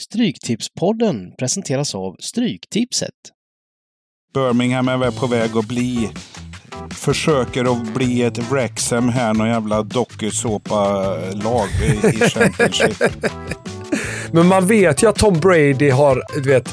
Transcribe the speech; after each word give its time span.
Stryktipspodden 0.00 1.32
presenteras 1.38 1.94
av 1.94 2.16
Stryktipset. 2.18 3.14
Birmingham 4.34 4.88
är 4.88 4.96
väl 4.96 5.12
på 5.12 5.26
väg 5.26 5.56
att 5.56 5.68
bli 5.68 6.10
försöker 6.90 7.72
att 7.72 7.94
bli 7.94 8.22
ett 8.22 8.38
Wrexham 8.50 9.08
här, 9.08 9.34
någon 9.34 9.48
jävla 9.48 9.82
dokusåpa-lag 9.82 11.68
i, 11.82 12.20
Championship. 12.30 13.02
Men 14.32 14.46
man 14.46 14.66
vet 14.66 15.02
ju 15.02 15.08
att 15.08 15.16
Tom 15.16 15.40
Brady 15.40 15.90
har, 15.90 16.22
du 16.42 16.50
vet, 16.50 16.68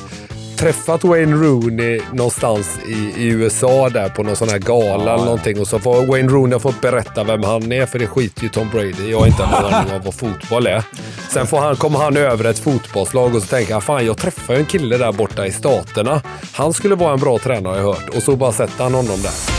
träffat 0.57 1.03
Wayne 1.03 1.35
Rooney 1.35 2.01
någonstans 2.13 2.79
i, 2.87 3.23
i 3.23 3.27
USA 3.27 3.89
där 3.89 4.09
på 4.09 4.23
någon 4.23 4.35
sån 4.35 4.49
här 4.49 4.59
gala 4.59 5.03
ja. 5.05 5.13
eller 5.13 5.25
någonting 5.25 5.59
och 5.59 5.67
så 5.67 5.79
får 5.79 6.05
Wayne 6.05 6.29
Rooney 6.29 6.59
fått 6.59 6.81
berätta 6.81 7.23
vem 7.23 7.43
han 7.43 7.71
är 7.71 7.85
för 7.85 7.99
det 7.99 8.07
skiter 8.07 8.43
ju 8.43 8.49
Tom 8.49 8.69
Brady 8.69 9.11
Jag 9.11 9.19
har 9.19 9.27
inte 9.27 9.43
en 9.43 9.65
aning 9.65 9.95
om 9.95 10.01
vad 10.05 10.13
fotboll 10.13 10.67
är. 10.67 10.83
Sen 11.29 11.47
får 11.47 11.59
han, 11.59 11.75
kommer 11.75 11.99
han 11.99 12.17
över 12.17 12.45
ett 12.45 12.59
fotbollslag 12.59 13.35
och 13.35 13.41
så 13.41 13.47
tänker 13.47 13.73
han 13.73 13.81
fan 13.81 14.05
jag 14.05 14.17
träffade 14.17 14.59
en 14.59 14.65
kille 14.65 14.97
där 14.97 15.11
borta 15.11 15.45
i 15.47 15.51
staterna. 15.51 16.21
Han 16.53 16.73
skulle 16.73 16.95
vara 16.95 17.13
en 17.13 17.19
bra 17.19 17.37
tränare 17.37 17.71
har 17.71 17.77
jag 17.77 17.85
hört 17.85 18.09
och 18.15 18.23
så 18.23 18.35
bara 18.35 18.51
sätter 18.51 18.83
han 18.83 18.93
honom 18.93 19.21
där. 19.21 19.57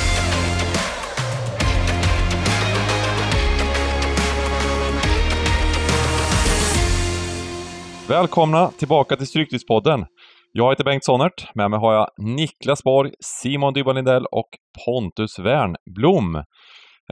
Välkomna 8.08 8.70
tillbaka 8.78 9.16
till 9.16 9.26
Stryktipspodden. 9.26 10.04
Jag 10.52 10.70
heter 10.70 10.84
Bengt 10.84 11.04
Sonnert. 11.04 11.54
Med 11.54 11.70
mig 11.70 11.80
har 11.80 11.94
jag 11.94 12.08
Niklas 12.18 12.82
Borg, 12.82 13.12
Simon 13.20 13.74
Dybban 13.74 13.94
Lindell 13.94 14.26
och 14.26 14.48
Pontus 14.84 15.38
Wernblom. 15.38 16.36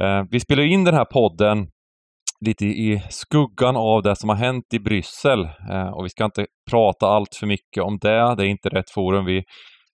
Eh, 0.01 0.23
vi 0.31 0.41
spelar 0.41 0.63
in 0.63 0.85
den 0.85 0.95
här 0.95 1.05
podden 1.05 1.67
lite 2.41 2.65
i 2.65 3.03
skuggan 3.11 3.77
av 3.77 4.03
det 4.03 4.17
som 4.17 4.29
har 4.29 4.37
hänt 4.37 4.65
i 4.75 4.79
Bryssel 4.79 5.49
eh, 5.71 5.89
och 5.89 6.05
vi 6.05 6.09
ska 6.09 6.25
inte 6.25 6.47
prata 6.71 7.07
allt 7.07 7.35
för 7.35 7.47
mycket 7.47 7.83
om 7.83 7.99
det. 7.99 8.35
Det 8.35 8.47
är 8.47 8.49
inte 8.49 8.69
rätt 8.69 8.91
forum. 8.91 9.25
Vi 9.25 9.45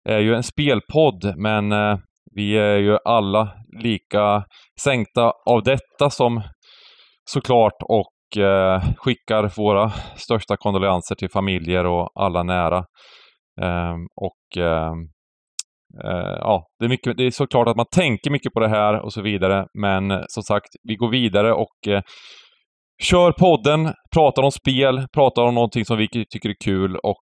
är 0.09 0.19
ju 0.19 0.35
en 0.35 0.43
spelpodd, 0.43 1.33
men 1.37 1.71
eh, 1.71 1.97
vi 2.35 2.57
är 2.57 2.77
ju 2.77 2.97
alla 3.05 3.49
lika 3.83 4.43
sänkta 4.81 5.33
av 5.45 5.63
detta 5.63 6.09
som 6.09 6.41
såklart 7.29 7.77
och 7.81 8.41
eh, 8.41 8.83
skickar 8.97 9.51
våra 9.57 9.91
största 10.15 10.57
kondolenser 10.57 11.15
till 11.15 11.29
familjer 11.29 11.85
och 11.85 12.09
alla 12.15 12.43
nära. 12.43 12.83
Ehm, 13.61 14.07
och 14.15 14.57
ehm, 14.57 14.99
eh, 16.03 16.37
ja, 16.39 16.67
det 16.79 16.85
är, 16.85 16.89
mycket, 16.89 17.17
det 17.17 17.23
är 17.23 17.31
såklart 17.31 17.67
att 17.67 17.77
man 17.77 17.85
tänker 17.91 18.31
mycket 18.31 18.53
på 18.53 18.59
det 18.59 18.69
här 18.69 18.99
och 18.99 19.13
så 19.13 19.21
vidare, 19.21 19.67
men 19.73 20.11
eh, 20.11 20.21
som 20.27 20.43
sagt, 20.43 20.69
vi 20.83 20.95
går 20.95 21.09
vidare 21.09 21.53
och 21.53 21.87
eh, 21.87 22.01
kör 23.03 23.31
podden, 23.31 23.93
pratar 24.13 24.43
om 24.43 24.51
spel, 24.51 25.07
pratar 25.13 25.41
om 25.41 25.55
någonting 25.55 25.85
som 25.85 25.97
vi 25.97 26.07
tycker 26.07 26.49
är 26.49 26.55
kul 26.63 26.95
och 26.95 27.23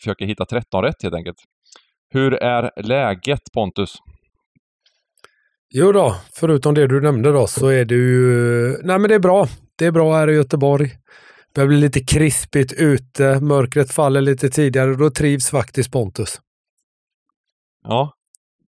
försöker 0.00 0.26
hitta 0.26 0.44
13 0.44 0.82
rätt 0.82 1.02
helt 1.02 1.14
enkelt. 1.14 1.36
Hur 2.14 2.34
är 2.34 2.70
läget 2.82 3.40
Pontus? 3.54 3.94
Jo 5.74 5.92
då, 5.92 6.16
förutom 6.34 6.74
det 6.74 6.86
du 6.86 7.00
nämnde 7.00 7.32
då 7.32 7.46
så 7.46 7.68
är 7.68 7.84
det 7.84 7.94
ju... 7.94 8.76
Nej 8.82 8.98
men 8.98 9.08
det 9.08 9.14
är 9.14 9.18
bra. 9.18 9.46
Det 9.78 9.86
är 9.86 9.90
bra 9.90 10.14
här 10.14 10.30
i 10.30 10.34
Göteborg. 10.34 10.90
Det 11.54 11.58
börjar 11.58 11.68
bli 11.68 11.80
lite 11.80 12.00
krispigt 12.00 12.72
ute, 12.72 13.40
mörkret 13.40 13.92
faller 13.92 14.20
lite 14.20 14.48
tidigare 14.48 14.90
och 14.90 14.98
då 14.98 15.10
trivs 15.10 15.50
faktiskt 15.50 15.92
Pontus. 15.92 16.40
Ja, 17.84 18.12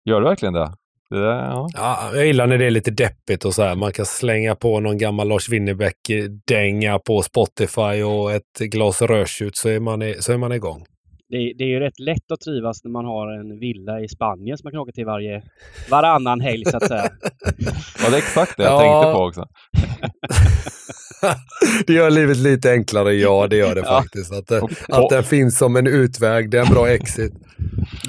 gör 0.05 0.21
du 0.21 0.27
verkligen 0.27 0.53
det? 0.53 0.73
det 1.09 1.17
ja. 1.17 1.69
ja. 1.73 2.11
jag 2.13 2.25
gillar 2.25 2.47
när 2.47 2.57
det 2.57 2.65
är 2.65 2.71
lite 2.71 2.91
deppigt 2.91 3.45
och 3.45 3.53
så 3.53 3.63
här. 3.63 3.75
Man 3.75 3.91
kan 3.91 4.05
slänga 4.05 4.55
på 4.55 4.79
någon 4.79 4.97
gammal 4.97 5.27
Lars 5.27 5.49
Winnerbäck-dänga 5.49 6.99
på 6.99 7.21
Spotify 7.21 8.03
och 8.03 8.31
ett 8.31 8.59
glas 8.59 9.01
rödtjut 9.01 9.55
så 9.57 9.69
är 9.69 9.79
man, 9.79 10.13
så 10.19 10.33
är 10.33 10.37
man 10.37 10.51
igång 10.51 10.85
det, 11.31 11.53
det, 11.57 11.63
är 11.63 11.67
ju 11.67 11.79
rätt 11.79 11.99
lätt 11.99 12.31
att 12.31 12.41
trivas 12.41 12.83
när 12.83 12.91
man 12.91 13.05
har 13.05 13.27
en 13.27 13.59
villa 13.59 14.01
i 14.01 14.07
Spanien 14.07 14.57
som 14.57 14.65
man 14.65 14.71
kan 14.71 14.79
åka 14.79 14.91
till 14.91 15.05
varje, 15.05 15.43
varannan 15.91 16.41
helg 16.41 16.65
så 16.65 16.77
att 16.77 16.87
säga. 16.87 17.03
Ja, 18.03 18.09
det 18.09 18.15
är 18.15 18.17
exakt 18.17 18.57
det 18.57 18.63
jag 18.63 18.73
ja. 18.73 18.79
tänkte 18.79 19.13
på 19.13 19.23
också. 19.23 19.47
det 21.87 21.93
gör 21.93 22.09
livet 22.09 22.37
lite 22.37 22.71
enklare, 22.71 23.13
ja 23.13 23.47
det 23.47 23.55
gör 23.55 23.75
det 23.75 23.81
ja. 23.81 24.01
faktiskt. 24.01 24.33
Att, 24.33 24.47
det, 24.47 24.61
att 24.87 25.09
den 25.09 25.23
finns 25.23 25.57
som 25.57 25.75
en 25.75 25.87
utväg, 25.87 26.51
det 26.51 26.57
är 26.57 26.61
en 26.65 26.73
bra 26.73 26.89
exit. 26.89 27.33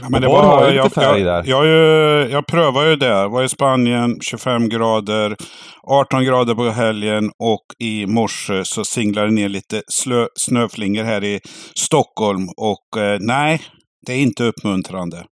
Ja, 0.01 0.09
men 0.11 0.23
det 0.23 0.29
var, 0.29 0.73
jag, 0.73 0.91
jag, 0.97 1.21
jag, 1.21 1.67
jag, 1.67 2.31
jag 2.31 2.47
prövade 2.47 2.91
ju 2.91 2.97
det. 2.97 3.29
var 3.29 3.43
i 3.43 3.49
Spanien, 3.49 4.19
25 4.21 4.69
grader, 4.69 5.37
18 5.83 6.25
grader 6.25 6.55
på 6.55 6.71
helgen 6.71 7.31
och 7.39 7.65
i 7.79 8.07
morse 8.07 8.65
så 8.65 8.85
singlade 8.85 9.27
det 9.27 9.33
ner 9.33 9.49
lite 9.49 9.83
slö, 9.89 10.27
snöflingor 10.35 11.05
här 11.05 11.25
i 11.25 11.41
Stockholm. 11.77 12.49
Och 12.57 13.03
eh, 13.03 13.19
nej, 13.21 13.63
det 14.07 14.13
är 14.13 14.17
inte 14.17 14.45
uppmuntrande. 14.45 15.25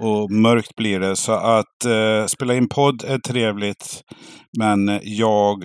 Och 0.00 0.30
mörkt 0.30 0.76
blir 0.76 1.00
det. 1.00 1.16
Så 1.16 1.32
att 1.32 1.84
eh, 1.84 2.26
spela 2.26 2.54
in 2.54 2.68
podd 2.68 3.04
är 3.06 3.18
trevligt. 3.18 4.02
Men 4.58 5.00
jag 5.02 5.64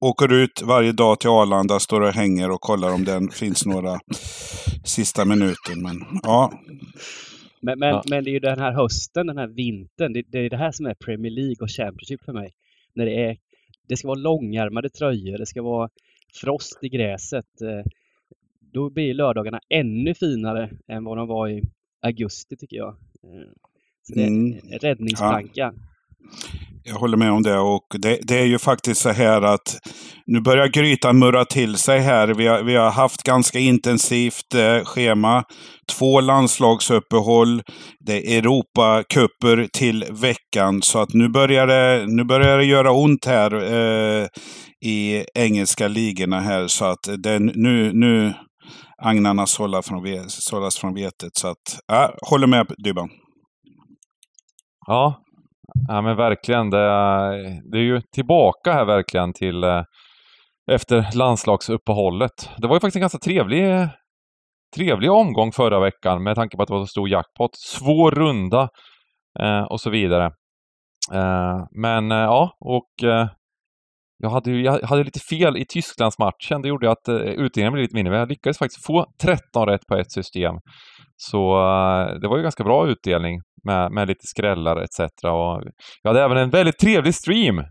åker 0.00 0.32
ut 0.32 0.62
varje 0.62 0.92
dag 0.92 1.20
till 1.20 1.30
Arlanda, 1.30 1.80
står 1.80 2.00
och 2.00 2.12
hänger 2.12 2.50
och 2.50 2.60
kollar 2.60 2.94
om 2.94 3.04
det 3.04 3.28
finns 3.32 3.66
några 3.66 4.00
sista 4.84 5.24
minuten. 5.24 5.82
Men 5.82 6.20
ja. 6.22 6.52
Men, 7.60 7.78
men, 7.78 7.88
ja. 7.88 8.02
men 8.10 8.24
det 8.24 8.30
är 8.30 8.32
ju 8.32 8.40
den 8.40 8.58
här 8.58 8.72
hösten, 8.72 9.26
den 9.26 9.38
här 9.38 9.46
vintern, 9.46 10.12
det, 10.12 10.22
det 10.28 10.38
är 10.38 10.50
det 10.50 10.56
här 10.56 10.72
som 10.72 10.86
är 10.86 10.94
Premier 10.94 11.32
League 11.32 11.56
och 11.60 11.70
Championship 11.70 12.24
för 12.24 12.32
mig. 12.32 12.50
När 12.94 13.06
det 13.06 13.24
är, 13.24 13.36
det 13.88 13.96
ska 13.96 14.08
vara 14.08 14.18
långärmade 14.18 14.90
tröjor, 14.90 15.38
det 15.38 15.46
ska 15.46 15.62
vara 15.62 15.88
frost 16.34 16.78
i 16.82 16.88
gräset. 16.88 17.62
Eh, 17.62 17.90
då 18.60 18.90
blir 18.90 19.14
lördagarna 19.14 19.60
ännu 19.68 20.14
finare 20.14 20.70
än 20.88 21.04
vad 21.04 21.16
de 21.16 21.28
var 21.28 21.48
i 21.48 21.62
augusti 22.00 22.56
tycker 22.56 22.76
jag. 22.76 22.88
Eh, 23.22 23.48
så 24.02 24.14
det 24.14 24.22
är 24.22 24.26
en 24.26 24.52
mm. 24.52 24.78
räddningsplanka. 24.80 25.50
Ja. 25.54 25.72
Jag 26.84 26.94
håller 26.94 27.16
med 27.16 27.32
om 27.32 27.42
det 27.42 27.58
och 27.58 27.86
det, 27.98 28.18
det, 28.22 28.38
är 28.38 28.44
ju 28.44 28.58
faktiskt 28.58 29.00
så 29.00 29.10
här 29.10 29.42
att 29.42 29.78
nu 30.26 30.40
börjar 30.40 30.66
grytan 30.66 31.18
murra 31.18 31.44
till 31.44 31.76
sig 31.76 32.00
här. 32.00 32.28
Vi 32.28 32.46
har, 32.46 32.62
vi 32.62 32.76
har 32.76 32.90
haft 32.90 33.22
ganska 33.22 33.58
intensivt 33.58 34.54
eh, 34.54 34.84
schema. 34.84 35.44
Två 35.98 36.20
landslagsuppehåll. 36.20 37.62
Det 38.00 38.34
är 38.34 38.38
Europacuper 38.38 39.68
till 39.72 40.04
veckan. 40.10 40.82
Så 40.82 40.98
att 40.98 41.14
nu 41.14 41.28
börjar 41.28 41.66
det, 41.66 42.06
nu 42.06 42.24
börjar 42.24 42.58
det 42.58 42.64
göra 42.64 42.92
ont 42.92 43.24
här 43.24 43.54
eh, 43.54 44.26
i 44.84 45.24
engelska 45.34 45.88
ligorna 45.88 46.40
här. 46.40 46.66
Så 46.66 46.84
att 46.84 47.08
det, 47.18 47.38
nu, 47.38 47.92
nu 47.92 48.34
agnarna 49.02 49.46
sållas 49.46 49.86
från, 49.86 50.28
sållas 50.28 50.78
från 50.78 50.94
vetet. 50.94 51.36
Så 51.36 51.48
att, 51.48 51.80
äh, 51.92 52.10
håller 52.30 52.46
med 52.46 52.66
Dybban. 52.84 53.08
Ja, 54.86 55.22
Ja 55.88 56.02
men 56.02 56.16
verkligen. 56.16 56.70
Det 56.70 56.78
är, 56.78 57.32
det 57.70 57.78
är 57.78 57.82
ju 57.82 58.00
tillbaka 58.00 58.72
här 58.72 58.84
verkligen 58.84 59.32
till 59.32 59.64
eh, 59.64 59.82
efter 60.70 61.16
landslagsuppehållet. 61.16 62.50
Det 62.56 62.68
var 62.68 62.76
ju 62.76 62.80
faktiskt 62.80 62.96
en 62.96 63.00
ganska 63.00 63.18
trevlig, 63.18 63.88
trevlig 64.76 65.10
omgång 65.10 65.52
förra 65.52 65.80
veckan 65.80 66.22
med 66.22 66.36
tanke 66.36 66.56
på 66.56 66.62
att 66.62 66.68
det 66.68 66.74
var 66.74 66.80
så 66.80 66.86
stor 66.86 67.08
jackpot. 67.08 67.50
Svår 67.54 68.10
runda 68.10 68.68
eh, 69.40 69.62
och 69.62 69.80
så 69.80 69.90
vidare. 69.90 70.24
Eh, 71.12 71.64
men 71.70 72.12
eh, 72.12 72.18
ja, 72.18 72.56
och 72.60 73.08
eh, 73.08 73.28
jag 74.18 74.30
hade, 74.30 74.50
ju, 74.50 74.62
jag 74.62 74.82
hade 74.82 75.04
lite 75.04 75.20
fel 75.20 75.56
i 75.56 75.64
Tysklandsmatchen. 75.68 76.62
Det 76.62 76.68
gjorde 76.68 76.90
att 76.90 77.08
uh, 77.08 77.16
utdelningen 77.16 77.72
blev 77.72 77.82
lite 77.82 77.94
mindre, 77.94 78.10
men 78.10 78.20
jag 78.20 78.28
lyckades 78.28 78.58
faktiskt 78.58 78.86
få 78.86 79.06
13 79.22 79.66
rätt 79.66 79.86
på 79.86 79.96
ett 79.96 80.12
system. 80.12 80.54
Så 81.16 81.56
uh, 81.56 82.20
det 82.20 82.28
var 82.28 82.36
ju 82.36 82.42
ganska 82.42 82.64
bra 82.64 82.88
utdelning 82.88 83.40
med, 83.68 83.92
med 83.92 84.08
lite 84.08 84.26
skrällar 84.26 84.76
etc. 84.76 85.00
Och 85.22 85.62
jag 86.02 86.10
hade 86.10 86.22
även 86.22 86.36
en 86.36 86.50
väldigt 86.50 86.78
trevlig 86.78 87.14
stream, 87.14 87.64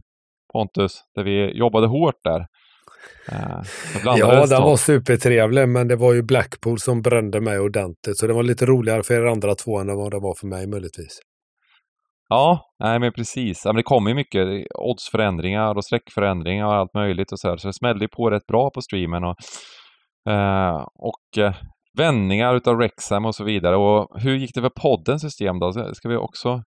Pontus, 0.53 1.01
där 1.15 1.23
vi 1.23 1.57
jobbade 1.57 1.87
hårt 1.87 2.23
där. 2.23 2.39
Uh, 3.31 3.61
ja, 4.05 4.45
den 4.45 4.61
var 4.61 4.77
supertrevlig, 4.77 5.69
men 5.69 5.87
det 5.87 5.95
var 5.95 6.13
ju 6.13 6.23
Blackpool 6.23 6.79
som 6.79 7.01
brände 7.01 7.41
mig 7.41 7.59
ordentligt. 7.59 8.17
Så 8.17 8.27
det 8.27 8.33
var 8.33 8.43
lite 8.43 8.65
roligare 8.65 9.03
för 9.03 9.13
er 9.13 9.25
andra 9.25 9.55
två 9.55 9.79
än 9.79 9.87
vad 9.87 10.11
det 10.11 10.19
var 10.19 10.35
för 10.39 10.47
mig 10.47 10.67
möjligtvis. 10.67 11.19
Ja, 12.29 12.59
nej 12.79 12.99
men 12.99 13.13
precis. 13.13 13.61
Ja, 13.65 13.71
men 13.71 13.75
det 13.75 13.83
kommer 13.83 14.09
ju 14.09 14.15
mycket 14.15 14.47
oddsförändringar 14.75 15.75
och 15.75 15.85
streckförändringar 15.85 16.65
och 16.65 16.73
allt 16.73 16.93
möjligt 16.93 17.31
och 17.31 17.39
så 17.39 17.49
här. 17.49 17.57
Så 17.57 17.67
det 17.67 17.73
smällde 17.73 18.07
på 18.07 18.29
rätt 18.29 18.47
bra 18.47 18.69
på 18.69 18.81
streamen 18.81 19.23
och, 19.23 19.35
eh, 20.33 20.85
och 20.95 21.37
eh, 21.37 21.55
vändningar 21.97 22.55
utav 22.55 22.79
Rexham 22.79 23.25
och 23.25 23.35
så 23.35 23.43
vidare. 23.43 23.75
Och 23.75 24.21
hur 24.21 24.35
gick 24.35 24.55
det 24.55 24.61
för 24.61 24.71
poddens 24.81 25.21
system 25.21 25.59
då? 25.59 25.73
Så 25.73 25.95
ska 25.95 26.09
vi 26.09 26.15
också 26.15 26.63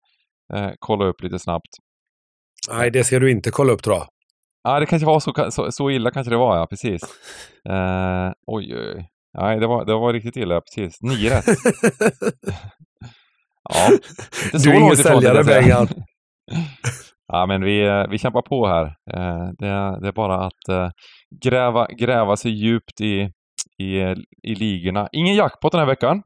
eh, 0.55 0.71
kolla 0.79 1.05
upp 1.05 1.23
lite 1.23 1.39
snabbt. 1.39 1.69
Nej, 2.71 2.91
det 2.91 3.05
ska 3.05 3.19
du 3.19 3.31
inte 3.31 3.51
kolla 3.51 3.73
upp 3.73 3.83
tror 3.83 3.97
jag. 3.97 4.07
Ja, 4.63 4.81
det 4.81 4.87
kanske 4.87 5.07
var 5.07 5.21
så, 5.21 5.51
så, 5.51 5.73
så 5.73 5.91
illa 5.91 6.11
kanske 6.11 6.31
det 6.31 6.37
var, 6.37 6.57
ja 6.57 6.67
precis. 6.67 7.03
Eh, 7.69 8.33
oj, 8.47 8.77
oj. 8.77 9.09
Nej, 9.39 9.61
det 9.61 9.67
var, 9.67 9.85
det 9.85 9.95
var 9.95 10.13
riktigt 10.13 10.37
illa, 10.37 10.61
precis. 10.61 11.03
Nio 11.03 11.31
rätt. 11.31 11.45
Ja, 13.69 13.93
inte 14.45 14.61
så 14.61 14.69
du 14.69 14.77
är 14.77 14.81
ingen 14.81 14.97
säljare 14.97 15.45
Bengan. 15.45 15.89
ja, 17.33 17.47
men 17.47 17.65
vi, 17.65 17.87
eh, 17.87 18.07
vi 18.11 18.19
kämpar 18.19 18.43
på 18.43 18.67
här. 18.67 18.85
Eh, 18.85 19.49
det, 19.59 20.01
det 20.01 20.09
är 20.09 20.13
bara 20.13 20.47
att 20.47 20.69
eh, 20.69 20.91
gräva, 21.45 21.87
gräva 21.87 22.37
sig 22.37 22.51
djupt 22.51 23.01
i, 23.01 23.31
i, 23.79 23.99
i 24.43 24.55
ligorna. 24.55 25.09
Ingen 25.13 25.35
jackpot 25.35 25.73
den 25.73 25.81
här 25.81 25.87
veckan. 25.87 26.23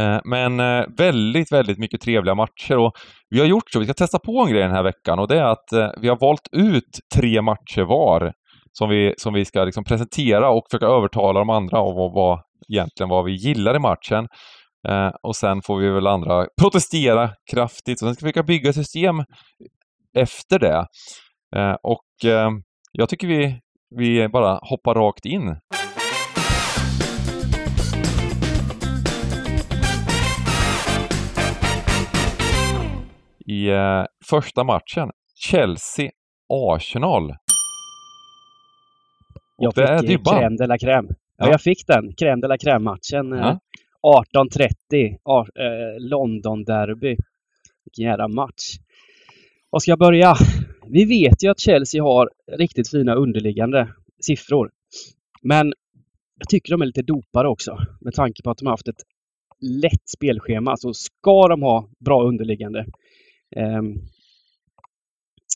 Eh, 0.00 0.20
men 0.24 0.60
eh, 0.60 0.84
väldigt, 0.96 1.52
väldigt 1.52 1.78
mycket 1.78 2.00
trevliga 2.00 2.34
matcher 2.34 2.78
och 2.78 2.92
vi 3.30 3.40
har 3.40 3.46
gjort 3.46 3.70
så, 3.72 3.78
vi 3.78 3.84
ska 3.84 3.94
testa 3.94 4.18
på 4.18 4.40
en 4.40 4.50
grej 4.50 4.62
den 4.62 4.70
här 4.70 4.82
veckan 4.82 5.18
och 5.18 5.28
det 5.28 5.38
är 5.38 5.44
att 5.44 5.72
eh, 5.72 5.90
vi 6.00 6.08
har 6.08 6.18
valt 6.20 6.48
ut 6.52 7.00
tre 7.14 7.42
matcher 7.42 7.82
var 7.82 8.32
som 8.72 8.88
vi, 8.88 9.14
som 9.16 9.34
vi 9.34 9.44
ska 9.44 9.64
liksom 9.64 9.84
presentera 9.84 10.50
och 10.50 10.62
försöka 10.70 10.86
övertala 10.86 11.38
de 11.38 11.50
andra 11.50 11.80
om 11.80 11.96
vad, 11.96 12.12
vad 12.12 12.40
egentligen 12.68 13.08
vad 13.08 13.24
vi 13.24 13.32
gillar 13.32 13.76
i 13.76 13.78
matchen. 13.78 14.28
och 15.22 15.36
sen 15.36 15.62
får 15.62 15.78
vi 15.78 15.88
väl 15.90 16.06
andra 16.06 16.46
protestera 16.60 17.30
kraftigt 17.50 18.02
och 18.02 18.06
sen 18.08 18.14
ska 18.14 18.26
vi 18.26 18.32
försöka 18.32 18.46
bygga 18.46 18.72
system 18.72 19.24
efter 20.18 20.58
det. 20.58 20.86
och 21.82 22.08
jag 22.92 23.08
tycker 23.08 23.26
vi, 23.26 23.60
vi 23.96 24.28
bara 24.28 24.58
hoppar 24.62 24.94
rakt 24.94 25.24
in. 25.24 25.56
I 33.46 33.68
eh, 33.68 34.04
första 34.24 34.64
matchen. 34.64 35.10
Chelsea-Arsenal. 35.34 37.36
Jag 39.56 39.74
fick 39.74 39.84
är 39.84 40.18
crème 40.18 40.56
de 40.56 40.66
la 40.66 40.78
crème. 40.78 41.06
Ja, 41.08 41.14
ja, 41.36 41.50
jag 41.50 41.60
fick 41.60 41.86
den. 41.86 42.12
Crème 42.12 42.40
de 42.40 42.48
la 42.48 42.56
crème-matchen. 42.56 43.32
Ja. 43.32 43.60
18.30. 44.02 45.04
Eh, 45.04 46.00
London-derby. 46.00 47.16
Vilken 47.84 48.04
jävla 48.04 48.28
match. 48.28 48.76
Var 49.70 49.80
ska 49.80 49.90
jag 49.90 49.98
börja? 49.98 50.34
Vi 50.86 51.04
vet 51.04 51.44
ju 51.44 51.50
att 51.50 51.60
Chelsea 51.60 52.02
har 52.02 52.30
riktigt 52.52 52.90
fina 52.90 53.14
underliggande 53.14 53.88
siffror. 54.20 54.70
Men 55.42 55.72
jag 56.38 56.48
tycker 56.48 56.72
de 56.72 56.82
är 56.82 56.86
lite 56.86 57.02
dopade 57.02 57.48
också 57.48 57.78
med 58.00 58.14
tanke 58.14 58.42
på 58.42 58.50
att 58.50 58.58
de 58.58 58.66
har 58.66 58.72
haft 58.72 58.88
ett 58.88 59.02
lätt 59.60 60.08
spelschema. 60.16 60.76
Så 60.76 60.94
ska 60.94 61.48
de 61.48 61.62
ha 61.62 61.88
bra 62.00 62.22
underliggande 62.22 62.78
eh, 62.78 62.86
Ehm, 63.56 63.92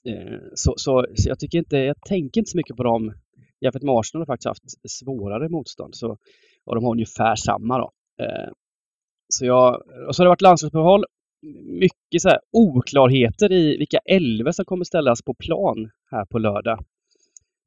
eh, 0.05 0.39
så, 0.55 0.75
så, 0.77 1.07
så, 1.15 1.29
jag 1.29 1.39
tycker 1.39 1.59
inte, 1.59 1.77
jag 1.77 1.97
tänker 2.09 2.41
inte 2.41 2.51
så 2.51 2.57
mycket 2.57 2.77
på 2.77 2.83
dem 2.83 3.15
jämfört 3.61 3.83
med 3.83 3.95
Arsenal 3.95 4.21
har 4.21 4.27
faktiskt 4.27 4.49
haft 4.49 4.91
svårare 4.91 5.49
motstånd. 5.49 5.97
Så, 5.97 6.19
och 6.65 6.75
de 6.75 6.85
har 6.85 6.93
ungefär 6.93 7.37
samma 7.37 7.79
då. 7.79 7.91
Ehm, 8.25 8.53
så 9.29 9.47
jag, 9.47 9.83
och 10.09 10.17
så 10.17 10.23
har 10.23 10.25
det 10.25 10.31
varit 10.31 10.43
landslagsuppehåll. 10.43 11.05
Mycket 11.81 12.23
så 12.23 12.29
här 12.29 12.41
oklarheter 12.53 13.53
i 13.53 13.77
vilka 13.77 13.99
elva 13.99 14.53
som 14.53 14.65
kommer 14.65 14.85
ställas 14.85 15.23
på 15.23 15.35
plan 15.35 15.91
här 16.11 16.25
på 16.25 16.39
lördag. 16.39 16.85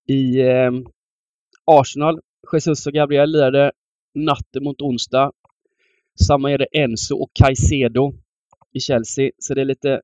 I 0.08 0.42
eh, 0.42 0.72
Arsenal, 1.66 2.20
Jesus 2.54 2.88
och 2.88 2.94
Gabriel 2.94 3.32
lirade 3.32 3.72
natten 4.16 4.64
mot 4.64 4.82
onsdag. 4.82 5.32
Samma 6.28 6.52
är 6.52 6.58
det 6.58 6.68
Enzo 6.72 7.16
och 7.16 7.30
Caicedo 7.34 8.14
i 8.74 8.80
Chelsea. 8.80 9.32
Så 9.38 9.54
det 9.54 9.62
är 9.62 9.66
lite 9.66 10.02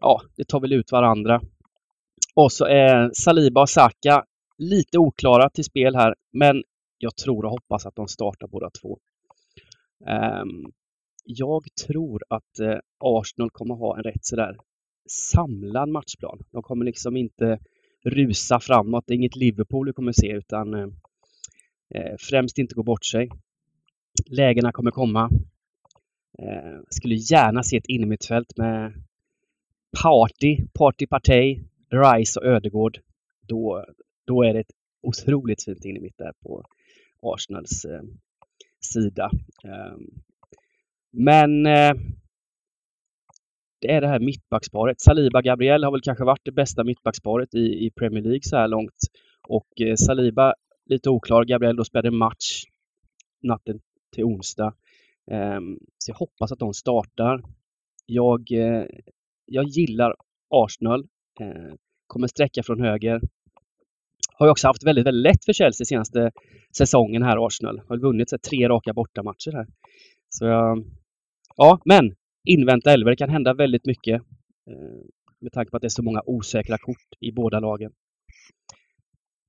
ja, 0.00 0.22
det 0.36 0.48
tar 0.48 0.60
väl 0.60 0.72
ut 0.72 0.92
varandra. 0.92 1.40
Och 2.34 2.52
så 2.52 2.64
är 2.64 3.10
Saliba 3.12 3.60
och 3.60 3.70
Saka 3.70 4.24
lite 4.58 4.98
oklara 4.98 5.50
till 5.50 5.64
spel 5.64 5.96
här, 5.96 6.14
men 6.32 6.62
jag 6.98 7.16
tror 7.16 7.44
och 7.44 7.50
hoppas 7.50 7.86
att 7.86 7.96
de 7.96 8.08
startar 8.08 8.48
båda 8.48 8.70
två. 8.70 8.98
Um, 10.40 10.72
jag 11.24 11.64
tror 11.86 12.22
att 12.28 12.60
uh, 12.60 12.78
Arsenal 12.98 13.50
kommer 13.50 13.74
ha 13.74 13.96
en 13.96 14.02
rätt 14.02 14.24
sådär 14.24 14.56
samlad 15.08 15.88
matchplan. 15.88 16.38
De 16.50 16.62
kommer 16.62 16.84
liksom 16.84 17.16
inte 17.16 17.58
rusa 18.04 18.60
framåt. 18.60 19.04
Det 19.06 19.12
är 19.12 19.16
inget 19.16 19.36
Liverpool 19.36 19.86
vi 19.86 19.92
kommer 19.92 20.12
se 20.12 20.32
utan 20.32 20.74
uh, 20.74 20.88
främst 22.18 22.58
inte 22.58 22.74
gå 22.74 22.82
bort 22.82 23.04
sig. 23.04 23.30
Lägena 24.26 24.72
kommer 24.72 24.90
komma. 24.90 25.30
Uh, 26.42 26.80
skulle 26.90 27.14
gärna 27.14 27.62
se 27.62 27.76
ett 27.76 27.86
innermittfält 27.86 28.56
med 28.56 28.92
Party, 30.02 30.58
Party 30.74 31.06
Partey, 31.06 31.60
Rice 31.90 32.40
och 32.40 32.46
Ödegård. 32.46 32.98
Då, 33.40 33.84
då 34.26 34.42
är 34.42 34.54
det 34.54 34.60
ett 34.60 34.72
otroligt 35.02 35.64
fint 35.64 35.84
in 35.84 35.96
i 35.96 36.00
mitt 36.00 36.18
där 36.18 36.32
på 36.42 36.64
Arsenals 37.22 37.84
eh, 37.84 38.02
sida. 38.80 39.30
Eh, 39.64 39.96
men 41.10 41.66
eh, 41.66 41.94
det 43.80 43.92
är 43.92 44.00
det 44.00 44.08
här 44.08 44.20
mittbacksparet. 44.20 45.00
Saliba 45.00 45.42
Gabriel 45.42 45.84
har 45.84 45.92
väl 45.92 46.00
kanske 46.00 46.24
varit 46.24 46.44
det 46.44 46.52
bästa 46.52 46.84
mittbacksparet 46.84 47.54
i, 47.54 47.86
i 47.86 47.90
Premier 47.90 48.22
League 48.22 48.42
så 48.42 48.56
här 48.56 48.68
långt. 48.68 48.98
Och 49.48 49.80
eh, 49.80 49.94
Saliba 49.94 50.54
lite 50.86 51.10
oklar. 51.10 51.44
Gabriel 51.44 51.76
då 51.76 51.84
spelade 51.84 52.10
match 52.10 52.64
natten 53.42 53.80
till 54.14 54.24
onsdag. 54.24 54.74
Ehm, 55.30 55.78
så 55.98 56.10
jag 56.10 56.16
hoppas 56.16 56.52
att 56.52 56.58
de 56.58 56.74
startar. 56.74 57.42
Jag 58.06 58.52
eh, 58.52 58.84
jag 59.46 59.64
gillar 59.64 60.14
Arsenal. 60.50 61.06
Eh, 61.40 61.74
kommer 62.06 62.26
sträcka 62.26 62.62
från 62.62 62.80
höger. 62.80 63.20
Har 64.34 64.46
ju 64.46 64.50
också 64.50 64.66
haft 64.66 64.86
väldigt, 64.86 65.06
väldigt 65.06 65.22
lätt 65.22 65.44
för 65.44 65.52
Chelsea 65.52 65.84
senaste 65.84 66.30
säsongen 66.76 67.22
här, 67.22 67.46
Arsenal. 67.46 67.82
Har 67.88 67.98
vunnit 67.98 68.30
så, 68.30 68.38
tre 68.38 68.68
raka 68.68 68.92
bortamatcher 68.92 69.52
här. 69.52 69.66
Så 70.28 70.46
ja, 71.56 71.78
men 71.84 72.14
invänta 72.48 72.92
elva. 72.92 73.10
Det 73.10 73.16
kan 73.16 73.30
hända 73.30 73.54
väldigt 73.54 73.86
mycket. 73.86 74.22
Eh, 74.70 75.06
med 75.40 75.52
tanke 75.52 75.70
på 75.70 75.76
att 75.76 75.80
det 75.80 75.86
är 75.86 76.00
så 76.00 76.02
många 76.02 76.22
osäkra 76.26 76.78
kort 76.78 77.08
i 77.20 77.32
båda 77.32 77.60
lagen. 77.60 77.92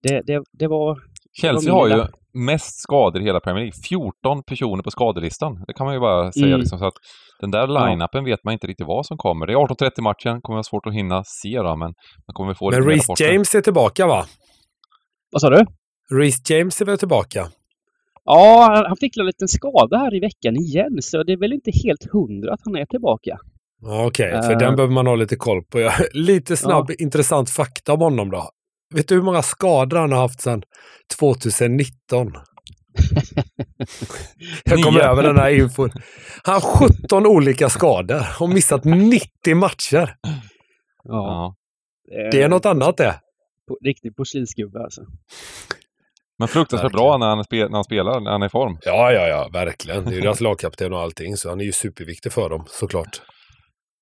Det, 0.03 0.21
det, 0.21 0.43
det 0.51 0.67
var... 0.67 0.99
Chelsea 1.41 1.73
har 1.73 1.87
ju 1.87 2.05
mest 2.45 2.81
skador 2.81 3.21
i 3.21 3.25
hela 3.25 3.39
Premier 3.39 3.63
League. 3.63 3.81
14 3.89 4.43
personer 4.43 4.83
på 4.83 4.91
skadelistan. 4.91 5.63
Det 5.67 5.73
kan 5.73 5.85
man 5.85 5.93
ju 5.93 5.99
bara 5.99 6.31
säga 6.31 6.45
mm. 6.45 6.59
liksom, 6.59 6.79
så 6.79 6.85
att 6.85 6.93
den 7.39 7.51
där 7.51 7.67
line-upen 7.67 8.25
vet 8.25 8.43
man 8.43 8.53
inte 8.53 8.67
riktigt 8.67 8.87
vad 8.87 9.05
som 9.05 9.17
kommer. 9.17 9.47
Det 9.47 9.53
är 9.53 9.57
18.30 9.57 10.01
matchen, 10.01 10.41
kommer 10.41 10.55
vara 10.55 10.63
svårt 10.63 10.85
att 10.87 10.93
hinna 10.93 11.23
se 11.23 11.57
då, 11.57 11.75
men 11.75 11.93
man 12.27 12.33
kommer 12.33 12.53
få 12.53 12.71
Men 12.71 12.83
Reece 12.83 13.19
James 13.19 13.55
är 13.55 13.61
tillbaka 13.61 14.07
va? 14.07 14.25
Vad 15.31 15.41
sa 15.41 15.49
du? 15.49 15.65
Reece 16.11 16.49
James 16.49 16.81
är 16.81 16.85
väl 16.85 16.97
tillbaka? 16.97 17.47
Ja, 18.23 18.83
han 18.87 18.97
fick 18.97 19.17
en 19.17 19.25
liten 19.25 19.47
skada 19.47 19.97
här 19.97 20.15
i 20.15 20.19
veckan 20.19 20.55
igen, 20.55 20.97
så 21.01 21.23
det 21.23 21.33
är 21.33 21.37
väl 21.37 21.53
inte 21.53 21.71
helt 21.83 22.11
hundra 22.11 22.53
att 22.53 22.59
han 22.65 22.75
är 22.75 22.85
tillbaka. 22.85 23.37
Okej, 23.85 24.27
okay, 24.27 24.41
för 24.41 24.51
uh, 24.51 24.57
den 24.57 24.75
behöver 24.75 24.93
man 24.93 25.07
ha 25.07 25.15
lite 25.15 25.35
koll 25.35 25.63
på. 25.63 25.91
lite 26.13 26.57
snabb 26.57 26.85
ja. 26.89 26.95
intressant 26.99 27.49
fakta 27.49 27.93
om 27.93 28.01
honom 28.01 28.31
då. 28.31 28.49
Vet 28.95 29.07
du 29.07 29.15
hur 29.15 29.21
många 29.21 29.41
skador 29.41 29.97
han 29.97 30.11
har 30.11 30.19
haft 30.19 30.41
sedan 30.41 30.63
2019? 31.19 32.33
Jag 34.63 34.83
kom 34.83 34.97
över 34.97 35.23
den 35.23 35.37
här 35.37 35.49
infon. 35.49 35.89
Han 36.43 36.53
har 36.53 36.89
17 37.01 37.25
olika 37.25 37.69
skador 37.69 38.21
och 38.39 38.49
missat 38.49 38.85
90 38.85 39.55
matcher. 39.55 40.15
Ja. 41.03 41.55
Det 42.31 42.41
är 42.41 42.49
något 42.49 42.65
annat 42.65 42.97
det. 42.97 43.21
Riktig 43.83 44.15
porslinsgubbe 44.15 44.83
alltså. 44.83 45.01
Men 46.39 46.47
fruktansvärt 46.47 46.91
bra 46.91 47.17
när 47.17 47.27
han, 47.27 47.43
spel, 47.43 47.69
när 47.69 47.77
han 47.77 47.83
spelar, 47.83 48.19
när 48.19 48.31
han 48.31 48.41
är 48.41 48.45
i 48.45 48.49
form. 48.49 48.77
Ja, 48.81 49.11
ja, 49.11 49.27
ja, 49.27 49.49
verkligen. 49.53 50.05
Det 50.05 50.17
är 50.17 50.21
deras 50.21 50.41
lagkapten 50.41 50.93
och 50.93 50.99
allting, 50.99 51.37
så 51.37 51.49
han 51.49 51.59
är 51.59 51.65
ju 51.65 51.71
superviktig 51.71 52.31
för 52.31 52.49
dem, 52.49 52.63
såklart. 52.67 53.21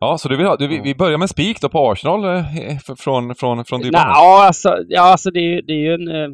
Ja, 0.05 0.17
så 0.17 0.29
du 0.29 0.37
vill 0.37 0.45
ha, 0.45 0.55
du, 0.55 0.67
vi 0.67 0.95
börjar 0.95 1.17
med 1.17 1.29
spik 1.29 1.61
då 1.61 1.69
på 1.69 1.91
Arsenal 1.91 2.23
eh, 2.23 2.77
från, 2.97 3.35
från, 3.35 3.65
från 3.65 3.81
Dybban? 3.81 4.01
Ja, 4.01 4.45
alltså, 4.47 4.77
ja, 4.87 5.01
alltså 5.01 5.31
det, 5.31 5.61
det 5.61 5.73
är 5.73 5.77
ju 5.77 5.93
en... 5.93 6.07
Eh, 6.07 6.29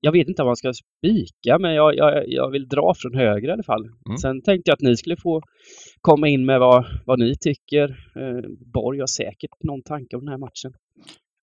jag 0.00 0.12
vet 0.12 0.28
inte 0.28 0.42
om 0.42 0.46
man 0.46 0.56
ska 0.56 0.72
spika, 0.72 1.58
men 1.58 1.74
jag, 1.74 1.96
jag, 1.96 2.24
jag 2.26 2.50
vill 2.50 2.68
dra 2.68 2.94
från 2.96 3.14
höger 3.14 3.48
i 3.48 3.52
alla 3.52 3.62
fall. 3.62 3.84
Mm. 3.84 4.18
Sen 4.18 4.42
tänkte 4.42 4.70
jag 4.70 4.74
att 4.74 4.80
ni 4.80 4.96
skulle 4.96 5.16
få 5.16 5.42
komma 6.00 6.28
in 6.28 6.46
med 6.46 6.60
vad, 6.60 6.84
vad 7.06 7.18
ni 7.18 7.34
tycker. 7.40 7.88
Eh, 8.16 8.50
Borg 8.72 9.00
har 9.00 9.06
säkert 9.06 9.50
någon 9.64 9.82
tanke 9.82 10.16
om 10.16 10.24
den 10.24 10.32
här 10.32 10.38
matchen. 10.38 10.72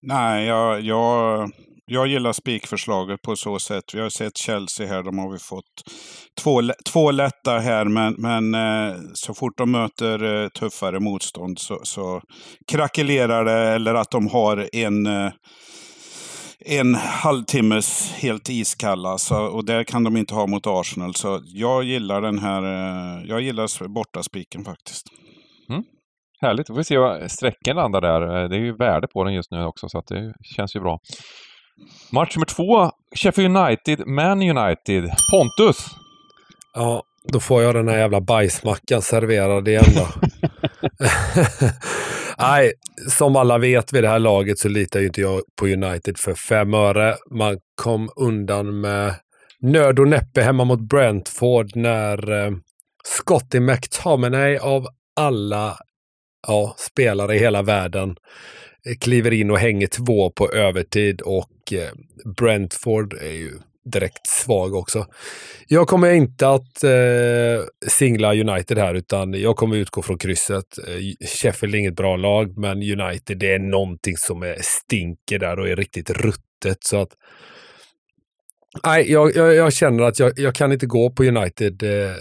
Nej, 0.07 0.45
jag, 0.45 0.81
jag, 0.81 1.51
jag 1.85 2.07
gillar 2.07 2.33
spikförslaget 2.33 3.21
på 3.21 3.35
så 3.35 3.59
sätt. 3.59 3.83
Vi 3.93 4.01
har 4.01 4.09
sett 4.09 4.37
Chelsea 4.37 4.87
här, 4.87 5.03
de 5.03 5.17
har 5.17 5.31
vi 5.31 5.39
fått 5.39 5.83
två, 6.41 6.61
två 6.85 7.11
lätta 7.11 7.59
här, 7.59 7.85
men, 7.85 8.15
men 8.17 8.55
eh, 8.55 8.99
så 9.13 9.33
fort 9.33 9.57
de 9.57 9.71
möter 9.71 10.43
eh, 10.43 10.49
tuffare 10.49 10.99
motstånd 10.99 11.59
så, 11.59 11.79
så 11.83 12.21
krackelerar 12.67 13.45
det 13.45 13.75
eller 13.75 13.95
att 13.95 14.11
de 14.11 14.27
har 14.27 14.69
en 14.73 15.05
eh, 15.05 15.31
en 16.59 16.95
halvtimmes 16.95 18.11
helt 18.11 18.49
iskalla. 18.49 19.17
Så, 19.17 19.45
och 19.45 19.65
det 19.65 19.83
kan 19.83 20.03
de 20.03 20.17
inte 20.17 20.33
ha 20.33 20.47
mot 20.47 20.67
Arsenal. 20.67 21.15
Så 21.15 21.41
jag 21.45 21.83
gillar 21.83 22.21
den 22.21 22.39
här, 22.39 22.63
jag 23.27 23.41
gillar 23.41 23.87
bortaspiken 23.87 24.65
faktiskt. 24.65 25.07
Mm. 25.69 25.83
Härligt, 26.45 26.67
då 26.67 26.73
får 26.73 26.77
vi 26.77 26.83
se 26.83 26.97
vad 26.97 27.31
sträcken 27.31 27.75
landar 27.75 28.01
där. 28.01 28.21
Eh, 28.21 28.49
det 28.49 28.55
är 28.55 28.59
ju 28.59 28.75
värde 28.75 29.07
på 29.07 29.23
den 29.23 29.33
just 29.33 29.51
nu 29.51 29.63
också 29.63 29.89
så 29.89 30.03
det 30.07 30.33
känns 30.55 30.75
ju 30.75 30.79
bra. 30.79 30.99
Match 32.11 32.35
nummer 32.35 32.45
två, 32.45 32.91
Sheffield 33.15 33.57
United, 33.57 34.07
Man 34.07 34.41
United. 34.41 35.03
Pontus! 35.31 35.85
Ja, 36.73 37.03
då 37.33 37.39
får 37.39 37.63
jag 37.63 37.75
den 37.75 37.87
här 37.87 37.97
jävla 37.97 38.21
bajsmackan 38.21 39.01
serverad 39.01 39.67
igen 39.67 39.85
då. 39.95 40.07
Nej, 42.37 42.71
som 43.09 43.35
alla 43.35 43.57
vet 43.57 43.93
vid 43.93 44.03
det 44.03 44.09
här 44.09 44.19
laget 44.19 44.59
så 44.59 44.69
litar 44.69 44.99
ju 44.99 45.05
inte 45.05 45.21
jag 45.21 45.41
på 45.59 45.65
United 45.65 46.17
för 46.17 46.33
fem 46.33 46.73
öre. 46.73 47.15
Man 47.31 47.57
kom 47.75 48.09
undan 48.15 48.81
med 48.81 49.13
nöd 49.61 49.99
och 49.99 50.07
näppe 50.07 50.41
hemma 50.41 50.63
mot 50.63 50.89
Brentford 50.89 51.75
när 51.75 52.45
eh, 52.45 52.51
Scotty 53.05 53.59
McTominay 53.59 54.57
av 54.57 54.87
alla 55.15 55.77
ja, 56.47 56.75
spelare 56.77 57.35
i 57.35 57.39
hela 57.39 57.61
världen 57.61 58.15
eh, 58.85 58.95
kliver 59.01 59.33
in 59.33 59.51
och 59.51 59.59
hänger 59.59 59.87
två 59.87 60.29
på 60.29 60.51
övertid 60.51 61.21
och 61.21 61.73
eh, 61.73 61.91
Brentford 62.37 63.13
är 63.13 63.31
ju 63.31 63.51
direkt 63.85 64.27
svag 64.27 64.75
också. 64.75 65.05
Jag 65.67 65.87
kommer 65.87 66.11
inte 66.11 66.49
att 66.49 66.83
eh, 66.83 67.87
singla 67.87 68.33
United 68.33 68.77
här 68.77 68.93
utan 68.93 69.33
jag 69.33 69.55
kommer 69.55 69.75
utgå 69.75 70.01
från 70.01 70.17
krysset. 70.17 70.77
Eh, 70.87 71.27
Sheffield 71.27 71.75
är 71.75 71.79
inget 71.79 71.95
bra 71.95 72.15
lag 72.15 72.57
men 72.57 72.77
United 72.77 73.37
det 73.37 73.53
är 73.53 73.59
någonting 73.59 74.17
som 74.17 74.43
är 74.43 74.57
stinker 74.61 75.39
där 75.39 75.59
och 75.59 75.69
är 75.69 75.75
riktigt 75.75 76.09
ruttet 76.09 76.77
så 76.79 77.01
att 77.01 77.09
Nej, 78.83 79.11
jag, 79.11 79.35
jag, 79.35 79.55
jag 79.55 79.73
känner 79.73 80.03
att 80.03 80.19
jag, 80.19 80.39
jag, 80.39 80.55
kan 80.55 80.71
inte 80.71 80.85
gå 80.85 81.09
på 81.09 81.23
United 81.23 81.83
eh, 81.83 82.15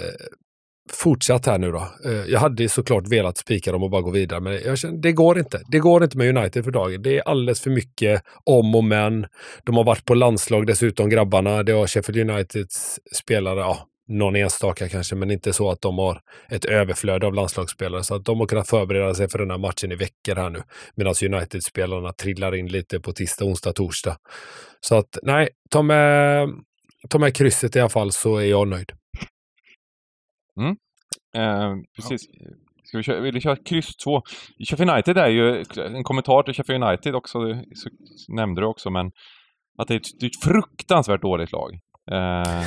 fortsatt 0.93 1.47
här 1.47 1.59
nu 1.59 1.73
då. 1.73 1.89
Eh, 2.05 2.13
jag 2.13 2.41
hade 2.41 2.69
såklart 2.69 3.09
velat 3.09 3.39
spika 3.39 3.73
dem 3.73 3.83
och 3.83 3.91
bara 3.91 4.03
gå 4.03 4.11
vidare, 4.11 4.41
men 4.41 4.61
jag 4.65 4.79
känner, 4.79 4.99
det 4.99 5.13
går 5.13 5.39
inte. 5.39 5.61
Det 5.69 5.79
går 5.79 6.05
inte 6.05 6.19
med 6.19 6.37
United 6.37 6.65
för 6.65 6.71
dagen. 6.71 7.03
Det 7.03 7.19
är 7.19 7.29
alldeles 7.29 7.61
för 7.61 7.71
mycket 7.71 8.23
om 8.45 8.75
och 8.75 8.85
men. 8.85 9.27
De 9.65 9.77
har 9.77 9.85
varit 9.85 10.05
på 10.05 10.15
landslag 10.15 10.67
dessutom, 10.67 11.09
grabbarna. 11.09 11.63
Det 11.63 11.73
har 11.73 11.87
Sheffield 11.87 12.31
Uniteds 12.31 13.01
spelare, 13.13 13.61
ja, 13.61 13.89
någon 14.09 14.37
enstaka 14.37 14.89
kanske, 14.89 15.15
men 15.15 15.31
inte 15.31 15.53
så 15.53 15.71
att 15.71 15.83
de 15.83 15.99
har 15.99 16.21
ett 16.49 16.65
överflöd 16.65 17.25
av 17.25 17.35
landslagsspelare. 17.35 18.05
Så 18.05 18.15
att 18.15 18.25
de 18.25 18.41
har 18.41 18.47
kunnat 18.47 18.69
förbereda 18.69 19.15
sig 19.15 19.29
för 19.29 19.39
den 19.39 19.51
här 19.51 19.59
matchen 19.59 19.93
i 19.93 19.95
veckor 19.95 20.35
här 20.35 20.51
nu. 20.51 20.63
Medan 20.95 21.15
United-spelarna 21.23 22.13
trillar 22.13 22.55
in 22.55 22.69
lite 22.69 23.01
på 23.01 23.13
tisdag, 23.13 23.45
onsdag, 23.45 23.73
torsdag. 23.73 24.17
Så 24.81 24.95
att 24.95 25.19
nej, 25.23 25.49
ta 25.71 25.83
med, 25.83 26.49
ta 27.09 27.19
med 27.19 27.37
krysset 27.37 27.77
i 27.77 27.81
alla 27.81 27.89
fall 27.89 28.13
så 28.13 28.37
är 28.37 28.45
jag 28.45 28.69
nöjd. 28.69 28.93
Mm. 30.61 30.77
Eh, 31.37 31.75
precis. 31.97 32.29
Ja. 32.33 32.47
Ska 32.85 32.99
vi 32.99 33.03
köra, 33.03 33.21
vill 33.21 33.35
vi 33.35 33.41
köra 33.41 33.57
kryss 33.57 33.97
2? 33.97 34.23
Sheffield 34.69 34.91
United 34.91 35.19
är 35.19 35.29
ju, 35.29 35.65
en 35.77 36.05
kommentar 36.05 36.43
till 36.43 36.55
Sheffield 36.55 36.85
United 36.85 37.15
också, 37.15 37.39
så 37.75 37.89
nämnde 38.29 38.61
du 38.61 38.67
också, 38.67 38.91
men 38.91 39.07
att 39.79 39.89
det 39.89 39.95
är 39.95 39.97
ett, 39.97 40.21
det 40.21 40.27
är 40.27 40.31
ett 40.31 40.45
fruktansvärt 40.45 41.23
dåligt 41.23 41.53
lag. 41.53 41.71
Eh, 42.11 42.67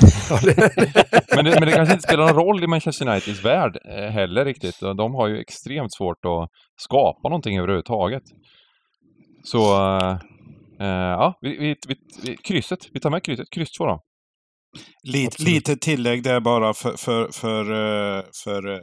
men, 1.36 1.46
det, 1.46 1.60
men 1.60 1.68
det 1.68 1.72
kanske 1.72 1.94
inte 1.94 2.08
spelar 2.08 2.28
någon 2.28 2.36
roll 2.36 2.64
i 2.64 2.68
Manchester 2.68 3.08
Uniteds 3.08 3.46
värld 3.46 3.78
eh, 3.86 4.10
heller 4.10 4.46
riktigt. 4.46 4.80
De 4.80 5.16
har 5.16 5.28
ju 5.28 5.40
extremt 5.40 5.94
svårt 5.94 6.26
att 6.26 6.50
skapa 6.76 7.30
någonting 7.30 7.58
överhuvudtaget. 7.58 8.24
Så, 9.44 9.88
eh, 10.80 10.88
ja, 10.88 11.38
vi, 11.42 11.58
vi, 11.58 11.76
vi, 12.24 12.38
krysset, 12.38 12.80
vi 12.94 13.00
tar 13.00 13.10
med 13.10 13.24
krysset, 13.24 13.50
kryss 13.52 13.72
2 13.72 13.86
då. 13.86 14.02
Lite, 15.04 15.44
lite 15.44 15.78
tillägg 15.78 16.24
där 16.24 16.40
bara 16.40 16.74
för, 16.74 16.98
för, 16.98 17.32
för, 17.32 17.62
eh, 17.62 18.24
för 18.44 18.74
eh, 18.74 18.80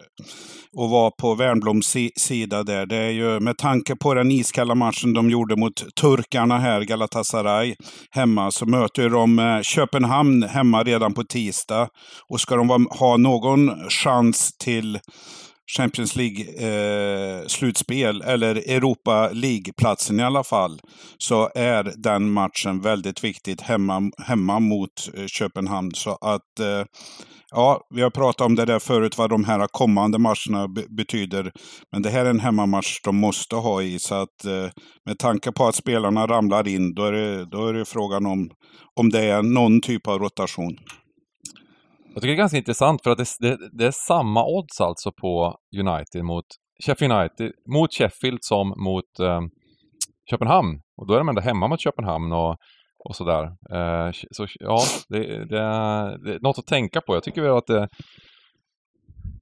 att 0.84 0.90
vara 0.90 1.10
på 1.10 1.34
Wernbloms 1.34 1.96
sida 2.16 2.62
där. 2.62 2.86
Det 2.86 2.96
är 2.96 3.10
ju 3.10 3.40
med 3.40 3.58
tanke 3.58 3.96
på 3.96 4.14
den 4.14 4.30
iskalla 4.30 4.74
matchen 4.74 5.12
de 5.12 5.30
gjorde 5.30 5.56
mot 5.56 5.94
turkarna 6.00 6.58
här, 6.58 6.80
Galatasaray, 6.82 7.74
hemma, 8.10 8.50
så 8.50 8.66
möter 8.66 9.10
de 9.10 9.60
Köpenhamn 9.64 10.42
hemma 10.42 10.82
redan 10.82 11.14
på 11.14 11.24
tisdag. 11.24 11.88
Och 12.28 12.40
ska 12.40 12.56
de 12.56 12.86
ha 12.90 13.16
någon 13.16 13.90
chans 13.90 14.58
till 14.58 14.98
Champions 15.66 16.16
League-slutspel, 16.16 18.22
eh, 18.22 18.28
eller 18.28 18.56
Europa 18.56 19.30
League-platsen 19.32 20.20
i 20.20 20.22
alla 20.22 20.44
fall, 20.44 20.80
så 21.18 21.50
är 21.54 21.92
den 21.96 22.30
matchen 22.30 22.80
väldigt 22.80 23.24
viktig 23.24 23.60
hemma, 23.60 24.10
hemma 24.18 24.60
mot 24.60 25.10
eh, 25.14 25.26
Köpenhamn. 25.26 25.94
Så 25.94 26.18
att, 26.20 26.60
eh, 26.60 26.84
ja, 27.50 27.80
vi 27.94 28.02
har 28.02 28.10
pratat 28.10 28.46
om 28.46 28.54
det 28.54 28.64
där 28.64 28.78
förut, 28.78 29.18
vad 29.18 29.30
de 29.30 29.44
här 29.44 29.66
kommande 29.66 30.18
matcherna 30.18 30.68
betyder. 30.88 31.52
Men 31.92 32.02
det 32.02 32.10
här 32.10 32.24
är 32.24 32.30
en 32.30 32.40
hemmamatch 32.40 33.00
de 33.04 33.16
måste 33.16 33.56
ha 33.56 33.82
i, 33.82 33.98
så 33.98 34.14
att 34.14 34.44
eh, 34.44 34.68
med 35.06 35.18
tanke 35.18 35.52
på 35.52 35.66
att 35.66 35.74
spelarna 35.74 36.26
ramlar 36.26 36.68
in, 36.68 36.94
då 36.94 37.04
är 37.04 37.12
det, 37.12 37.44
då 37.44 37.66
är 37.66 37.72
det 37.72 37.84
frågan 37.84 38.26
om, 38.26 38.50
om 38.94 39.10
det 39.10 39.24
är 39.24 39.42
någon 39.42 39.80
typ 39.80 40.06
av 40.06 40.18
rotation. 40.18 40.78
Jag 42.14 42.22
tycker 42.22 42.32
det 42.32 42.36
är 42.36 42.44
ganska 42.44 42.58
intressant 42.58 43.02
för 43.02 43.10
att 43.10 43.18
det, 43.18 43.26
det, 43.40 43.58
det, 43.72 43.86
är 43.86 43.90
samma 43.90 44.44
odds 44.44 44.80
alltså 44.80 45.12
på 45.12 45.56
United 45.78 46.24
mot 46.24 46.44
Sheffield 46.86 47.12
United, 47.12 47.52
mot 47.68 47.94
Sheffield 47.94 48.38
som 48.40 48.68
mot 48.68 49.20
eh, 49.20 49.40
Köpenhamn. 50.30 50.80
Och 50.96 51.06
då 51.06 51.14
är 51.14 51.18
de 51.18 51.28
ändå 51.28 51.40
hemma 51.40 51.68
mot 51.68 51.80
Köpenhamn 51.80 52.32
och, 52.32 52.56
och 53.04 53.16
sådär. 53.16 53.44
Eh, 53.44 54.10
så 54.30 54.46
ja, 54.54 54.78
det, 55.08 55.18
det, 55.18 55.44
det, 56.24 56.34
är 56.34 56.42
något 56.42 56.58
att 56.58 56.66
tänka 56.66 57.00
på. 57.00 57.14
Jag 57.14 57.22
tycker 57.22 57.42
väl 57.42 57.56
att 57.56 57.66
det, 57.66 57.88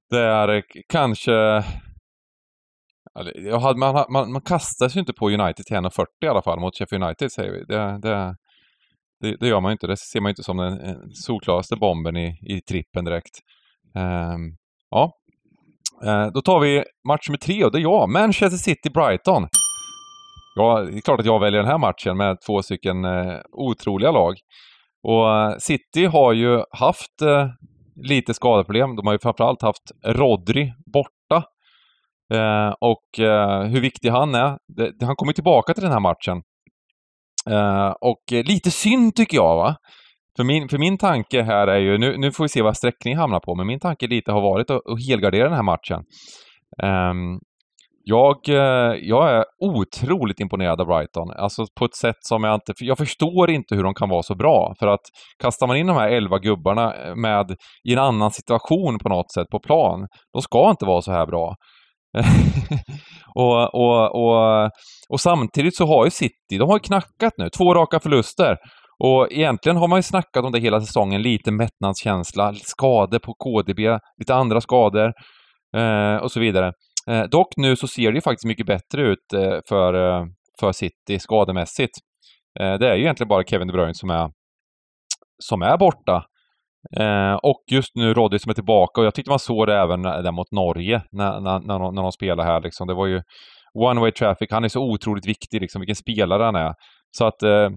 det 0.09 0.19
är 0.19 0.49
eh, 0.49 0.61
kanske... 0.89 1.63
Man, 3.75 4.05
man, 4.09 4.31
man 4.31 4.41
kastar 4.41 4.89
sig 4.89 4.99
inte 4.99 5.13
på 5.13 5.29
United 5.29 5.65
till 5.65 5.77
1,40 5.77 6.05
i 6.21 6.27
alla 6.27 6.41
fall 6.41 6.59
mot 6.59 6.77
Sheffield 6.77 7.03
United 7.03 7.31
säger 7.31 7.51
vi. 7.51 7.63
Det, 7.65 7.99
det, 8.01 8.35
det, 9.23 9.37
det, 9.39 9.47
gör 9.47 9.61
man 9.61 9.69
ju 9.69 9.73
inte. 9.73 9.87
Det 9.87 9.97
ser 9.97 10.21
man 10.21 10.29
ju 10.29 10.31
inte 10.31 10.43
som 10.43 10.57
den, 10.57 10.79
eh, 10.79 10.95
solklaraste 11.13 11.75
bomben 11.75 12.17
i, 12.17 12.37
i 12.41 12.61
trippen 12.61 13.05
direkt. 13.05 13.39
Um, 13.95 14.57
ja. 14.89 15.11
Uh, 16.05 16.27
då 16.33 16.41
tar 16.41 16.59
vi 16.59 16.83
match 17.07 17.29
nummer 17.29 17.37
tre 17.37 17.63
och 17.63 17.71
det 17.71 17.77
är 17.77 17.81
jag, 17.81 18.09
Manchester 18.09 18.57
City-Brighton. 18.57 19.47
Ja, 20.55 20.81
det 20.81 20.97
är 20.97 21.01
klart 21.01 21.19
att 21.19 21.25
jag 21.25 21.39
väljer 21.39 21.61
den 21.61 21.71
här 21.71 21.77
matchen 21.77 22.17
med 22.17 22.37
två 22.47 22.61
stycken 22.61 23.05
uh, 23.05 23.39
otroliga 23.51 24.11
lag. 24.11 24.35
Och 25.03 25.25
uh, 25.25 25.57
City 25.59 26.05
har 26.05 26.33
ju 26.33 26.63
haft 26.71 27.21
lite 27.95 28.33
skadeproblem. 28.33 28.95
De 28.95 29.07
har 29.07 29.13
ju 29.13 29.19
framförallt 29.19 29.61
haft 29.61 29.91
Rodri 30.05 30.73
borta. 30.93 31.43
och 32.79 33.05
hur 33.67 33.81
viktig 33.81 34.09
han 34.09 34.35
är. 34.35 34.57
Det, 34.67 35.05
han 35.05 35.15
kommer 35.15 35.33
tillbaka 35.33 35.73
till 35.73 35.83
den 35.83 35.91
här 35.91 35.99
matchen. 35.99 36.41
Uh, 37.49 37.93
och 38.01 38.23
lite 38.31 38.71
synd 38.71 39.15
tycker 39.15 39.37
jag 39.37 39.55
va. 39.55 39.75
För 40.37 40.43
min, 40.43 40.69
för 40.69 40.77
min 40.77 40.97
tanke 40.97 41.41
här 41.41 41.67
är 41.67 41.79
ju, 41.79 41.97
nu, 41.97 42.17
nu 42.17 42.31
får 42.31 42.43
vi 42.43 42.49
se 42.49 42.61
vad 42.61 42.77
sträckning 42.77 43.17
hamnar 43.17 43.39
på, 43.39 43.55
men 43.55 43.67
min 43.67 43.79
tanke 43.79 44.07
lite 44.07 44.31
har 44.31 44.41
varit 44.41 44.69
att, 44.69 44.81
att 44.87 45.07
helgardera 45.07 45.43
den 45.43 45.53
här 45.53 45.63
matchen. 45.63 46.03
Um, 46.83 47.39
jag, 48.05 48.49
eh, 48.49 48.95
jag 49.01 49.31
är 49.31 49.45
otroligt 49.59 50.39
imponerad 50.39 50.81
av 50.81 50.87
Brighton, 50.87 51.31
alltså 51.31 51.65
på 51.79 51.85
ett 51.85 51.95
sätt 51.95 52.15
som 52.19 52.43
jag 52.43 52.55
inte... 52.55 52.73
Jag 52.79 52.97
förstår 52.97 53.49
inte 53.51 53.75
hur 53.75 53.83
de 53.83 53.93
kan 53.93 54.09
vara 54.09 54.23
så 54.23 54.35
bra, 54.35 54.73
för 54.79 54.87
att 54.87 55.01
kastar 55.41 55.67
man 55.67 55.77
in 55.77 55.87
de 55.87 55.97
här 55.97 56.09
elva 56.09 56.39
gubbarna 56.39 56.95
eh, 56.95 57.15
med 57.15 57.55
i 57.89 57.93
en 57.93 57.99
annan 57.99 58.31
situation 58.31 58.99
på 58.99 59.09
något 59.09 59.31
sätt 59.31 59.47
på 59.51 59.59
plan, 59.59 60.07
de 60.33 60.41
ska 60.41 60.69
inte 60.69 60.85
vara 60.85 61.01
så 61.01 61.11
här 61.11 61.25
bra. 61.25 61.55
och, 63.35 63.75
och, 63.75 64.15
och, 64.15 64.69
och 65.09 65.21
samtidigt 65.21 65.75
så 65.75 65.85
har 65.85 66.05
ju 66.05 66.11
City, 66.11 66.57
de 66.57 66.69
har 66.69 66.75
ju 66.75 66.79
knackat 66.79 67.33
nu, 67.37 67.49
två 67.49 67.73
raka 67.73 67.99
förluster. 67.99 68.57
Och 68.99 69.27
egentligen 69.31 69.77
har 69.77 69.87
man 69.87 69.99
ju 69.99 70.03
snackat 70.03 70.45
om 70.45 70.51
det 70.51 70.59
hela 70.59 70.81
säsongen, 70.81 71.21
lite 71.21 71.51
mättnadskänsla, 71.51 72.53
skador 72.53 73.19
på 73.19 73.33
KDB, 73.33 73.79
lite 74.19 74.35
andra 74.35 74.61
skador 74.61 75.13
eh, 75.77 76.15
och 76.15 76.31
så 76.31 76.39
vidare. 76.39 76.73
Eh, 77.09 77.23
dock 77.23 77.47
nu 77.57 77.75
så 77.75 77.87
ser 77.87 78.11
det 78.11 78.15
ju 78.15 78.21
faktiskt 78.21 78.45
mycket 78.45 78.65
bättre 78.65 79.01
ut 79.01 79.33
eh, 79.33 79.59
för, 79.69 79.93
eh, 79.93 80.25
för 80.59 80.71
City 80.71 81.19
skademässigt. 81.19 81.93
Eh, 82.59 82.73
det 82.73 82.89
är 82.89 82.95
ju 82.95 83.01
egentligen 83.01 83.27
bara 83.27 83.43
Kevin 83.43 83.67
De 83.67 83.71
Bruyne 83.71 83.93
som 83.93 84.09
är, 84.09 84.29
som 85.43 85.61
är 85.61 85.77
borta. 85.77 86.25
Eh, 86.99 87.33
och 87.33 87.63
just 87.71 87.95
nu 87.95 88.13
Roddy 88.13 88.39
som 88.39 88.49
är 88.49 88.53
tillbaka 88.53 89.01
och 89.01 89.07
jag 89.07 89.15
tyckte 89.15 89.29
man 89.29 89.39
såg 89.39 89.67
det 89.67 89.77
även 89.77 90.01
där 90.01 90.31
mot 90.31 90.51
Norge 90.51 91.01
när, 91.11 91.39
när, 91.39 91.59
när, 91.59 91.79
de, 91.79 91.95
när 91.95 92.01
de 92.01 92.11
spelade 92.11 92.43
här. 92.43 92.61
Liksom. 92.61 92.87
Det 92.87 92.93
var 92.93 93.07
ju 93.07 93.21
one 93.73 94.01
way 94.01 94.11
traffic. 94.11 94.47
Han 94.51 94.63
är 94.63 94.67
så 94.69 94.81
otroligt 94.81 95.27
viktig, 95.27 95.61
liksom, 95.61 95.79
vilken 95.79 95.95
spelare 95.95 96.43
han 96.43 96.55
är. 96.55 96.73
Så 97.17 97.25
att 97.25 97.43
eh, 97.43 97.69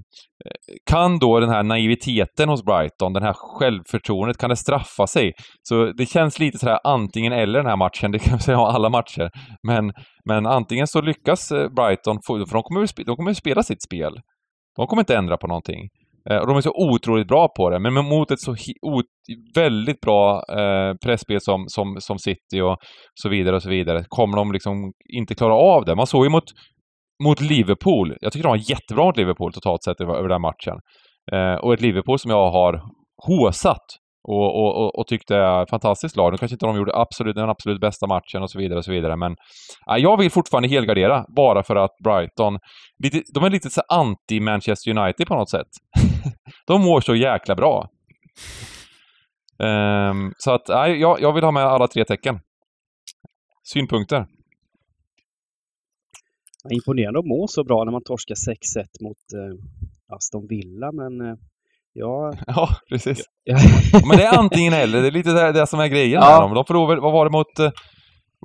kan 0.91 1.19
då 1.19 1.41
den 1.41 1.51
här 1.51 1.63
naiviteten 1.63 2.49
hos 2.49 2.65
Brighton, 2.65 3.13
den 3.13 3.23
här 3.23 3.33
självförtroendet, 3.33 4.39
kan 4.39 4.51
det 4.51 4.57
straffa 4.57 5.07
sig? 5.07 5.33
Så 5.63 5.93
det 5.93 6.07
känns 6.07 6.39
lite 6.39 6.59
sådär 6.59 6.79
antingen 6.85 7.33
eller 7.33 7.59
den 7.59 7.69
här 7.69 7.77
matchen, 7.77 8.13
det 8.13 8.19
kan 8.19 8.31
man 8.31 8.41
säga 8.41 8.59
om 8.59 8.65
alla 8.65 8.89
matcher. 8.89 9.31
Men, 9.63 9.93
men 10.25 10.47
antingen 10.47 10.87
så 10.87 11.01
lyckas 11.01 11.53
eh, 11.53 11.69
Brighton, 11.69 12.19
för 12.27 12.55
de 12.55 12.63
kommer, 12.63 13.05
de 13.05 13.17
kommer 13.17 13.33
spela 13.33 13.63
sitt 13.63 13.83
spel. 13.83 14.13
De 14.77 14.87
kommer 14.87 15.03
inte 15.03 15.17
ändra 15.17 15.37
på 15.37 15.47
någonting. 15.47 15.89
Eh, 16.31 16.39
och 16.39 16.47
de 16.47 16.57
är 16.57 16.61
så 16.61 16.73
otroligt 16.75 17.29
bra 17.29 17.49
på 17.57 17.71
det, 17.71 17.79
men 17.79 17.93
mot 17.95 18.31
ett 18.31 18.41
så 18.41 18.57
väldigt 19.55 20.01
bra 20.01 20.43
eh, 20.59 20.95
presspel 21.05 21.41
som, 21.41 21.65
som, 21.69 21.97
som 22.01 22.19
City 22.19 22.61
och 22.61 22.77
så 23.15 23.29
vidare 23.29 23.57
och 23.57 23.63
så 23.63 23.71
vidare, 23.71 24.05
kommer 24.09 24.37
de 24.37 24.53
liksom 24.53 24.93
inte 25.15 25.35
klara 25.35 25.55
av 25.55 25.85
det. 25.85 25.95
Man 25.97 26.07
såg 26.07 26.25
ju 26.25 26.31
mot, 26.31 26.45
mot 27.25 27.41
Liverpool, 27.41 28.17
jag 28.21 28.33
tycker 28.33 28.43
de 28.43 28.49
var 28.49 28.71
jättebra 28.71 29.05
mot 29.05 29.17
Liverpool 29.17 29.53
totalt 29.53 29.83
sett 29.83 30.01
över, 30.01 30.15
över 30.15 30.29
den 30.29 30.41
matchen. 30.41 30.81
Eh, 31.33 31.55
och 31.55 31.75
ett 31.75 31.81
Liverpool 31.81 32.19
som 32.19 32.31
jag 32.31 32.51
har 32.51 32.83
håsat 33.27 33.87
och, 34.29 34.65
och, 34.65 34.85
och, 34.85 34.99
och 34.99 35.07
tyckte 35.07 35.67
fantastiskt 35.71 36.17
lag. 36.17 36.33
Nu 36.33 36.39
kanske 36.39 36.55
inte 36.55 36.67
de 36.67 36.77
gjorde 36.77 36.97
absolut, 36.97 37.37
den 37.37 37.51
absolut 37.51 37.81
bästa 37.81 38.07
matchen 38.07 38.43
och 38.43 38.51
så 38.51 38.59
vidare 38.59 38.79
och 38.79 38.85
så 38.85 38.93
vidare, 38.93 39.17
men 39.17 39.37
äh, 39.91 39.97
jag 39.97 40.17
vill 40.17 40.31
fortfarande 40.31 40.69
helgardera 40.69 41.25
bara 41.37 41.63
för 41.63 41.77
att 41.77 41.97
Brighton, 42.05 42.59
lite, 43.03 43.23
de 43.35 43.45
är 43.45 43.51
lite 43.51 43.71
så 43.71 43.81
anti-Manchester 43.81 44.99
United 44.99 45.27
på 45.27 45.35
något 45.35 45.51
sätt. 45.51 45.69
de 46.67 46.83
mår 46.83 47.01
så 47.01 47.15
jäkla 47.15 47.55
bra. 47.55 47.89
Um, 49.59 50.33
så 50.39 50.51
att, 50.51 50.69
äh, 50.69 50.87
jag, 50.87 51.21
jag 51.21 51.33
vill 51.33 51.45
ha 51.45 51.51
med 51.51 51.63
alla 51.63 51.89
tre 51.89 52.05
tecken. 52.05 52.41
Synpunkter? 53.63 54.27
Imponerande 56.71 57.19
att 57.19 57.27
må 57.27 57.47
så 57.49 57.65
bra 57.65 57.85
när 57.85 57.93
man 57.93 58.03
torskar 58.03 58.35
6-1 58.35 58.87
mot 59.01 59.17
eh, 59.17 60.17
Aston 60.17 60.47
Villa, 60.47 60.93
men 60.93 61.21
eh, 61.21 61.37
Ja, 61.99 62.33
ja 62.47 62.69
precis. 62.89 63.25
Ja. 63.45 63.59
men 64.09 64.17
det 64.17 64.25
är 64.25 64.39
antingen 64.39 64.73
eller, 64.73 65.03
det 65.03 65.07
är 65.09 65.13
lite 65.13 65.33
det, 65.33 65.53
det 65.53 65.67
som 65.67 65.81
är 65.81 65.87
grejen 65.87 66.23
ja. 66.23 66.31
med 66.31 66.41
dem. 66.41 66.55
De 66.55 66.65
förlorade, 66.65 67.01
vad 67.01 67.13
var 67.13 67.25
det 67.25 67.31
mot 67.31 67.61
uh, 67.61 67.71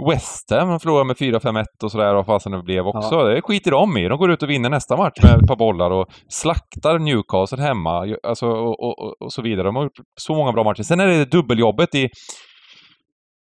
West 0.09 0.51
Ham? 0.51 0.69
De 0.69 0.79
förlorade 0.79 1.05
med 1.05 1.15
4-5-1 1.15 1.65
och 1.83 1.91
sådär, 1.91 2.13
vad 2.13 2.25
fasen 2.25 2.51
det 2.51 2.63
blev 2.63 2.87
också. 2.87 3.15
Ja. 3.15 3.23
Det 3.23 3.41
skiter 3.41 3.71
de 3.71 3.97
i. 3.97 4.07
De 4.07 4.17
går 4.17 4.31
ut 4.31 4.43
och 4.43 4.49
vinner 4.49 4.69
nästa 4.69 4.97
match 4.97 5.23
med 5.23 5.41
ett 5.41 5.47
par 5.47 5.55
bollar 5.55 5.91
och 5.91 6.07
slaktar 6.29 6.99
Newcastle 6.99 7.61
hemma, 7.61 8.15
alltså, 8.23 8.47
och, 8.47 8.83
och, 8.83 9.21
och 9.21 9.33
så 9.33 9.41
vidare. 9.41 9.67
De 9.67 9.75
har 9.75 9.83
gjort 9.83 9.99
så 10.19 10.35
många 10.35 10.51
bra 10.51 10.63
matcher. 10.63 10.83
Sen 10.83 10.99
är 10.99 11.07
det 11.07 11.25
dubbeljobbet 11.25 11.95
i 11.95 12.09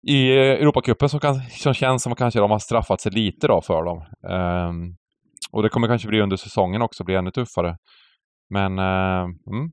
i 0.08 0.32
Europacupen 0.32 1.10
som, 1.10 1.20
som 1.50 1.74
känns 1.74 2.04
som 2.04 2.16
kanske 2.16 2.40
de 2.40 2.52
har 2.52 2.60
straffat 2.60 3.02
sig 3.02 3.12
lite 3.12 3.48
då 3.48 3.62
för 3.62 3.84
dem. 3.84 3.98
Um, 4.68 4.96
och 5.52 5.64
det 5.64 5.70
kommer 5.70 5.88
kanske 5.88 6.08
bli 6.08 6.22
under 6.22 6.38
säsongen 6.38 6.82
också, 6.82 7.04
bli 7.04 7.16
ännu 7.16 7.32
tuffare. 7.32 7.76
Men 8.50 8.80
uh, 8.80 9.24
mm, 9.24 9.72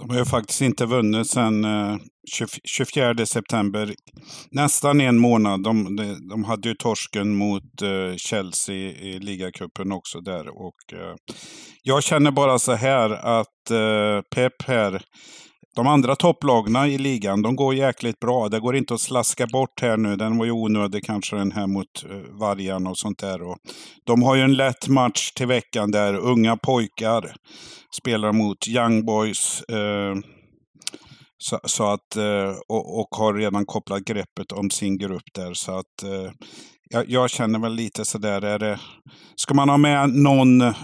de 0.00 0.10
har 0.10 0.18
ju 0.18 0.24
faktiskt 0.24 0.60
inte 0.60 0.86
vunnit 0.86 1.30
sedan 1.30 1.66
24 2.64 3.10
eh, 3.10 3.24
september. 3.24 3.94
Nästan 4.50 5.00
en 5.00 5.18
månad. 5.18 5.62
De, 5.62 5.96
de, 6.30 6.44
hade 6.44 6.68
ju 6.68 6.74
torsken 6.74 7.36
mot 7.36 7.82
eh, 7.82 8.16
Chelsea 8.16 8.76
i 8.76 9.18
ligacupen 9.18 9.92
också 9.92 10.20
där. 10.20 10.48
Och, 10.48 10.92
eh, 10.92 11.14
jag 11.82 12.02
känner 12.02 12.30
bara 12.30 12.58
så 12.58 12.72
här 12.72 13.10
att 13.10 13.46
Pep 14.34 14.62
här 14.62 15.02
de 15.80 15.86
andra 15.86 16.16
topplagna 16.16 16.88
i 16.88 16.98
ligan, 16.98 17.42
de 17.42 17.56
går 17.56 17.74
jäkligt 17.74 18.20
bra. 18.20 18.48
Det 18.48 18.60
går 18.60 18.76
inte 18.76 18.94
att 18.94 19.00
slaska 19.00 19.46
bort 19.46 19.80
här 19.82 19.96
nu. 19.96 20.16
Den 20.16 20.38
var 20.38 20.44
ju 20.44 20.50
onödig 20.50 21.04
kanske 21.04 21.36
den 21.36 21.52
här 21.52 21.66
mot 21.66 22.04
eh, 22.10 22.16
Vargarna 22.40 22.90
och 22.90 22.98
sånt 22.98 23.18
där. 23.18 23.42
Och 23.42 23.56
de 24.06 24.22
har 24.22 24.34
ju 24.34 24.42
en 24.42 24.56
lätt 24.56 24.88
match 24.88 25.30
till 25.30 25.46
veckan 25.46 25.90
där 25.90 26.14
unga 26.14 26.56
pojkar 26.56 27.34
spelar 28.00 28.32
mot 28.32 28.68
Young 28.68 29.04
Boys. 29.04 29.62
Eh, 29.62 30.14
så, 31.38 31.60
så, 31.64 31.92
att, 31.92 32.16
eh, 32.16 32.54
och, 32.68 33.00
och, 33.00 33.08
har 33.10 33.34
redan 33.34 33.66
kopplat 33.66 34.04
greppet 34.04 34.52
om 34.52 34.70
sin 34.70 34.98
grupp 34.98 35.34
där. 35.34 35.54
Så 35.54 35.72
att 35.72 36.02
eh, 36.02 36.32
jag, 36.90 37.10
jag, 37.10 37.30
känner 37.30 37.58
väl 37.58 37.74
lite 37.74 38.04
sådär, 38.04 38.44
är 38.44 38.58
det, 38.58 38.80
ska 39.36 39.54
man 39.54 39.68
ha 39.68 39.76
med 39.76 40.10
någon 40.10 40.74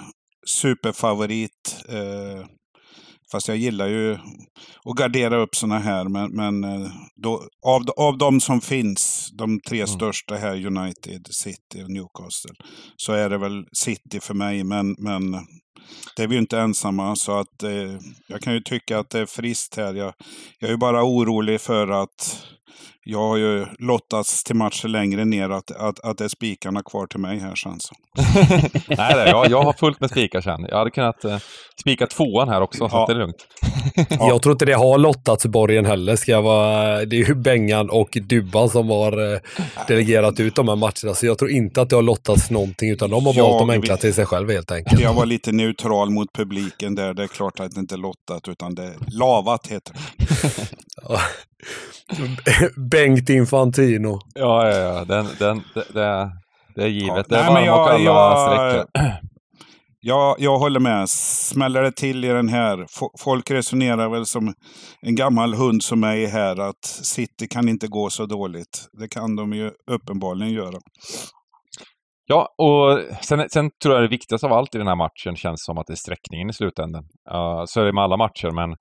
superfavorit 0.46 1.84
eh, 1.88 2.46
Fast 3.32 3.48
jag 3.48 3.56
gillar 3.56 3.86
ju 3.86 4.12
att 4.84 4.96
gardera 4.96 5.36
upp 5.36 5.54
sådana 5.56 5.78
här. 5.78 6.04
Men, 6.08 6.30
men 6.30 6.64
eh, 6.64 6.90
då, 7.16 7.42
av, 7.66 7.82
av 7.96 8.18
de 8.18 8.40
som 8.40 8.60
finns, 8.60 9.30
de 9.38 9.60
tre 9.60 9.78
mm. 9.78 9.88
största 9.88 10.34
här, 10.34 10.66
United, 10.66 11.26
City 11.30 11.82
och 11.84 11.90
Newcastle, 11.90 12.54
så 12.96 13.12
är 13.12 13.30
det 13.30 13.38
väl 13.38 13.64
City 13.72 14.20
för 14.20 14.34
mig. 14.34 14.64
Men, 14.64 14.96
men 14.98 15.32
det 16.16 16.22
är 16.22 16.26
vi 16.26 16.34
ju 16.34 16.40
inte 16.40 16.58
ensamma. 16.58 17.16
Så 17.16 17.38
att 17.38 17.62
eh, 17.62 17.98
jag 18.26 18.40
kan 18.40 18.54
ju 18.54 18.60
tycka 18.60 18.98
att 18.98 19.10
det 19.10 19.18
är 19.18 19.26
friskt 19.26 19.76
här. 19.76 19.94
Jag, 19.94 20.14
jag 20.58 20.68
är 20.68 20.72
ju 20.72 20.78
bara 20.78 21.04
orolig 21.04 21.60
för 21.60 21.88
att 21.88 22.46
jag 23.08 23.18
har 23.18 23.36
ju 23.36 23.66
lottats 23.78 24.44
till 24.44 24.56
matcher 24.56 24.88
längre 24.88 25.24
ner 25.24 25.50
att, 25.50 25.70
att, 25.70 26.00
att 26.00 26.18
det 26.18 26.24
är 26.24 26.28
spikarna 26.28 26.82
kvar 26.82 27.06
till 27.06 27.20
mig 27.20 27.38
här 27.38 27.54
sen. 27.54 27.78
Nej, 28.88 29.14
nej 29.14 29.28
jag, 29.28 29.50
jag 29.50 29.62
har 29.62 29.72
fullt 29.72 30.00
med 30.00 30.10
spikar 30.10 30.40
sen. 30.40 30.66
Jag 30.68 30.78
hade 30.78 30.90
kunnat 30.90 31.24
eh, 31.24 31.38
spika 31.80 32.06
tvåan 32.06 32.48
här 32.48 32.60
också, 32.60 32.88
så 32.88 32.96
ja. 32.96 33.06
det 33.06 33.12
är 33.12 33.16
lugnt. 33.16 33.46
ja. 34.10 34.28
Jag 34.28 34.42
tror 34.42 34.52
inte 34.52 34.64
det 34.64 34.72
har 34.72 34.98
lottats 34.98 35.46
borgen 35.46 35.86
heller. 35.86 36.16
Ska 36.16 36.32
jag 36.32 36.42
vara, 36.42 37.04
det 37.04 37.16
är 37.16 37.28
ju 37.28 37.34
Bengan 37.34 37.90
och 37.90 38.18
Dubban 38.22 38.68
som 38.68 38.88
har 38.88 39.32
eh, 39.32 39.40
delegerat 39.88 40.40
ut 40.40 40.54
de 40.54 40.68
här 40.68 40.76
matcherna, 40.76 41.14
så 41.14 41.26
jag 41.26 41.38
tror 41.38 41.50
inte 41.50 41.82
att 41.82 41.90
det 41.90 41.96
har 41.96 42.02
lottats 42.02 42.50
någonting, 42.50 42.90
utan 42.90 43.10
de 43.10 43.26
har 43.26 43.34
jag 43.34 43.42
valt 43.42 43.58
de 43.58 43.70
enkla 43.70 43.96
till 43.96 44.14
sig 44.14 44.26
själv 44.26 44.50
helt 44.50 44.70
enkelt. 44.70 45.00
Jag 45.00 45.14
var 45.14 45.26
lite 45.26 45.52
neutral 45.52 46.10
mot 46.10 46.32
publiken 46.32 46.94
där. 46.94 47.14
Det 47.14 47.22
är 47.22 47.28
klart 47.28 47.60
att 47.60 47.74
det 47.74 47.80
inte 47.80 47.94
är 47.94 47.98
lottat, 47.98 48.48
utan 48.48 48.74
det 48.74 48.84
är 48.84 48.94
lavat 49.08 49.66
heter 49.66 49.94
det. 49.94 50.26
Bengt 52.96 53.30
Infantino. 53.30 54.18
Ja, 54.34 54.68
ja, 54.70 54.76
ja. 54.76 55.04
Den, 55.04 55.26
den, 55.38 55.62
det, 55.74 55.84
det, 55.92 56.30
det 56.74 56.82
är 56.82 56.88
givet. 56.88 57.16
Ja, 57.16 57.24
det 57.28 57.36
är 57.36 57.52
nej, 57.52 57.68
varma 57.68 57.82
och 57.82 57.88
kalla 57.88 58.86
Jag, 60.00 60.36
jag 60.38 60.58
håller 60.58 60.80
med. 60.80 61.08
Smäller 61.08 61.82
det 61.82 61.92
till 61.92 62.24
i 62.24 62.28
den 62.28 62.48
här. 62.48 62.86
Folk 63.18 63.50
resonerar 63.50 64.08
väl 64.08 64.26
som 64.26 64.54
en 65.00 65.14
gammal 65.14 65.54
hund 65.54 65.82
som 65.82 66.00
mig 66.00 66.26
här 66.26 66.60
att 66.60 66.84
City 66.84 67.48
kan 67.48 67.68
inte 67.68 67.88
gå 67.88 68.10
så 68.10 68.26
dåligt. 68.26 68.88
Det 69.00 69.08
kan 69.08 69.36
de 69.36 69.52
ju 69.52 69.70
uppenbarligen 69.90 70.52
göra. 70.52 70.78
Ja, 72.26 72.48
och 72.58 73.00
sen, 73.24 73.48
sen 73.48 73.70
tror 73.82 73.94
jag 73.94 74.04
det 74.04 74.08
viktigaste 74.08 74.46
av 74.46 74.52
allt 74.52 74.74
i 74.74 74.78
den 74.78 74.86
här 74.86 74.96
matchen 74.96 75.36
känns 75.36 75.64
som 75.64 75.78
att 75.78 75.86
det 75.86 75.92
är 75.92 75.96
sträckningen 75.96 76.50
i 76.50 76.52
slutändan. 76.52 77.04
Uh, 77.32 77.62
så 77.66 77.80
är 77.80 77.84
det 77.84 77.92
med 77.92 78.04
alla 78.04 78.16
matcher, 78.16 78.50
men 78.50 78.76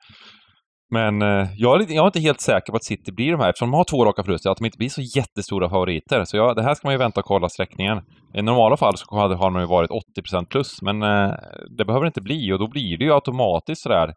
men 0.95 1.21
eh, 1.21 1.47
jag, 1.55 1.81
är, 1.81 1.93
jag 1.93 2.03
är 2.03 2.08
inte 2.08 2.19
helt 2.19 2.41
säker 2.41 2.71
på 2.71 2.77
att 2.77 2.84
City 2.84 3.12
blir 3.12 3.31
de 3.31 3.39
här, 3.41 3.49
eftersom 3.49 3.71
de 3.71 3.77
har 3.77 3.84
två 3.84 4.05
raka 4.05 4.23
förluster, 4.23 4.49
att 4.49 4.58
de 4.58 4.65
inte 4.65 4.77
blir 4.77 4.89
så 4.89 5.01
jättestora 5.01 5.69
favoriter. 5.69 6.25
Så 6.25 6.38
jag, 6.38 6.55
det 6.55 6.63
här 6.63 6.75
ska 6.75 6.88
man 6.88 6.93
ju 6.93 6.97
vänta 6.97 7.19
och 7.19 7.25
kolla 7.25 7.49
sträckningen. 7.49 7.97
I 8.34 8.41
normala 8.41 8.77
fall 8.77 8.97
så 8.97 9.15
hade, 9.15 9.36
har 9.36 9.51
de 9.51 9.60
ju 9.60 9.67
varit 9.67 9.89
80% 9.89 10.45
plus, 10.45 10.81
men 10.81 11.03
eh, 11.03 11.34
det 11.77 11.86
behöver 11.86 12.05
det 12.05 12.08
inte 12.08 12.21
bli 12.21 12.53
och 12.53 12.60
då 12.60 12.67
blir 12.67 12.97
det 12.97 13.05
ju 13.05 13.13
automatiskt 13.13 13.81
sådär 13.81 14.13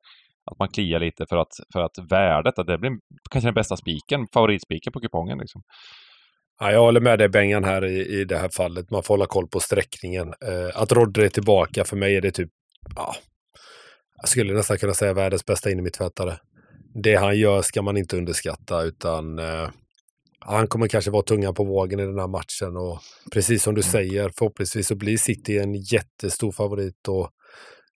att 0.51 0.59
man 0.59 0.69
kliar 0.69 1.01
lite 1.01 1.27
för 1.29 1.37
att, 1.37 1.53
för 1.73 1.81
att 1.81 2.11
värdet, 2.11 2.59
att 2.59 2.67
det 2.67 2.79
blir 2.79 2.93
kanske 3.31 3.49
den 3.49 3.55
bästa 3.55 3.77
spiken, 3.77 4.27
favoritspiken 4.35 4.93
på 4.93 5.01
kupongen 5.01 5.39
liksom. 5.39 5.63
Ja, 6.61 6.73
jag 6.73 6.81
håller 6.81 7.01
med 7.01 7.19
dig 7.19 7.29
Bengan 7.29 7.65
här 7.65 7.85
i, 7.85 8.21
i 8.21 8.25
det 8.25 8.39
här 8.39 8.51
fallet. 8.57 8.91
Man 8.91 9.03
får 9.03 9.15
hålla 9.15 9.27
koll 9.27 9.49
på 9.49 9.61
sträckningen. 9.61 10.29
Eh, 10.29 10.83
att 10.83 10.93
Rodri 10.93 11.25
är 11.25 11.29
tillbaka, 11.29 11.85
för 11.85 11.97
mig 11.97 12.17
är 12.17 12.21
det 12.21 12.31
typ, 12.31 12.51
ja, 12.97 13.15
jag 14.21 14.29
skulle 14.29 14.55
nästan 14.55 14.79
kunna 14.79 14.95
säga 14.95 15.15
världens 15.15 15.47
bästa 15.47 15.71
innermittfältare 15.71 16.39
det 17.03 17.17
han 17.17 17.39
gör 17.39 17.63
ska 17.63 17.83
man 17.83 17.97
inte 17.97 18.17
underskatta 18.17 18.83
utan 18.83 19.39
eh, 19.39 19.69
han 20.41 20.67
kommer 20.67 20.89
kanske 20.89 21.11
vara 21.11 21.23
tunga 21.23 21.53
på 21.53 21.65
vågen 21.65 22.01
i 22.01 22.07
den 22.07 22.19
här 22.19 22.29
matchen 22.29 22.77
och 22.77 23.01
precis 23.33 23.63
som 23.63 23.75
du 23.75 23.81
mm. 23.81 23.93
säger, 23.93 24.33
förhoppningsvis 24.39 24.87
så 24.87 24.95
blir 24.95 25.17
City 25.17 25.59
en 25.59 25.75
jättestor 25.75 26.53
favorit 26.53 27.09
och 27.09 27.31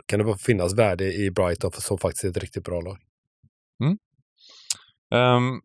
kan 0.06 0.20
det 0.20 0.38
finnas 0.38 0.74
värde 0.74 1.14
i 1.14 1.32
Brighton 1.32 1.72
som 1.72 1.98
faktiskt 1.98 2.24
är 2.24 2.30
ett 2.30 2.38
riktigt 2.38 2.64
bra 2.64 2.82
lag. 2.82 2.98
Mm. 3.84 3.98
Um, 5.36 5.62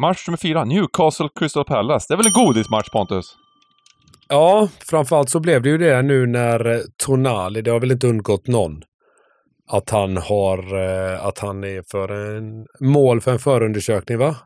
match 0.00 0.28
nummer 0.28 0.38
fyra, 0.38 0.64
Newcastle 0.64 1.28
Crystal 1.34 1.64
Palace. 1.64 2.06
Det 2.08 2.14
är 2.14 2.16
väl 2.16 2.26
en 2.26 2.32
godismatch 2.32 2.90
Pontus? 2.90 3.36
Ja, 4.28 4.68
framförallt 4.78 5.30
så 5.30 5.40
blev 5.40 5.62
det 5.62 5.68
ju 5.68 5.78
det 5.78 6.02
nu 6.02 6.26
när 6.26 6.82
Tonali, 6.96 7.62
det 7.62 7.70
har 7.70 7.80
väl 7.80 7.92
inte 7.92 8.06
undgått 8.06 8.46
någon, 8.46 8.82
att 9.72 9.90
han 9.90 10.16
har, 10.16 10.58
eh, 10.78 11.26
att 11.26 11.38
han 11.38 11.64
är 11.64 11.84
för 11.90 12.08
en 12.08 12.66
mål 12.80 13.20
för 13.20 13.32
en 13.32 13.38
förundersökning 13.38 14.18
va? 14.18 14.36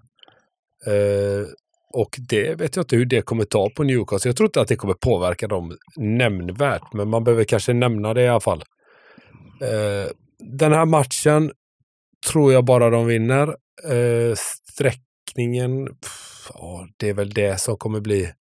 Eh, 0.86 1.46
och 1.92 2.16
det 2.28 2.54
vet 2.54 2.76
jag 2.76 2.82
inte 2.82 2.96
hur 2.96 3.04
det 3.04 3.22
kommer 3.22 3.44
ta 3.44 3.70
på 3.76 3.82
Newcastle. 3.82 4.28
Jag 4.28 4.36
tror 4.36 4.46
inte 4.46 4.60
att 4.60 4.68
det 4.68 4.76
kommer 4.76 4.94
påverka 4.94 5.48
dem 5.48 5.76
nämnvärt, 5.96 6.92
men 6.92 7.08
man 7.08 7.24
behöver 7.24 7.44
kanske 7.44 7.72
nämna 7.72 8.14
det 8.14 8.22
i 8.22 8.28
alla 8.28 8.40
fall. 8.40 8.64
Eh, 9.62 10.10
den 10.58 10.72
här 10.72 10.86
matchen 10.86 11.52
tror 12.30 12.52
jag 12.52 12.64
bara 12.64 12.90
de 12.90 13.06
vinner. 13.06 13.48
Eh, 13.84 14.34
sträckningen, 14.72 15.86
pff, 15.86 16.50
ja, 16.54 16.86
det 16.96 17.08
är 17.08 17.14
väl 17.14 17.30
det 17.30 17.60
som 17.60 17.76
kommer 17.76 18.00
bli 18.00 18.32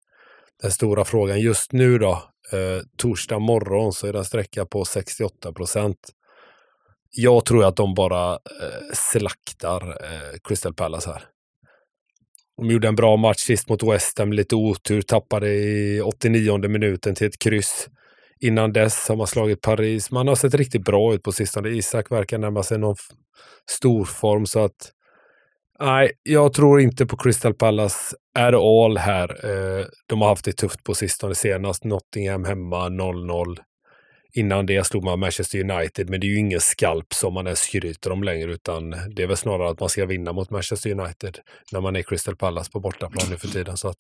den 0.62 0.72
stora 0.72 1.06
frågan. 1.06 1.40
Just 1.40 1.72
nu 1.72 1.98
då, 1.98 2.12
eh, 2.52 2.82
torsdag 2.98 3.40
morgon 3.40 3.94
så 3.94 4.08
är 4.08 4.14
den 4.14 4.26
sträcka 4.26 4.66
på 4.66 4.86
68 4.86 5.54
procent 5.54 5.98
jag 7.16 7.46
tror 7.46 7.66
att 7.66 7.76
de 7.76 7.94
bara 7.94 8.32
eh, 8.34 8.94
slaktar 8.94 9.90
eh, 9.90 10.38
Crystal 10.44 10.74
Palace 10.74 11.10
här. 11.10 11.24
De 12.58 12.72
gjorde 12.72 12.88
en 12.88 12.96
bra 12.96 13.18
match 13.18 13.40
sist 13.40 13.70
mot 13.70 13.84
West 13.84 14.20
Ham, 14.20 14.34
lite 14.34 14.56
otur, 14.56 15.02
tappade 15.02 15.54
i 15.54 16.02
89 16.02 16.68
minuten 16.68 17.16
till 17.16 17.28
ett 17.28 17.40
kryss. 17.40 17.88
Innan 18.40 18.74
dess 18.74 19.10
har 19.10 19.16
man 19.16 19.28
slagit 19.28 19.62
Paris. 19.62 20.12
Man 20.12 20.28
har 20.28 20.36
sett 20.36 20.54
riktigt 20.54 20.84
bra 20.84 21.14
ut 21.14 21.24
på 21.24 21.32
sistone. 21.32 21.70
Isak 21.70 22.12
verkar 22.12 22.38
närma 22.38 22.64
sig 22.64 22.78
någon 22.78 22.96
stor 23.72 24.06
form 24.06 24.46
så 24.46 24.60
att 24.66 24.92
nej, 25.80 26.12
jag 26.24 26.54
tror 26.54 26.82
inte 26.82 27.06
på 27.06 27.18
Crystal 27.18 27.54
Palace 27.54 28.16
at 28.40 28.54
all 28.54 28.98
här. 28.98 29.46
Eh, 29.46 29.86
de 30.08 30.22
har 30.22 30.30
haft 30.30 30.46
det 30.46 30.54
tufft 30.54 30.84
på 30.84 30.94
sistone 30.94 31.36
senast. 31.36 31.84
Nottingham 31.84 32.46
hemma 32.46 32.90
0-0 32.90 33.58
Innan 34.36 34.66
det 34.66 34.88
slog 34.88 35.04
man 35.04 35.20
Manchester 35.20 35.60
United, 35.60 36.10
men 36.10 36.20
det 36.20 36.28
är 36.28 36.30
ju 36.30 36.40
ingen 36.40 36.60
skalp 36.60 37.14
som 37.14 37.34
man 37.34 37.48
ens 37.48 37.60
skryter 37.60 38.12
om 38.12 38.24
längre, 38.24 38.54
utan 38.54 38.90
det 38.90 39.24
är 39.24 39.28
väl 39.28 39.38
snarare 39.38 39.70
att 39.70 39.80
man 39.80 39.90
ska 39.90 40.06
vinna 40.06 40.34
mot 40.34 40.50
Manchester 40.50 40.92
United 40.92 41.38
när 41.72 41.82
man 41.82 41.96
är 41.96 42.02
Crystal 42.02 42.36
Palace 42.36 42.72
på 42.72 42.80
bortaplan 42.80 43.28
nu 43.30 43.38
för 43.38 43.48
tiden. 43.48 43.78
Så 43.78 43.88
att, 43.88 43.98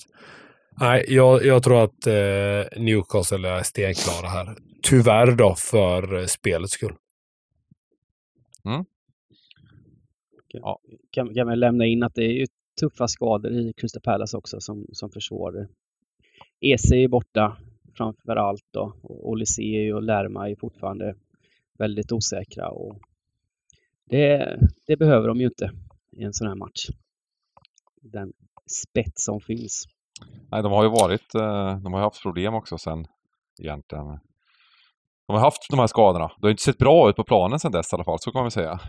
nej, 0.79 1.05
jag, 1.07 1.45
jag 1.45 1.63
tror 1.63 1.83
att 1.83 2.07
eh, 2.07 2.81
Newcastle 2.81 3.49
är 3.49 3.63
stenklara 3.63 4.27
här. 4.29 4.55
Tyvärr 4.81 5.31
då, 5.31 5.55
för 5.57 6.19
eh, 6.19 6.25
spelets 6.25 6.73
skull. 6.73 6.95
Mm. 8.65 8.85
Ja. 10.47 10.79
Kan, 11.11 11.33
kan 11.33 11.49
vi 11.49 11.55
lämna 11.55 11.85
in 11.85 12.03
att 12.03 12.15
det 12.15 12.23
är 12.23 12.33
ju 12.33 12.45
tuffa 12.79 13.07
skador 13.07 13.51
i 13.51 13.73
Crystal 13.77 14.01
Palace 14.01 14.37
också 14.37 14.59
som, 14.59 14.85
som 14.91 15.11
försvårar. 15.11 15.67
EC 16.61 16.91
är 16.91 17.07
borta 17.07 17.57
framför 17.97 18.36
allt 18.36 18.65
då. 18.71 18.93
Och 19.03 19.29
och 19.93 20.03
Lärma 20.03 20.49
är 20.49 20.56
fortfarande 20.56 21.15
väldigt 21.77 22.12
osäkra. 22.12 22.69
Och 22.69 22.99
det, 24.10 24.60
det 24.88 24.97
behöver 24.97 25.27
de 25.27 25.39
ju 25.39 25.45
inte 25.45 25.71
i 26.12 26.23
en 26.23 26.34
sån 26.34 26.47
här 26.47 26.56
match. 26.56 26.89
Den 28.01 28.34
spets 28.67 29.25
som 29.25 29.41
finns. 29.41 29.86
Nej, 30.51 30.63
de 30.63 30.71
har 30.71 30.84
ju 30.84 30.89
varit, 30.89 31.36
eh, 31.36 31.77
de 31.77 31.93
har 31.93 32.01
haft 32.01 32.21
problem 32.21 32.53
också 32.53 32.77
sen 32.77 33.06
egentligen. 33.60 34.06
De 35.27 35.34
har 35.34 35.39
haft 35.39 35.69
de 35.69 35.79
här 35.79 35.88
skadorna. 35.88 36.27
Det 36.27 36.45
har 36.45 36.51
inte 36.51 36.63
sett 36.63 36.77
bra 36.77 37.10
ut 37.10 37.15
på 37.15 37.23
planen 37.23 37.60
sen 37.60 37.71
dess 37.71 37.93
i 37.93 37.95
alla 37.95 38.03
fall, 38.03 38.19
så 38.19 38.32
kan 38.32 38.39
man 38.39 38.43
väl 38.43 38.51
säga. 38.51 38.79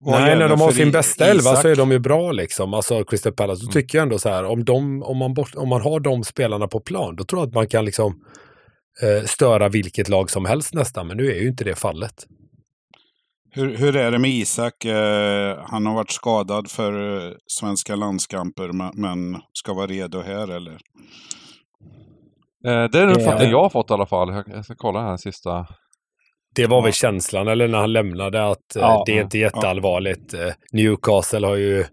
Nej, 0.00 0.38
när 0.38 0.48
de 0.48 0.60
har 0.60 0.70
sin 0.70 0.90
bästa 0.90 1.26
elva 1.26 1.56
så 1.56 1.68
är 1.68 1.76
de 1.76 1.90
ju 1.90 1.98
bra 1.98 2.32
liksom. 2.32 2.74
Alltså 2.74 3.04
Crystal 3.04 3.32
Palace. 3.32 3.62
Då 3.62 3.64
mm. 3.64 3.72
tycker 3.72 3.98
jag 3.98 4.02
ändå 4.02 4.18
så 4.18 4.28
här, 4.28 4.44
om, 4.44 4.64
de, 4.64 5.02
om, 5.02 5.16
man 5.16 5.34
bort, 5.34 5.54
om 5.54 5.68
man 5.68 5.80
har 5.80 6.00
de 6.00 6.24
spelarna 6.24 6.68
på 6.68 6.80
plan, 6.80 7.16
då 7.16 7.24
tror 7.24 7.40
jag 7.40 7.48
att 7.48 7.54
man 7.54 7.68
kan 7.68 7.84
liksom 7.84 8.20
eh, 9.02 9.24
störa 9.24 9.68
vilket 9.68 10.08
lag 10.08 10.30
som 10.30 10.44
helst 10.44 10.74
nästan. 10.74 11.06
Men 11.06 11.16
nu 11.16 11.30
är 11.30 11.40
ju 11.40 11.48
inte 11.48 11.64
det 11.64 11.74
fallet. 11.74 12.26
Hur, 13.50 13.76
hur 13.76 13.96
är 13.96 14.10
det 14.10 14.18
med 14.18 14.30
Isak? 14.30 14.84
Eh, 14.84 15.58
han 15.66 15.86
har 15.86 15.94
varit 15.94 16.10
skadad 16.10 16.70
för 16.70 17.26
eh, 17.26 17.32
svenska 17.46 17.96
landskamper, 17.96 18.92
men, 18.94 19.40
ska 19.52 19.72
vara 19.72 19.86
redo 19.86 20.20
här 20.20 20.48
eller? 20.48 20.72
Eh, 22.66 22.90
det 22.90 22.98
är 22.98 23.06
den 23.06 23.10
uppfattning 23.10 23.50
jag 23.50 23.62
har 23.62 23.70
fått 23.70 23.90
i 23.90 23.92
alla 23.92 24.06
fall. 24.06 24.44
Jag 24.46 24.64
ska 24.64 24.74
kolla 24.76 25.02
här 25.02 25.16
sista 25.16 25.66
det 26.58 26.66
var 26.66 26.82
väl 26.82 26.92
känslan, 26.92 27.48
eller 27.48 27.68
när 27.68 27.78
han 27.78 27.92
lämnade, 27.92 28.46
att 28.46 28.76
eh, 28.76 28.82
ja, 28.82 29.02
det 29.06 29.18
är 29.18 29.22
inte 29.22 29.38
jätteallvarligt. 29.38 30.32
Ja. 30.32 30.46
Eh, 30.46 30.52
Newcastle 30.72 31.46
har 31.46 31.56
ju 31.56 31.84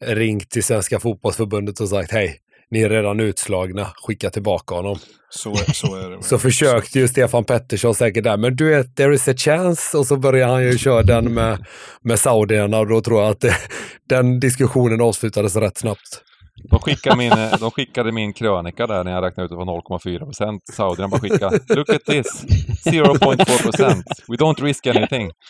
ringt 0.00 0.50
till 0.50 0.64
Svenska 0.64 1.00
fotbollsförbundet 1.00 1.80
och 1.80 1.88
sagt 1.88 2.12
hej, 2.12 2.36
ni 2.70 2.82
är 2.82 2.88
redan 2.88 3.20
utslagna, 3.20 3.90
skicka 3.96 4.30
tillbaka 4.30 4.74
honom. 4.74 4.98
Så, 5.30 5.56
så 5.56 5.94
är 5.96 6.10
det. 6.10 6.22
så 6.22 6.38
försökte 6.38 6.98
ju 6.98 7.08
Stefan 7.08 7.44
Pettersson 7.44 7.94
säkert 7.94 8.24
där, 8.24 8.36
men 8.36 8.56
du 8.56 8.68
vet, 8.68 8.96
there 8.96 9.14
is 9.14 9.28
a 9.28 9.34
chance. 9.36 9.98
Och 9.98 10.06
så 10.06 10.16
börjar 10.16 10.48
han 10.48 10.64
ju 10.64 10.78
köra 10.78 11.02
den 11.02 11.34
med, 11.34 11.66
med 12.02 12.18
saudierna 12.18 12.78
och 12.78 12.86
då 12.86 13.00
tror 13.00 13.22
jag 13.22 13.30
att 13.30 13.40
det, 13.40 13.56
den 14.08 14.40
diskussionen 14.40 15.00
avslutades 15.00 15.56
rätt 15.56 15.78
snabbt. 15.78 16.22
De 16.62 16.78
skickade, 16.80 17.16
min, 17.16 17.30
de 17.60 17.70
skickade 17.70 18.12
min 18.12 18.32
krönika 18.32 18.86
där 18.86 19.04
när 19.04 19.12
jag 19.12 19.24
räknade 19.24 19.44
ut 19.44 19.52
att 19.52 19.58
det 19.58 19.64
var 19.64 19.98
0,4 19.98 20.24
procent. 20.24 20.62
Saudierna 20.72 21.08
bara 21.08 21.20
skickade 21.20 21.60
“Look 21.68 21.90
at 21.90 22.04
this! 22.04 22.44
0.4 22.86 23.62
procent! 23.62 24.06
We 24.28 24.36
don't 24.36 24.62
risk 24.62 24.86
anything!” 24.86 25.30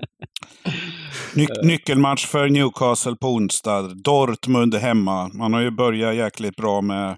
Ny 1.35 1.47
nyckelmatch 1.63 2.25
för 2.25 2.49
Newcastle 2.49 3.15
på 3.15 3.27
onsdag. 3.27 3.81
Dortmund 3.81 4.75
hemma. 4.75 5.29
Man 5.33 5.53
har 5.53 5.61
ju 5.61 5.71
börjat 5.71 6.15
jäkligt 6.15 6.55
bra 6.55 6.81
med 6.81 7.17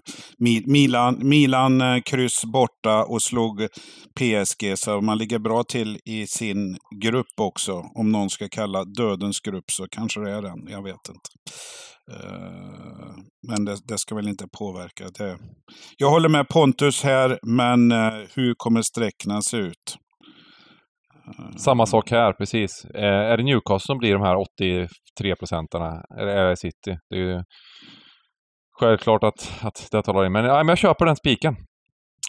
Milan, 0.66 1.18
Milan 1.28 1.80
eh, 1.80 2.00
kryss 2.00 2.44
borta 2.44 3.04
och 3.04 3.22
slog 3.22 3.68
PSG. 4.20 4.78
Så 4.78 5.00
man 5.00 5.18
ligger 5.18 5.38
bra 5.38 5.64
till 5.64 5.98
i 6.04 6.26
sin 6.26 6.78
grupp 7.02 7.40
också. 7.40 7.84
Om 7.94 8.12
någon 8.12 8.30
ska 8.30 8.48
kalla 8.48 8.84
dödens 8.84 9.40
grupp 9.40 9.70
så 9.70 9.86
kanske 9.90 10.20
det 10.20 10.30
är 10.30 10.42
den. 10.42 10.68
Jag 10.68 10.82
vet 10.82 11.08
inte. 11.08 11.30
Uh, 12.12 13.16
men 13.48 13.64
det, 13.64 13.76
det, 13.84 13.98
ska 13.98 14.14
väl 14.14 14.28
inte 14.28 14.46
påverka. 14.58 15.08
Det. 15.18 15.38
Jag 15.96 16.10
håller 16.10 16.28
med 16.28 16.48
Pontus 16.48 17.02
här, 17.02 17.38
men 17.42 17.92
hur 18.34 18.54
kommer 18.54 18.82
sträckna 18.82 19.42
se 19.42 19.56
ut? 19.56 19.96
Samma 21.56 21.86
sak 21.86 22.10
här, 22.10 22.32
precis. 22.32 22.84
Eh, 22.94 23.04
är 23.04 23.36
det 23.36 23.42
Newcastle 23.42 23.86
som 23.86 23.98
blir 23.98 24.12
de 24.12 24.22
här 24.22 24.36
83 24.36 25.36
procentarna? 25.36 26.04
Eller 26.20 26.36
är 26.36 26.48
det 26.48 26.56
City? 26.56 26.98
Det 27.10 27.16
är 27.16 27.20
ju 27.20 27.42
självklart 28.80 29.24
att, 29.24 29.52
att 29.60 29.88
det 29.92 30.02
talar 30.02 30.26
in. 30.26 30.32
Men, 30.32 30.44
ja, 30.44 30.56
men 30.56 30.68
jag 30.68 30.78
köper 30.78 31.06
den 31.06 31.16
spiken. 31.16 31.56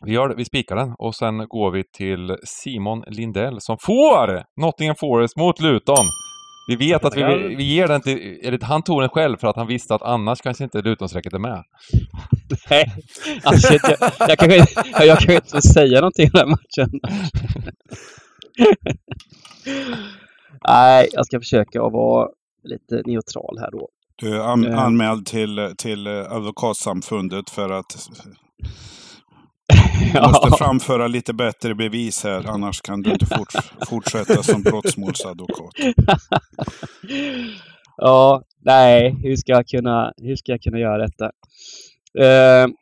Vi, 0.06 0.12
gör, 0.12 0.36
vi 0.38 0.46
spikar 0.46 0.76
den 0.76 0.94
och 1.00 1.16
sen 1.16 1.38
går 1.38 1.72
vi 1.72 1.84
till 1.98 2.38
Simon 2.44 3.04
Lindell 3.08 3.58
som 3.60 3.78
får 3.82 4.44
Nottingham 4.62 4.96
Forest 5.00 5.38
mot 5.38 5.60
Luton. 5.60 6.06
Vi 6.68 6.76
vet 6.76 7.06
att 7.06 7.18
vi, 7.18 7.56
vi 7.56 7.64
ger 7.64 7.88
den 7.88 8.02
till... 8.02 8.40
Eller 8.44 8.60
han 8.62 8.84
tog 8.84 9.02
den 9.02 9.10
själv 9.10 9.38
för 9.38 9.48
att 9.48 9.56
han 9.56 9.68
visste 9.68 9.96
att 9.96 10.02
annars 10.02 10.42
kanske 10.42 10.64
inte 10.64 10.82
Lutonsträcket 10.82 11.34
är 11.34 11.40
med. 11.40 11.64
Nej, 12.70 12.86
alltså, 13.44 13.74
jag, 13.74 14.12
jag, 14.30 14.38
kan, 14.38 14.50
jag, 14.50 15.08
jag 15.08 15.20
kan 15.20 15.36
inte 15.36 15.62
säga 15.62 15.96
någonting 16.02 16.30
om 16.34 16.40
den 16.40 16.50
matchen. 16.50 17.00
Nej, 20.68 21.10
jag 21.12 21.26
ska 21.26 21.40
försöka 21.40 21.84
att 21.84 21.94
vara 21.94 22.30
lite 22.64 23.02
neutral 23.06 23.58
här 23.60 23.72
då. 23.72 23.90
Du 24.16 24.36
är 24.36 24.40
an 24.40 24.66
uh, 24.66 24.80
anmäld 24.80 25.26
till, 25.26 25.74
till 25.78 26.08
advokatsamfundet 26.08 27.50
för 27.50 27.70
att 27.70 28.10
du 30.14 30.22
måste 30.22 30.58
framföra 30.58 31.08
lite 31.08 31.34
bättre 31.34 31.76
bevis 31.76 32.24
här, 32.24 32.48
annars 32.48 32.82
kan 32.82 33.02
du 33.02 33.12
inte 33.12 33.26
fort, 33.26 33.54
fortsätta 33.90 34.44
som 34.44 34.62
brottsmålsadvokat. 34.64 35.74
ja, 37.98 38.44
nej, 38.60 39.16
hur 39.24 39.36
ska 39.36 39.52
jag 39.52 39.68
kunna, 39.68 40.14
hur 40.18 40.36
ska 40.36 40.52
jag 40.52 40.62
kunna 40.62 40.80
göra 40.80 40.98
detta? 40.98 41.26
Uh, 42.20 42.74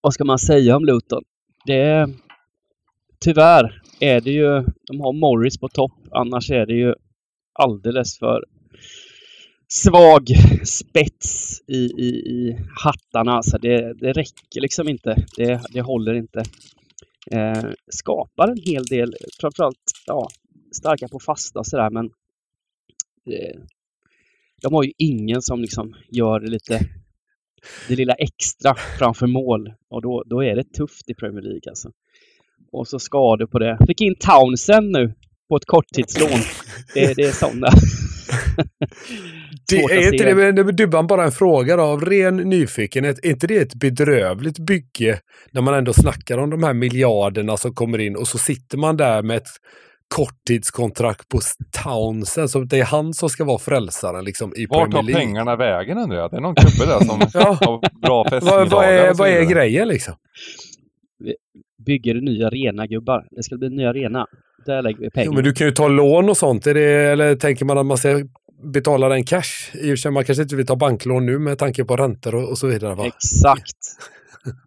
vad 0.00 0.14
ska 0.14 0.24
man 0.24 0.38
säga 0.38 0.76
om 0.76 0.84
Luton? 0.84 1.22
Det, 1.66 2.08
tyvärr 3.20 3.82
är 4.00 4.20
det 4.20 4.30
ju, 4.30 4.64
de 4.86 5.00
har 5.00 5.12
Morris 5.12 5.58
på 5.58 5.68
topp, 5.68 6.08
annars 6.10 6.50
är 6.50 6.66
det 6.66 6.74
ju 6.74 6.94
alldeles 7.52 8.18
för 8.18 8.44
svag 9.68 10.28
spets 10.64 11.60
i, 11.66 11.76
i, 11.76 12.08
i 12.08 12.58
hattarna. 12.84 13.32
Alltså 13.32 13.58
det, 13.58 13.94
det 13.94 14.12
räcker 14.12 14.60
liksom 14.60 14.88
inte. 14.88 15.26
Det, 15.36 15.60
det 15.72 15.80
håller 15.80 16.14
inte. 16.14 16.42
Eh, 17.30 17.70
skapar 17.88 18.48
en 18.48 18.62
hel 18.66 18.84
del, 18.84 19.14
framförallt 19.40 19.92
ja, 20.06 20.28
starka 20.72 21.08
på 21.08 21.18
fasta 21.18 21.58
och 21.58 21.66
sådär 21.66 21.90
men 21.90 22.04
eh, 23.30 23.60
de 24.62 24.74
har 24.74 24.82
ju 24.82 24.92
ingen 24.98 25.42
som 25.42 25.60
liksom 25.60 25.94
gör 26.10 26.40
lite 26.40 26.80
det 27.88 27.96
lilla 27.96 28.14
extra 28.14 28.74
framför 28.98 29.26
mål 29.26 29.72
och 29.88 30.02
då, 30.02 30.22
då 30.26 30.44
är 30.44 30.56
det 30.56 30.72
tufft 30.72 31.10
i 31.10 31.14
Premier 31.14 31.42
League 31.42 31.62
alltså. 31.68 31.90
Och 32.72 32.88
så 32.88 32.98
skador 32.98 33.46
på 33.46 33.58
det. 33.58 33.78
Fick 33.86 34.00
in 34.00 34.14
Townsend 34.18 34.90
nu 34.90 35.14
på 35.48 35.56
ett 35.56 35.66
korttidslån. 35.66 36.40
Det, 36.94 37.16
det 37.16 37.22
är 37.22 37.32
sådana. 37.32 37.66
det 39.70 39.76
är 39.76 40.12
inte 40.12 40.24
det, 40.24 40.34
men 40.34 40.76
Dubban, 40.76 41.06
bara 41.06 41.24
en 41.24 41.32
fråga 41.32 41.76
då, 41.76 41.82
av 41.82 42.04
ren 42.04 42.36
nyfikenhet. 42.36 43.18
Är 43.22 43.30
inte 43.30 43.46
det 43.46 43.56
ett 43.56 43.74
bedrövligt 43.74 44.58
bygge 44.58 45.20
när 45.50 45.62
man 45.62 45.74
ändå 45.74 45.92
snackar 45.92 46.38
om 46.38 46.50
de 46.50 46.62
här 46.62 46.74
miljarderna 46.74 47.56
som 47.56 47.74
kommer 47.74 47.98
in 47.98 48.16
och 48.16 48.28
så 48.28 48.38
sitter 48.38 48.78
man 48.78 48.96
där 48.96 49.22
med 49.22 49.36
ett 49.36 49.48
korttidskontrakt 50.14 51.28
på 51.28 51.40
Townsend. 51.84 52.50
Så 52.50 52.60
det 52.60 52.80
är 52.80 52.84
han 52.84 53.14
som 53.14 53.28
ska 53.28 53.44
vara 53.44 53.58
frälsaren 53.58 54.24
liksom, 54.24 54.52
i 54.56 54.66
Vart 54.66 54.90
tar 54.90 55.12
pengarna 55.12 55.56
vägen 55.56 55.98
undrar 55.98 56.18
jag? 56.18 56.30
Det 56.30 56.36
är 56.36 56.40
någon 56.40 56.54
gubbe 56.54 56.92
där 56.92 57.04
som 57.04 57.20
ja. 57.34 57.58
har 57.60 58.00
bra 58.00 58.24
festmiddagar. 58.30 58.58
Vad, 58.58 58.70
vad, 58.70 58.88
är, 58.88 59.14
vad 59.14 59.28
är 59.28 59.44
grejen 59.44 59.88
liksom? 59.88 60.14
Bygger 61.86 62.14
en 62.14 62.24
ny 62.24 62.44
arena, 62.44 62.86
gubbar. 62.86 63.26
Det 63.30 63.42
ska 63.42 63.56
bli 63.56 63.66
en 63.66 63.76
ny 63.76 63.84
arena. 63.84 64.26
Där 64.66 64.82
lägger 64.82 65.00
vi 65.00 65.10
pengar. 65.10 65.26
Jo, 65.26 65.32
men 65.32 65.44
du 65.44 65.52
kan 65.52 65.66
ju 65.66 65.72
ta 65.72 65.88
lån 65.88 66.28
och 66.28 66.36
sånt. 66.36 66.66
Är 66.66 66.74
det, 66.74 67.12
eller 67.12 67.34
tänker 67.34 67.64
man 67.64 67.78
att 67.78 67.86
man 67.86 67.96
ska 67.98 68.22
betala 68.72 69.08
den 69.08 69.24
cash? 69.24 69.76
I 69.82 69.94
och 69.94 70.12
man 70.12 70.24
kanske 70.24 70.42
inte 70.42 70.56
vill 70.56 70.66
ta 70.66 70.76
banklån 70.76 71.26
nu 71.26 71.38
med 71.38 71.58
tanke 71.58 71.84
på 71.84 71.96
räntor 71.96 72.34
och, 72.34 72.50
och 72.50 72.58
så 72.58 72.66
vidare. 72.66 72.94
Va? 72.94 73.06
Exakt. 73.06 73.76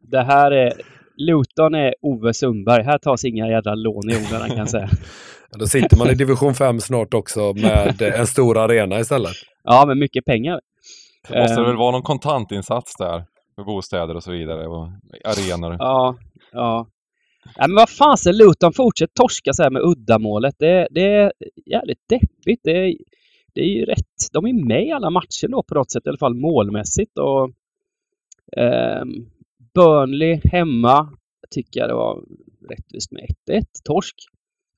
Det 0.02 0.24
här 0.24 0.52
är... 0.52 0.74
Luton 1.18 1.76
är 1.76 1.94
Ove 2.02 2.34
Sundberg. 2.34 2.84
Här 2.84 2.98
tas 2.98 3.26
inga 3.26 3.48
jävla 3.48 3.76
lån 3.76 4.10
i 4.10 4.16
onödan 4.16 4.50
kan 4.50 4.58
jag 4.58 4.70
säga. 4.70 4.90
Då 5.60 5.68
sitter 5.68 5.98
man 5.98 6.10
i 6.10 6.14
division 6.14 6.56
5 6.56 6.80
snart 6.80 7.14
också 7.14 7.54
med 7.54 8.02
en 8.02 8.28
stor 8.28 8.58
arena 8.58 9.00
istället. 9.00 9.36
Ja, 9.64 9.86
med 9.86 9.98
mycket 9.98 10.26
pengar. 10.26 10.60
Det 11.30 11.42
måste 11.42 11.62
väl 11.62 11.76
vara 11.76 11.92
någon 11.92 12.02
kontantinsats 12.02 12.96
där 12.98 13.26
för 13.56 13.64
bostäder 13.64 14.16
och 14.16 14.24
så 14.24 14.32
vidare 14.32 14.68
och 14.68 14.88
arenor. 15.26 15.76
Ja, 15.80 16.16
Ja 16.52 16.88
ja 17.56 17.68
men 17.68 17.76
vad 17.76 17.90
fan, 17.90 18.18
så 18.18 18.32
Luton 18.32 18.74
fortsätter 18.74 19.14
torska 19.14 19.54
så 19.54 19.64
här 19.64 19.70
med 19.70 19.82
uddamålet. 19.82 20.56
Det, 20.60 20.88
det 20.92 21.16
är 21.16 21.32
jävligt 21.66 22.10
deppigt. 22.10 22.62
Det 22.64 22.72
är, 22.72 22.96
det 23.54 23.62
är 23.62 23.66
ju 23.66 23.86
rätt. 23.86 24.30
De 24.32 24.46
är 24.46 24.68
med 24.68 24.88
i 24.88 24.92
alla 24.92 25.10
matcher 25.10 25.48
då 25.48 25.64
på 25.64 25.76
något 25.76 25.92
sätt, 25.92 26.06
i 26.06 26.10
alla 26.10 26.18
fall 26.18 26.34
målmässigt. 26.34 27.18
Och, 27.18 27.52
eh, 28.62 29.06
Burnley 29.74 30.40
hemma. 30.44 31.14
tycker 31.50 31.80
jag 31.80 31.90
det 31.90 31.94
var 31.94 32.24
rättvist 32.70 33.12
med 33.12 33.26
1-1. 33.50 33.64
Torsk. 33.84 34.16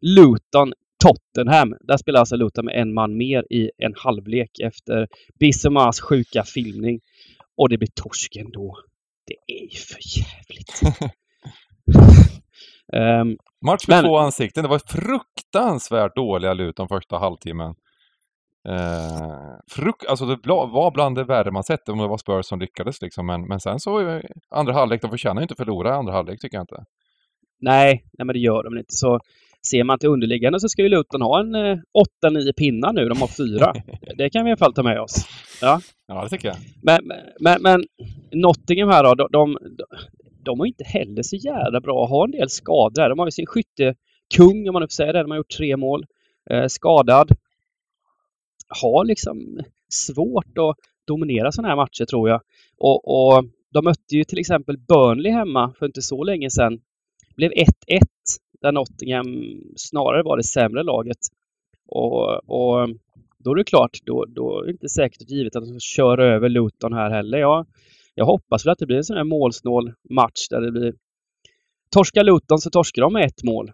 Luton, 0.02 0.74
Tottenham. 1.04 1.76
Där 1.82 1.98
spelar 1.98 2.20
alltså 2.20 2.36
Luton 2.36 2.66
med 2.66 2.76
en 2.76 2.94
man 2.94 3.18
mer 3.18 3.46
i 3.50 3.72
en 3.78 3.94
halvlek 3.98 4.60
efter 4.60 5.08
Bissomas 5.40 6.00
sjuka 6.00 6.44
filmning. 6.44 7.00
Och 7.58 7.70
det 7.70 7.78
blir 7.78 7.90
torsk 7.96 8.36
ändå. 8.36 8.78
Det 9.28 9.54
är 9.54 9.64
ju 9.64 9.78
för 9.78 10.00
jävligt. 10.20 10.82
um, 12.94 13.38
Match 13.66 13.88
med 13.88 13.98
men, 13.98 14.06
två 14.06 14.18
ansikten. 14.18 14.64
Det 14.64 14.70
var 14.70 14.82
fruktansvärt 14.88 16.16
dåliga 16.16 16.54
Luton 16.54 16.88
första 16.88 17.18
halvtimmen. 17.18 17.76
Eh, 18.70 19.58
fruk 19.68 19.96
alltså 20.10 20.26
det 20.26 20.38
var 20.48 20.92
bland 20.92 21.16
det 21.16 21.24
värre 21.24 21.52
man 21.52 21.64
sett 21.64 21.90
om 21.90 21.98
det 21.98 22.08
var 22.08 22.18
Spurs 22.18 22.46
som 22.46 22.60
lyckades 22.60 23.02
liksom. 23.02 23.26
Men, 23.26 23.48
men 23.48 23.60
sen 23.60 23.80
så 23.80 24.22
andra 24.50 24.74
halvlek, 24.74 25.02
de 25.02 25.12
förtjänar 25.12 25.42
ju 25.42 25.44
inte 25.44 25.56
förlora 25.56 25.90
i 25.90 25.94
andra 25.94 26.14
halvlek 26.14 26.40
tycker 26.40 26.58
jag 26.58 26.64
inte. 26.64 26.84
Nej, 27.60 28.06
nej 28.18 28.26
men 28.26 28.34
det 28.34 28.40
gör 28.40 28.64
de 28.64 28.78
inte. 28.78 28.94
Så 28.94 29.20
ser 29.68 29.84
man 29.84 30.00
till 30.00 30.10
underliggande 30.10 30.60
så 30.60 30.70
ska 30.70 30.82
ju 30.82 30.90
Luton 30.90 31.22
ha 31.22 31.40
en 31.40 31.56
eh, 31.56 31.78
8-9 32.26 32.54
pinnar 32.58 32.94
nu. 32.94 33.10
De 33.10 33.22
har 33.22 33.28
fyra. 33.28 33.74
det 34.18 34.30
kan 34.30 34.44
vi 34.44 34.50
i 34.50 34.52
alla 34.52 34.58
fall 34.58 34.74
ta 34.74 34.84
med 34.84 35.02
oss. 35.02 35.28
Ja, 35.62 35.82
ja 36.08 36.24
det 36.24 36.30
tycker 36.30 36.48
jag. 36.48 36.58
Men, 36.84 37.12
men, 37.40 37.62
men 37.62 37.84
Nottingham 38.32 38.90
här 38.90 39.04
då, 39.04 39.28
de, 39.28 39.28
de, 39.32 39.58
de 40.44 40.58
var 40.58 40.66
inte 40.66 40.84
heller 40.84 41.24
så 41.24 41.36
jävla 41.36 41.82
bra. 41.82 42.08
Har 42.08 42.26
en 42.26 42.32
del 42.32 42.50
skador. 42.50 43.10
De 43.10 43.20
har 43.20 43.28
ju 43.28 43.32
sin 43.32 43.46
skyttekung 43.46 44.68
om 44.70 44.74
man 44.74 44.82
nu 44.82 44.88
får 44.88 44.94
säga 44.94 45.14
det. 45.14 45.22
De 45.22 45.32
har 45.32 45.38
gjort 45.38 45.58
tre 45.58 45.78
mål. 45.78 46.06
Eh, 46.50 46.68
skadad 46.68 47.32
har 48.82 49.06
liksom 49.06 49.60
svårt 49.90 50.58
att 50.58 50.76
dominera 51.08 51.52
sådana 51.52 51.70
här 51.70 51.76
matcher 51.76 52.06
tror 52.06 52.30
jag. 52.30 52.42
Och, 52.78 53.08
och 53.08 53.44
de 53.74 53.86
mötte 53.86 54.16
ju 54.16 54.24
till 54.24 54.40
exempel 54.40 54.78
Burnley 54.78 55.32
hemma 55.32 55.74
för 55.80 55.86
inte 55.86 56.02
så 56.02 56.24
länge 56.24 56.50
sedan. 56.50 56.82
Det 57.30 57.36
blev 57.36 57.52
1-1 57.52 57.66
där 58.62 58.72
Nottingham 58.72 59.62
snarare 59.76 60.24
var 60.24 60.38
det 60.38 60.44
sämre 60.44 60.84
laget. 60.84 61.18
Och, 61.88 62.50
och 62.50 62.90
då 63.38 63.52
är 63.52 63.56
det 63.56 63.64
klart, 63.64 64.00
då, 64.04 64.26
då 64.26 64.60
är 64.60 64.66
det 64.66 64.72
inte 64.72 64.90
säkert 64.90 65.30
givet 65.30 65.56
att 65.56 65.68
de 65.68 65.80
kör 65.80 66.18
över 66.18 66.50
Luton 66.50 66.94
här 66.94 67.10
heller. 67.10 67.38
Jag, 67.38 67.66
jag 68.16 68.26
hoppas 68.26 68.66
väl 68.66 68.72
att 68.72 68.80
det 68.80 68.86
blir 68.86 68.98
en 68.98 69.04
sån 69.04 69.18
här 69.18 69.24
målsnål 69.24 69.94
match 70.10 70.48
där 70.50 70.62
det 70.62 70.72
blir 70.72 70.94
Torskar 71.92 72.24
Luton 72.24 72.58
så 72.60 72.70
torskar 72.70 73.02
de 73.02 73.14
med 73.14 73.26
ett 73.26 73.44
mål. 73.44 73.72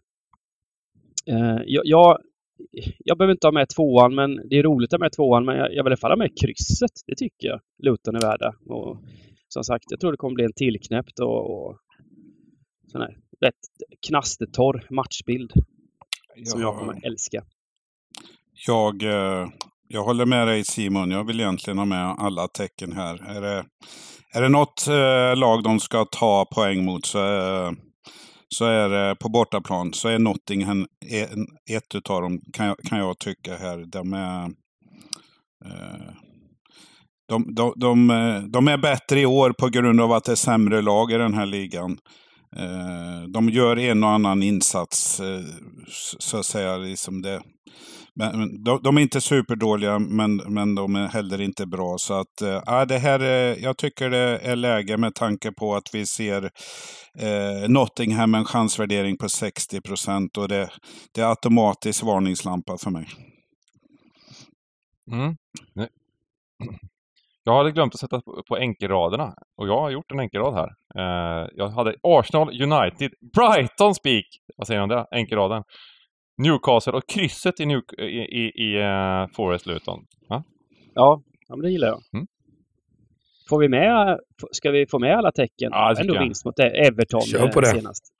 Uh, 1.32 1.62
jag, 1.65 1.86
jag, 1.86 2.17
jag 2.97 3.17
behöver 3.17 3.32
inte 3.32 3.47
ha 3.47 3.52
med 3.52 3.69
tvåan, 3.69 4.15
men 4.15 4.50
det 4.50 4.56
är 4.56 4.63
roligt 4.63 4.93
att 4.93 5.00
ha 5.00 5.06
med 5.06 5.12
tvåan, 5.12 5.45
men 5.45 5.58
jag, 5.58 5.73
jag 5.73 5.84
vill 5.84 5.91
i 5.91 5.93
alla 5.93 5.97
fall 5.97 6.12
ha 6.12 6.17
med 6.17 6.38
krysset. 6.41 6.91
Det 7.08 7.15
tycker 7.15 7.47
jag 7.47 7.62
Luton 7.84 8.15
är 8.15 8.21
värda. 8.21 8.56
Och 8.65 8.97
som 9.47 9.63
sagt, 9.63 9.86
jag 9.89 10.00
tror 10.00 10.12
det 10.12 10.17
kommer 10.17 10.36
bli 10.36 10.45
en 10.45 10.54
tillknäppt 10.54 11.19
och, 11.19 11.52
och 11.52 11.80
sån 12.88 13.02
här 13.02 13.17
rätt 13.41 13.54
knastertorr 14.08 14.88
matchbild. 14.89 15.52
Som 16.45 16.62
jag 16.62 16.78
kommer 16.78 17.06
älska. 17.06 17.43
Jag, 18.67 19.04
eh, 19.04 19.47
jag 19.88 20.04
håller 20.04 20.26
med 20.26 20.47
dig 20.47 20.63
Simon. 20.63 21.12
Jag 21.12 21.23
vill 21.23 21.39
egentligen 21.39 21.78
ha 21.78 21.86
med 21.86 22.15
alla 22.17 22.47
tecken 22.47 22.91
här. 22.91 23.30
Är 23.30 23.41
det, 23.41 23.65
är 24.34 24.41
det 24.41 24.50
något 24.50 24.88
eh, 24.88 25.36
lag 25.36 25.63
de 25.63 25.80
ska 25.80 26.06
ta 26.06 26.45
poäng 26.45 26.86
mot 26.86 27.06
så 27.06 27.19
eh, 27.19 27.71
så 28.50 28.65
är 28.65 28.89
det 28.89 29.15
på 29.15 29.30
bortaplan 29.30 29.93
så 29.93 30.08
är 30.08 30.19
Nottingham 30.19 30.88
ett 31.69 31.95
utav 31.95 32.21
dem 32.21 32.41
kan 32.54 32.65
jag, 32.65 32.78
kan 32.78 33.00
jag 33.00 33.19
tycka 33.19 33.56
här. 33.56 33.86
De 33.86 34.13
är, 34.13 34.43
eh, 35.65 36.13
de, 37.28 37.56
de, 37.56 37.73
de, 37.76 38.10
eh, 38.10 38.41
de, 38.41 38.67
är 38.67 38.78
bättre 38.78 39.19
i 39.19 39.26
år 39.26 39.52
på 39.52 39.67
grund 39.69 40.02
av 40.02 40.12
att 40.12 40.23
det 40.23 40.32
är 40.32 40.36
sämre 40.36 40.82
lag 40.82 41.12
i 41.12 41.17
den 41.17 41.34
här 41.34 41.45
ligan. 41.45 41.97
Eh, 42.56 43.30
de 43.34 43.50
gör 43.50 43.80
en 43.80 44.04
och 44.04 44.10
annan 44.10 44.43
insats, 44.43 45.19
eh, 45.19 45.41
så 46.19 46.38
att 46.38 46.45
säga. 46.45 46.78
Liksom 46.78 47.21
det, 47.21 47.41
men, 48.17 48.63
de, 48.63 48.80
de, 48.84 48.97
är 48.97 49.01
inte 49.01 49.21
superdåliga, 49.21 49.99
men, 49.99 50.36
men 50.36 50.75
de 50.75 50.95
är 50.95 51.08
heller 51.08 51.41
inte 51.41 51.65
bra. 51.65 51.97
Så 51.97 52.13
att, 52.13 52.41
eh, 52.41 52.80
äh, 52.80 52.86
det 52.88 52.97
här 52.97 53.19
är, 53.19 53.56
jag 53.63 53.77
tycker 53.77 54.10
det 54.10 54.38
är 54.38 54.56
läge 54.56 54.97
med 54.97 55.15
tanke 55.15 55.51
på 55.51 55.75
att 55.75 55.89
vi 55.93 56.06
ser 56.06 56.43
eh, 57.19 57.69
Nottingham 57.69 58.32
med 58.32 58.39
en 58.39 58.45
chansvärdering 58.45 59.17
på 59.17 59.30
60 59.30 59.82
procent. 59.82 60.38
Och 60.38 60.47
det, 60.47 60.69
det, 61.13 61.21
är 61.21 61.30
automatiskt 61.30 62.03
varningslampa 62.03 62.77
för 62.77 62.91
mig. 62.91 63.08
Mm. 65.12 65.36
Jag 67.43 67.58
hade 67.58 67.71
glömt 67.71 67.93
att 67.93 67.99
sätta 67.99 68.21
på 68.49 68.58
enkelraderna 68.58 69.34
och 69.58 69.67
jag 69.67 69.80
har 69.80 69.89
gjort 69.89 70.12
en 70.12 70.19
enkelrad 70.19 70.53
här. 70.53 70.69
Eh, 70.99 71.49
jag 71.56 71.69
hade 71.69 71.95
Arsenal, 72.03 72.62
United, 72.62 73.12
Brighton 73.36 73.95
Speak! 73.95 74.25
Vad 74.58 74.67
säger 74.67 74.80
ni 74.80 74.84
om 74.84 74.89
det? 74.89 75.06
Enkelraden. 75.12 75.63
Newcastle 76.38 76.93
och 76.93 77.10
krysset 77.10 77.60
i, 77.60 77.65
New 77.65 77.82
i, 77.97 78.04
i, 78.04 78.52
i 78.56 78.78
uh, 78.78 79.28
Forest 79.36 79.65
Luton. 79.65 80.00
Ja? 80.30 80.43
ja, 80.93 81.21
men 81.50 81.60
det 81.60 81.71
gillar 81.71 81.88
jag. 81.88 82.00
Mm. 82.13 82.28
Får 83.50 83.60
vi 83.60 83.69
med, 83.69 84.19
ska 84.52 84.71
vi 84.71 84.88
få 84.88 85.00
med 85.00 85.17
alla 85.17 85.32
tecken? 85.32 85.69
Ja, 85.71 85.95
Ändå 86.00 86.15
jag. 86.15 86.21
vinst 86.21 86.45
mot 86.45 86.60
Everton 86.60 87.21
Kör 87.21 87.47
på 87.47 87.62
det. 87.62 87.67
senast. 87.67 88.13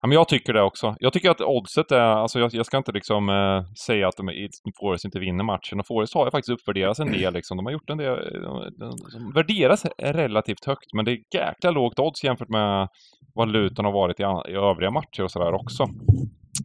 Ja, 0.00 0.08
men 0.08 0.14
jag 0.14 0.28
tycker 0.28 0.52
det 0.52 0.62
också. 0.62 0.96
Jag 0.98 1.12
tycker 1.12 1.30
att 1.30 1.40
oddset 1.40 1.92
är, 1.92 2.00
alltså 2.00 2.38
jag, 2.38 2.54
jag 2.54 2.66
ska 2.66 2.76
inte 2.76 2.92
liksom 2.92 3.28
äh, 3.28 3.72
säga 3.86 4.08
att 4.08 4.16
de, 4.16 4.48
Forest 4.80 5.04
inte 5.04 5.18
vinner 5.18 5.44
matchen. 5.44 5.80
Och 5.80 5.86
Forest 5.86 6.14
har 6.14 6.24
ju 6.24 6.30
faktiskt 6.30 6.60
uppvärderats 6.60 7.00
en 7.00 7.12
del 7.12 7.32
liksom. 7.34 7.56
De 7.56 7.66
har 7.66 7.72
gjort 7.72 7.90
en 7.90 7.98
del, 7.98 8.16
de, 8.42 8.70
de, 8.78 8.90
de 9.12 9.32
värderas 9.34 9.86
relativt 9.98 10.64
högt. 10.64 10.92
Men 10.94 11.04
det 11.04 11.12
är 11.12 11.18
jäkla 11.34 11.70
lågt 11.70 11.98
odds 11.98 12.24
jämfört 12.24 12.48
med 12.48 12.88
vad 13.34 13.48
Luton 13.48 13.84
har 13.84 13.92
varit 13.92 14.20
i, 14.20 14.22
i 14.52 14.54
övriga 14.54 14.90
matcher 14.90 15.22
och 15.22 15.30
sådär 15.30 15.52
också. 15.52 15.86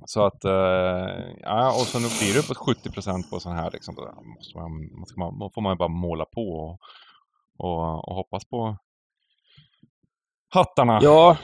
Så 0.05 0.25
att, 0.25 0.45
eh, 0.45 0.51
ja, 1.41 1.67
och 1.67 1.87
så 1.87 1.99
nu 1.99 2.07
blir 2.19 2.33
det 2.33 2.39
uppåt 2.39 2.57
70 2.57 2.91
procent 2.91 3.29
på 3.29 3.39
sån 3.39 3.55
här 3.55 3.71
liksom. 3.71 3.95
Då 3.95 4.01
måste 4.37 4.57
man, 4.57 4.71
måste 4.99 5.19
man, 5.19 5.51
får 5.53 5.61
man 5.61 5.77
bara 5.77 5.89
måla 5.89 6.25
på 6.25 6.41
och, 6.41 6.79
och, 7.57 8.07
och 8.07 8.15
hoppas 8.15 8.45
på 8.45 8.77
hattarna. 10.49 10.99
Ja, 11.01 11.37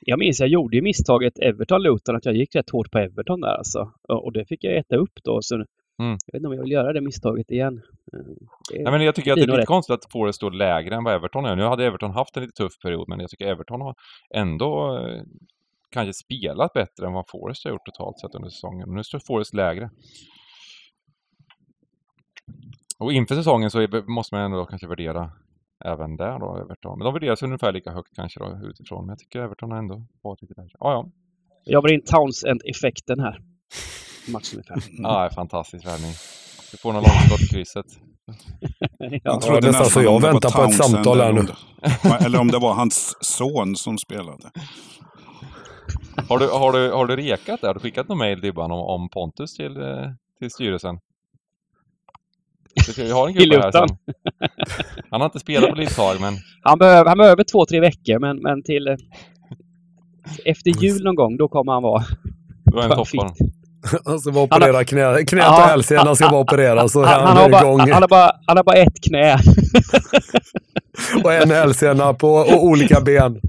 jag 0.00 0.18
minns 0.18 0.40
jag 0.40 0.48
gjorde 0.48 0.76
ju 0.76 0.82
misstaget 0.82 1.38
Everton-Luton 1.38 2.16
att 2.16 2.24
jag 2.24 2.34
gick 2.34 2.54
rätt 2.54 2.70
hårt 2.70 2.90
på 2.90 2.98
Everton 2.98 3.40
där 3.40 3.56
alltså. 3.56 3.92
Och 4.08 4.32
det 4.32 4.44
fick 4.44 4.64
jag 4.64 4.76
äta 4.76 4.96
upp 4.96 5.12
då. 5.24 5.42
Så 5.42 5.54
mm. 5.54 5.66
Jag 5.98 6.32
vet 6.32 6.34
inte 6.34 6.48
om 6.48 6.54
jag 6.54 6.62
vill 6.62 6.72
göra 6.72 6.92
det 6.92 7.00
misstaget 7.00 7.50
igen. 7.50 7.82
Eh, 8.12 8.18
det 8.72 8.82
Nej, 8.82 8.92
men 8.92 9.02
jag 9.02 9.14
tycker 9.14 9.32
att 9.32 9.36
det 9.36 9.42
är 9.42 9.46
lite 9.46 9.58
rätt. 9.58 9.66
konstigt 9.66 9.94
att 9.94 10.12
Forest 10.12 10.36
står 10.36 10.50
lägre 10.50 10.94
än 10.94 11.04
vad 11.04 11.14
Everton 11.14 11.44
är. 11.44 11.56
Nu 11.56 11.62
hade 11.62 11.86
Everton 11.86 12.10
haft 12.10 12.36
en 12.36 12.42
lite 12.42 12.62
tuff 12.62 12.72
period, 12.82 13.08
men 13.08 13.20
jag 13.20 13.30
tycker 13.30 13.46
Everton 13.46 13.80
har 13.80 13.94
ändå 14.34 14.98
eh, 14.98 15.22
kanske 15.90 16.12
spelat 16.12 16.72
bättre 16.72 17.06
än 17.06 17.12
vad 17.12 17.28
Forest 17.28 17.64
har 17.64 17.70
gjort 17.70 17.84
totalt 17.84 18.20
sett 18.20 18.34
under 18.34 18.48
säsongen. 18.48 18.94
Nu 18.94 19.04
står 19.04 19.18
Forest 19.18 19.54
lägre. 19.54 19.90
Och 22.98 23.12
inför 23.12 23.34
säsongen 23.34 23.70
så 23.70 23.86
måste 24.06 24.34
man 24.34 24.44
ändå 24.44 24.66
kanske 24.66 24.88
värdera 24.88 25.32
även 25.84 26.16
där 26.16 26.38
då, 26.38 26.56
Everton. 26.56 26.98
Men 26.98 27.04
de 27.04 27.14
värderas 27.14 27.42
ungefär 27.42 27.72
lika 27.72 27.90
högt 27.90 28.16
kanske 28.16 28.40
då 28.40 28.60
utifrån. 28.62 29.06
Men 29.06 29.08
jag 29.12 29.18
tycker 29.18 29.40
Everton 29.40 29.70
har 29.70 29.78
ändå 29.78 30.06
varit 30.22 30.42
lite 30.42 30.54
bättre. 30.54 30.76
Ja, 30.78 30.92
ja. 30.92 31.10
Jag 31.64 31.82
vill 31.82 31.92
in 31.92 32.02
Townsend-effekten 32.04 33.20
här. 33.20 33.40
Matchen 34.28 34.62
ja, 34.98 35.30
fantastisk 35.34 35.86
värvning. 35.86 36.12
Du 36.70 36.76
får 36.78 36.92
någon 36.92 37.02
långskott 37.02 37.40
i 37.40 37.46
krysset. 37.46 37.86
ja, 38.98 39.18
jag 39.24 39.40
trodde 39.40 39.66
nästan 39.66 39.86
så 39.86 40.02
jag 40.02 40.22
väntar 40.22 40.50
på 40.50 40.62
ett 40.62 40.74
samtal 40.74 41.20
här 41.20 41.32
nu. 41.32 41.46
Eller 42.26 42.40
om 42.40 42.48
det 42.48 42.58
var 42.58 42.74
hans 42.74 43.14
son 43.20 43.76
som 43.76 43.98
spelade. 43.98 44.50
Har 46.28 46.38
du, 46.38 46.48
har 46.48 46.72
du, 46.72 46.92
har 46.92 47.06
du 47.06 47.16
rekat 47.16 47.60
det? 47.60 47.66
Har 47.66 47.74
du 47.74 47.80
skickat 47.80 48.08
någon 48.08 48.18
mejl 48.18 48.40
Dibban 48.40 48.70
om, 48.70 48.80
om 48.80 49.08
Pontus 49.08 49.54
till, 49.54 49.76
eh, 49.76 50.10
till 50.38 50.50
styrelsen? 50.50 50.98
Jag 52.96 53.14
har 53.14 53.28
en 53.28 53.34
gubbe 53.34 53.56
här 53.56 53.72
sen. 53.72 53.88
Han 55.10 55.20
har 55.20 55.26
inte 55.26 55.40
spelat 55.40 55.70
på 55.70 55.80
ett 55.80 55.96
tag 55.96 56.20
men... 56.20 56.34
Han 56.62 56.78
behöver, 56.78 57.08
han 57.08 57.18
behöver 57.18 57.44
två, 57.44 57.66
tre 57.66 57.80
veckor 57.80 58.18
men, 58.18 58.42
men 58.42 58.62
till... 58.62 58.88
Eh, 58.88 58.96
efter 60.44 60.70
jul 60.70 61.04
någon 61.04 61.14
gång, 61.14 61.36
då 61.36 61.48
kommer 61.48 61.72
han 61.72 61.82
vara... 61.82 62.04
Då 62.64 62.78
är 62.78 62.82
han 62.82 62.90
toppen. 62.90 63.50
Han 64.04 64.20
ska 64.20 64.32
bara 64.32 64.44
operera 64.44 64.84
knä, 64.84 65.24
knät 65.24 65.48
och 65.48 65.54
ja, 65.54 65.66
hälsenan 65.66 66.16
ska 66.16 66.28
bara 66.28 66.40
operera 66.40 66.88
så 66.88 67.04
han, 67.04 67.08
han, 67.08 67.26
han, 67.26 67.36
har 67.36 67.50
bara, 67.50 67.62
igång. 67.62 67.80
Han 67.80 68.02
har, 68.02 68.08
bara, 68.08 68.32
han 68.46 68.56
har 68.56 68.64
bara 68.64 68.76
ett 68.76 69.00
knä. 69.08 69.38
och 71.24 71.32
en 71.32 71.50
hälsena 71.50 72.14
på 72.14 72.28
och 72.28 72.64
olika 72.64 73.00
ben. 73.00 73.40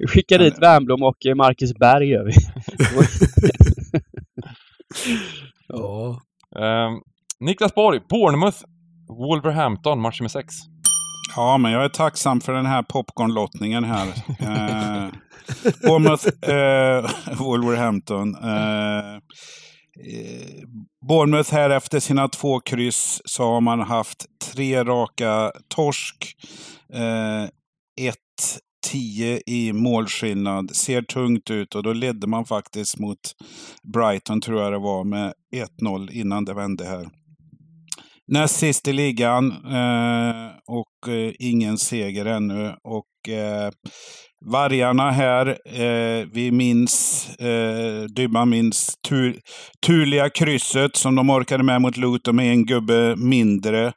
Vi 0.00 0.06
skickar 0.06 0.38
dit 0.38 0.58
Wernbloom 0.58 1.02
och 1.02 1.16
Marcus 1.36 1.74
Berg 1.74 2.08
gör 2.08 2.24
vi. 2.24 2.32
ja. 5.68 6.20
Um, 6.56 7.00
Niklas 7.40 7.74
Borg, 7.74 8.00
Bournemouth, 8.08 8.58
Wolverhampton, 9.08 10.00
match 10.00 10.20
med 10.20 10.30
sex. 10.30 10.54
Ja, 11.36 11.58
men 11.58 11.72
jag 11.72 11.84
är 11.84 11.88
tacksam 11.88 12.40
för 12.40 12.52
den 12.52 12.66
här 12.66 12.82
popcornlottningen 12.82 13.84
här. 13.84 14.06
eh, 14.40 15.08
Bournemouth, 15.82 16.26
eh, 16.26 17.10
Wolverhampton. 17.38 18.34
Eh, 18.34 19.20
eh, 20.04 20.68
Bournemouth 21.08 21.52
här 21.52 21.70
efter 21.70 22.00
sina 22.00 22.28
två 22.28 22.60
kryss 22.60 23.22
så 23.24 23.42
har 23.42 23.60
man 23.60 23.80
haft 23.80 24.26
tre 24.52 24.84
raka 24.84 25.52
torsk. 25.68 26.36
Eh, 26.92 27.48
1-10 28.92 29.40
i 29.46 29.72
målskillnad. 29.72 30.76
Ser 30.76 31.02
tungt 31.02 31.50
ut 31.50 31.74
och 31.74 31.82
då 31.82 31.92
ledde 31.92 32.26
man 32.26 32.44
faktiskt 32.44 32.98
mot 32.98 33.18
Brighton, 33.94 34.40
tror 34.40 34.62
jag 34.62 34.72
det 34.72 34.78
var, 34.78 35.04
med 35.04 35.34
1-0 35.80 36.10
innan 36.10 36.44
det 36.44 36.54
vände 36.54 36.84
här. 36.84 37.08
Näst 38.28 38.56
sist 38.56 38.88
i 38.88 38.92
ligan 38.92 39.50
eh, 39.50 40.50
och 40.66 41.08
eh, 41.12 41.32
ingen 41.38 41.78
seger 41.78 42.26
ännu. 42.26 42.74
Och 42.82 43.28
eh, 43.28 43.70
Vargarna 44.48 45.10
här, 45.10 45.46
eh, 45.64 46.26
vi 46.32 46.50
minns, 46.50 47.28
eh, 47.38 48.02
Dybban 48.02 48.50
minns 48.50 48.96
tur, 49.08 49.40
turliga 49.86 50.30
krysset 50.30 50.96
som 50.96 51.14
de 51.14 51.30
orkade 51.30 51.62
med 51.62 51.80
mot 51.80 51.96
Luton 51.96 52.36
med 52.36 52.50
en 52.50 52.66
gubbe 52.66 53.16
mindre. 53.16 53.92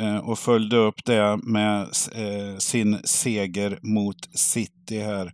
Eh, 0.00 0.16
och 0.16 0.38
följde 0.38 0.76
upp 0.76 1.04
det 1.04 1.38
med 1.42 1.80
eh, 2.14 2.58
sin 2.58 2.98
seger 3.04 3.78
mot 3.82 4.16
City 4.34 4.98
här. 4.98 5.32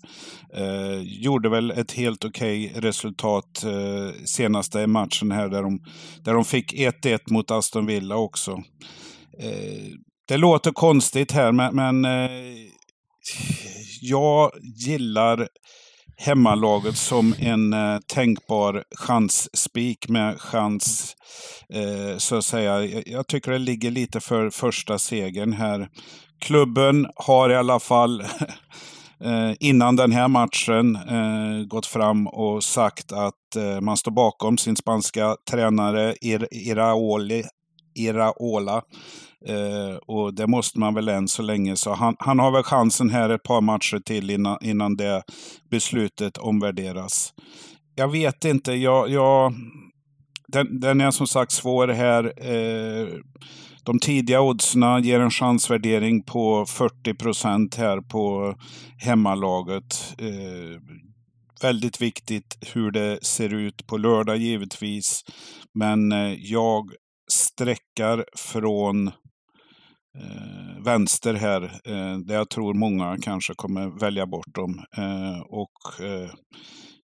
Eh, 0.54 1.00
gjorde 1.02 1.48
väl 1.48 1.70
ett 1.70 1.92
helt 1.92 2.24
okej 2.24 2.66
okay 2.70 2.80
resultat 2.80 3.64
eh, 3.64 4.24
senaste 4.24 4.86
matchen 4.86 5.30
här 5.30 5.48
där 5.48 5.62
de, 5.62 5.80
där 6.24 6.34
de 6.34 6.44
fick 6.44 6.74
1-1 6.74 7.18
mot 7.30 7.50
Aston 7.50 7.86
Villa 7.86 8.16
också. 8.16 8.52
Eh, 9.38 9.92
det 10.28 10.36
låter 10.36 10.70
konstigt 10.70 11.32
här 11.32 11.52
men, 11.52 11.74
men 11.74 12.04
eh, 12.04 12.30
jag 14.04 14.50
gillar 14.62 15.48
hemmalaget 16.16 16.96
som 16.96 17.34
en 17.38 17.72
eh, 17.72 17.98
tänkbar 18.06 18.84
chansspik 18.96 20.08
med 20.08 20.40
chans, 20.40 21.16
eh, 21.68 22.18
så 22.18 22.36
att 22.36 22.44
säga. 22.44 22.84
Jag, 22.84 23.08
jag, 23.08 23.26
tycker 23.26 23.52
det 23.52 23.58
ligger 23.58 23.90
lite 23.90 24.20
för 24.20 24.50
första 24.50 24.98
segern 24.98 25.52
här. 25.52 25.88
Klubben 26.40 27.06
har 27.16 27.50
i 27.50 27.56
alla 27.56 27.80
fall 27.80 28.20
eh, 29.24 29.52
innan 29.60 29.96
den 29.96 30.12
här 30.12 30.28
matchen 30.28 30.96
eh, 30.96 31.66
gått 31.66 31.86
fram 31.86 32.26
och 32.26 32.64
sagt 32.64 33.12
att 33.12 33.56
eh, 33.56 33.80
man 33.80 33.96
står 33.96 34.12
bakom 34.12 34.58
sin 34.58 34.76
spanska 34.76 35.36
tränare 35.50 36.14
Iraoli, 36.50 37.44
Iraola 37.94 38.82
Eh, 39.46 39.96
och 39.96 40.34
det 40.34 40.46
måste 40.46 40.78
man 40.78 40.94
väl 40.94 41.08
än 41.08 41.28
så 41.28 41.42
länge. 41.42 41.76
Så 41.76 41.92
han, 41.92 42.16
han 42.18 42.38
har 42.38 42.50
väl 42.50 42.62
chansen 42.62 43.10
här 43.10 43.30
ett 43.30 43.42
par 43.42 43.60
matcher 43.60 43.98
till 43.98 44.30
innan, 44.30 44.58
innan 44.60 44.96
det 44.96 45.22
beslutet 45.70 46.38
omvärderas. 46.38 47.34
Jag 47.94 48.08
vet 48.08 48.44
inte. 48.44 48.72
Jag, 48.72 49.10
jag, 49.10 49.54
den, 50.48 50.80
den 50.80 51.00
är 51.00 51.10
som 51.10 51.26
sagt 51.26 51.52
svår 51.52 51.88
här. 51.88 52.24
Eh, 52.36 53.08
de 53.82 53.98
tidiga 53.98 54.40
oddsen 54.40 55.02
ger 55.02 55.20
en 55.20 55.30
chansvärdering 55.30 56.22
på 56.22 56.66
40 56.66 57.14
procent 57.14 57.74
här 57.74 58.00
på 58.00 58.54
hemmalaget. 58.98 60.14
Eh, 60.18 60.80
väldigt 61.62 62.00
viktigt 62.00 62.58
hur 62.74 62.90
det 62.90 63.24
ser 63.24 63.54
ut 63.54 63.86
på 63.86 63.96
lördag 63.96 64.36
givetvis. 64.36 65.24
Men 65.74 66.12
eh, 66.12 66.34
jag 66.38 66.90
sträckar 67.54 68.24
från 68.36 69.06
eh, 70.18 70.84
vänster 70.84 71.34
här, 71.34 71.62
eh, 71.62 72.18
där 72.18 72.34
jag 72.34 72.50
tror 72.50 72.74
många 72.74 73.16
kanske 73.22 73.54
kommer 73.54 74.00
välja 74.00 74.26
bort 74.26 74.54
dem. 74.54 74.84
Eh, 74.96 75.40
och 75.40 76.04
eh, 76.06 76.30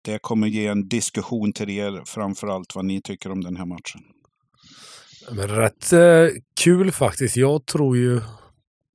det 0.03 0.19
kommer 0.21 0.47
ge 0.47 0.67
en 0.67 0.87
diskussion 0.87 1.53
till 1.53 1.69
er, 1.69 2.01
framför 2.05 2.47
allt 2.47 2.75
vad 2.75 2.85
ni 2.85 3.01
tycker 3.01 3.31
om 3.31 3.41
den 3.41 3.55
här 3.55 3.65
matchen. 3.65 4.01
Men 5.31 5.47
rätt 5.47 5.93
eh, 5.93 6.27
kul 6.63 6.91
faktiskt. 6.91 7.37
Jag 7.37 7.65
tror 7.65 7.97
ju 7.97 8.21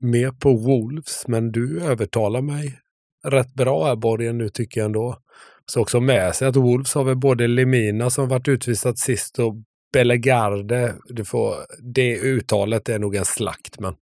mer 0.00 0.30
på 0.30 0.56
Wolves, 0.56 1.24
men 1.28 1.52
du 1.52 1.82
övertalar 1.82 2.42
mig 2.42 2.78
rätt 3.24 3.54
bra 3.54 3.86
här 3.86 3.96
Borgen 3.96 4.38
nu 4.38 4.48
tycker 4.48 4.80
jag 4.80 4.86
ändå. 4.86 5.18
Så 5.66 5.80
också 5.80 6.00
med 6.00 6.34
sig 6.34 6.48
att 6.48 6.56
Wolves 6.56 6.94
har 6.94 7.04
väl 7.04 7.16
både 7.16 7.46
Lemina 7.46 8.10
som 8.10 8.28
varit 8.28 8.48
utvisad 8.48 8.98
sist 8.98 9.38
och 9.38 9.54
Bellegarde, 9.92 10.94
du 11.08 11.24
får, 11.24 11.54
det 11.94 12.18
uttalet 12.18 12.88
är 12.88 12.98
nog 12.98 13.16
en 13.16 13.24
slakt, 13.24 13.80
men 13.80 13.94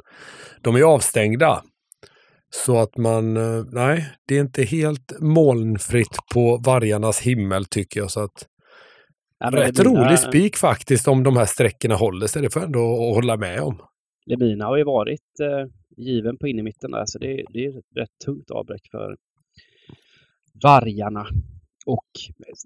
de 0.62 0.76
är 0.76 0.82
avstängda. 0.82 1.64
Så 2.56 2.78
att 2.78 2.98
man, 2.98 3.38
eh, 3.38 3.64
nej, 3.72 4.10
det 4.28 4.38
är 4.38 4.42
inte 4.42 4.64
helt 4.64 5.14
molnfritt 5.20 6.18
på 6.34 6.58
vargarnas 6.66 7.22
himmel 7.22 7.66
tycker 7.66 8.00
jag. 8.00 8.12
Så 8.12 8.20
att, 8.20 8.48
ja, 9.40 9.52
rätt 9.52 9.78
Lemina, 9.78 10.06
rolig 10.06 10.20
spik 10.20 10.58
faktiskt 10.58 11.08
om 11.08 11.24
de 11.24 11.38
här 11.38 11.46
sträckorna 11.46 11.96
håller 11.96 12.28
sig. 12.28 12.42
Det 12.42 12.50
får 12.50 12.62
jag 12.62 12.68
ändå 12.68 13.14
hålla 13.14 13.38
med 13.38 13.62
om. 13.62 13.80
Lemina 14.26 14.66
har 14.66 14.78
ju 14.78 14.84
varit 14.84 15.40
eh, 15.42 15.72
given 15.98 16.38
på 16.38 16.48
innermitten 16.48 16.92
där, 16.92 17.04
så 17.06 17.20
det, 17.20 17.44
det 17.54 17.66
är 17.66 17.80
ett 17.80 17.86
rätt 17.96 18.18
tungt 18.26 18.52
avbräck 18.52 18.88
för 18.92 19.16
vargarna. 20.64 21.28
Och 21.86 22.08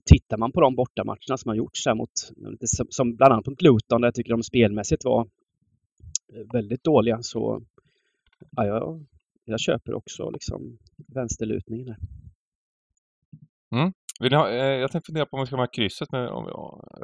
tittar 0.05 0.37
man 0.37 0.51
på 0.51 0.61
de 0.61 0.75
bortamatcherna 0.75 1.37
som 1.37 1.49
har 1.49 1.55
gjorts 1.55 1.85
här 1.85 1.95
mot, 1.95 2.09
som 2.89 3.15
bland 3.15 3.33
annat 3.33 3.47
mot 3.47 3.61
Luton, 3.61 4.01
där 4.01 4.07
jag 4.07 4.15
tycker 4.15 4.31
de 4.31 4.43
spelmässigt 4.43 5.05
var 5.05 5.21
eh, 6.33 6.53
väldigt 6.53 6.83
dåliga, 6.83 7.17
så 7.21 7.61
ja, 8.51 8.65
jag, 8.65 9.05
jag 9.45 9.59
köper 9.59 9.93
också 9.93 10.29
liksom 10.29 10.77
vänsterlutningen 11.07 11.87
här. 11.87 11.97
Mm. 13.71 13.93
Vill 14.19 14.33
ha, 14.33 14.49
eh, 14.49 14.55
jag 14.55 14.91
tänkte 14.91 15.07
fundera 15.07 15.25
på 15.25 15.37
om 15.37 15.41
vi 15.41 15.45
ska 15.45 15.55
ha 15.55 15.63
med 15.63 15.73
krysset 15.73 16.11
med, 16.11 16.29
om, 16.29 16.47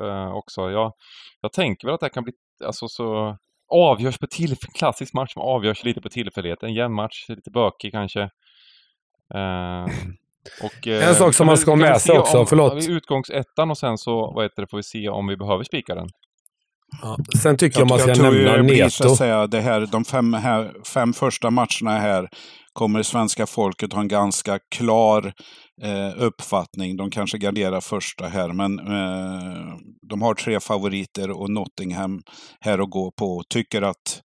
eh, 0.01 0.33
också. 0.33 0.71
Jag, 0.71 0.93
jag 1.41 1.53
tänker 1.53 1.87
väl 1.87 1.95
att 1.95 2.01
det 2.01 2.09
kan 2.09 2.23
bli 2.23 2.33
alltså, 2.65 2.87
så 2.87 3.37
avgörs 3.67 4.17
på 4.17 4.27
tillfällighet, 4.27 4.75
klassisk 4.75 5.13
match 5.13 5.33
som 5.33 5.41
avgörs 5.41 5.83
lite 5.83 6.01
på 6.01 6.09
tillfällighet. 6.09 6.63
En 6.63 6.73
jämn 6.73 6.95
match, 6.95 7.25
lite 7.29 7.51
bökig 7.51 7.91
kanske. 7.91 8.21
Eh, 9.33 9.85
Och, 10.61 10.87
en 10.87 11.01
eh, 11.01 11.13
sak 11.13 11.33
som 11.33 11.47
man 11.47 11.57
ska 11.57 11.71
ha 11.71 11.75
med 11.75 12.01
sig 12.01 12.19
också, 12.19 12.37
om, 12.37 12.47
förlåt. 12.47 12.87
Utgångsettan 12.87 13.71
och 13.71 13.77
sen 13.77 13.97
så 13.97 14.31
vad 14.35 14.45
heter 14.45 14.61
det, 14.61 14.67
får 14.71 14.77
vi 14.77 14.83
se 14.83 15.09
om 15.09 15.27
vi 15.27 15.37
behöver 15.37 15.63
spika 15.63 15.95
den. 15.95 16.07
Ja. 17.01 17.17
Sen 17.41 17.57
tycker 17.57 17.79
jag, 17.79 17.85
jag 17.85 17.89
man 17.89 17.99
ska 17.99 18.09
jag 18.09 18.33
nämna 18.33 18.51
Neto. 18.51 18.63
Blir, 18.63 18.89
så 18.89 19.11
att 19.11 19.17
säga, 19.17 19.47
det 19.47 19.61
här, 19.61 19.87
de 19.91 20.05
fem, 20.05 20.33
här, 20.33 20.73
fem 20.93 21.13
första 21.13 21.49
matcherna 21.49 21.99
här 21.99 22.27
kommer 22.73 23.03
svenska 23.03 23.45
folket 23.45 23.93
ha 23.93 24.01
en 24.01 24.07
ganska 24.07 24.59
klar 24.75 25.33
eh, 25.83 26.23
uppfattning. 26.23 26.97
De 26.97 27.11
kanske 27.11 27.37
garderar 27.37 27.81
första 27.81 28.27
här, 28.27 28.53
men 28.53 28.79
eh, 28.79 29.77
de 30.09 30.21
har 30.21 30.33
tre 30.33 30.59
favoriter 30.59 31.31
och 31.31 31.49
Nottingham 31.49 32.21
här 32.59 32.79
att 32.79 32.89
gå 32.89 33.11
på. 33.11 33.43
Tycker 33.49 33.81
att 33.81 34.21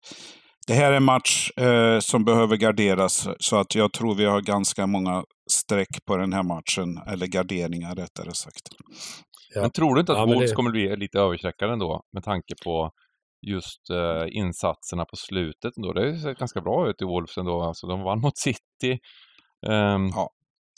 det 0.67 0.73
här 0.73 0.91
är 0.91 0.97
en 0.97 1.03
match 1.03 1.49
eh, 1.57 1.99
som 1.99 2.25
behöver 2.25 2.55
garderas, 2.55 3.27
så 3.39 3.55
att 3.55 3.75
jag 3.75 3.93
tror 3.93 4.15
vi 4.15 4.25
har 4.25 4.41
ganska 4.41 4.87
många 4.87 5.23
streck 5.51 6.05
på 6.05 6.17
den 6.17 6.33
här 6.33 6.43
matchen, 6.43 6.97
eller 7.07 7.27
garderingar 7.27 7.95
rättare 7.95 8.33
sagt. 8.33 8.67
Ja. 9.55 9.61
Men 9.61 9.71
tror 9.71 9.95
du 9.95 9.99
inte 9.99 10.11
att 10.11 10.17
ja, 10.17 10.25
Wolves 10.25 10.49
det... 10.49 10.55
kommer 10.55 10.71
bli 10.71 10.95
lite 10.95 11.19
överstreckade 11.19 11.73
ändå, 11.73 12.01
med 12.13 12.23
tanke 12.23 12.53
på 12.63 12.91
just 13.47 13.89
eh, 13.89 14.37
insatserna 14.37 15.05
på 15.05 15.15
slutet 15.15 15.77
ändå? 15.77 15.93
Det 15.93 16.19
ser 16.19 16.33
ganska 16.33 16.61
bra 16.61 16.89
ut 16.89 17.01
i 17.01 17.05
Wolves 17.05 17.37
ändå. 17.37 17.61
Alltså, 17.61 17.87
de 17.87 18.01
vann 18.01 18.21
mot 18.21 18.37
City. 18.37 18.99
Um, 19.67 20.09
ja. 20.15 20.29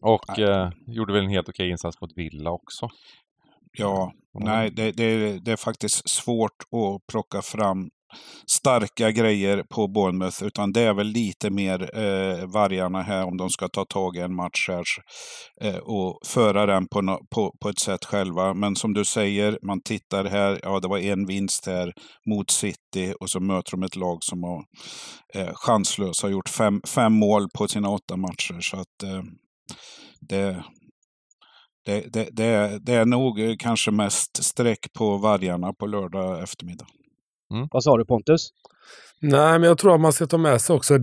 Och 0.01 0.39
eh, 0.39 0.71
gjorde 0.87 1.13
väl 1.13 1.23
en 1.23 1.29
helt 1.29 1.49
okej 1.49 1.69
insats 1.69 2.01
mot 2.01 2.11
Villa 2.15 2.51
också. 2.51 2.89
Ja, 3.77 4.13
mm. 4.35 4.47
nej, 4.47 4.71
det, 4.71 4.91
det, 4.91 5.39
det, 5.39 5.51
är 5.51 5.57
faktiskt 5.57 6.09
svårt 6.09 6.61
att 6.61 7.07
plocka 7.11 7.41
fram 7.41 7.89
starka 8.47 9.11
grejer 9.11 9.63
på 9.69 9.87
Bournemouth, 9.87 10.43
utan 10.43 10.71
det 10.71 10.81
är 10.81 10.93
väl 10.93 11.07
lite 11.07 11.49
mer 11.49 11.81
eh, 11.97 12.45
vargarna 12.45 13.01
här 13.01 13.25
om 13.25 13.37
de 13.37 13.49
ska 13.49 13.67
ta 13.67 13.85
tag 13.85 14.15
i 14.15 14.19
en 14.19 14.35
match 14.35 14.69
här 14.69 14.83
eh, 15.61 15.77
och 15.77 16.19
föra 16.25 16.65
den 16.65 16.87
på, 16.87 17.01
no 17.01 17.17
på, 17.35 17.53
på 17.61 17.69
ett 17.69 17.79
sätt 17.79 18.05
själva. 18.05 18.53
Men 18.53 18.75
som 18.75 18.93
du 18.93 19.05
säger, 19.05 19.59
man 19.61 19.81
tittar 19.81 20.25
här, 20.25 20.59
ja 20.63 20.79
det 20.79 20.87
var 20.87 20.97
en 20.97 21.25
vinst 21.25 21.65
här 21.65 21.93
mot 22.29 22.51
City 22.51 23.13
och 23.19 23.29
så 23.29 23.39
möter 23.39 23.71
de 23.71 23.83
ett 23.83 23.95
lag 23.95 24.17
som 24.21 24.43
har 24.43 24.63
eh, 25.35 25.53
chanslösa, 25.53 26.27
har 26.27 26.31
gjort 26.31 26.49
fem, 26.49 26.81
fem 26.87 27.13
mål 27.13 27.47
på 27.57 27.67
sina 27.67 27.89
åtta 27.89 28.17
matcher. 28.17 28.59
Så 28.61 28.77
att 28.77 29.03
eh, 29.03 29.23
det, 30.21 30.63
det, 31.85 32.13
det, 32.13 32.29
det, 32.31 32.45
är, 32.45 32.79
det 32.79 32.93
är 32.93 33.05
nog 33.05 33.39
eh, 33.39 33.55
kanske 33.59 33.91
mest 33.91 34.43
streck 34.43 34.93
på 34.93 35.17
vargarna 35.17 35.73
på 35.73 35.87
lördag 35.87 36.43
eftermiddag. 36.43 36.87
Mm. 37.53 37.67
Vad 37.71 37.83
sa 37.83 37.97
du 37.97 38.05
Pontus? 38.05 38.49
Nej, 39.19 39.59
men 39.59 39.63
jag 39.63 39.77
tror 39.77 39.95
att 39.95 40.01
man 40.01 40.13
ska 40.13 40.27
ta 40.27 40.37
med 40.37 40.61
sig 40.61 40.75
också 40.75 40.99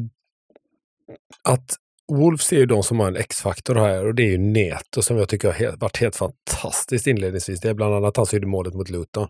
att 1.43 1.77
Wolves 2.09 2.53
är 2.53 2.57
ju 2.57 2.67
de 2.67 2.83
som 2.83 3.01
har 3.01 3.09
en 3.09 3.17
X-faktor 3.17 3.75
här 3.75 4.07
och 4.07 4.15
det 4.15 4.23
är 4.23 4.31
ju 4.31 4.39
Neto 4.39 5.03
som 5.03 5.17
jag 5.17 5.29
tycker 5.29 5.53
har 5.53 5.77
varit 5.77 5.97
helt 5.97 6.17
fantastiskt 6.17 7.07
inledningsvis. 7.07 7.61
Det 7.61 7.69
är 7.69 7.75
bland 7.75 7.95
annat 7.95 8.17
han 8.17 8.27
som 8.27 8.37
gjorde 8.37 8.47
målet 8.47 8.75
mot 8.75 8.91
Luton. 8.91 9.29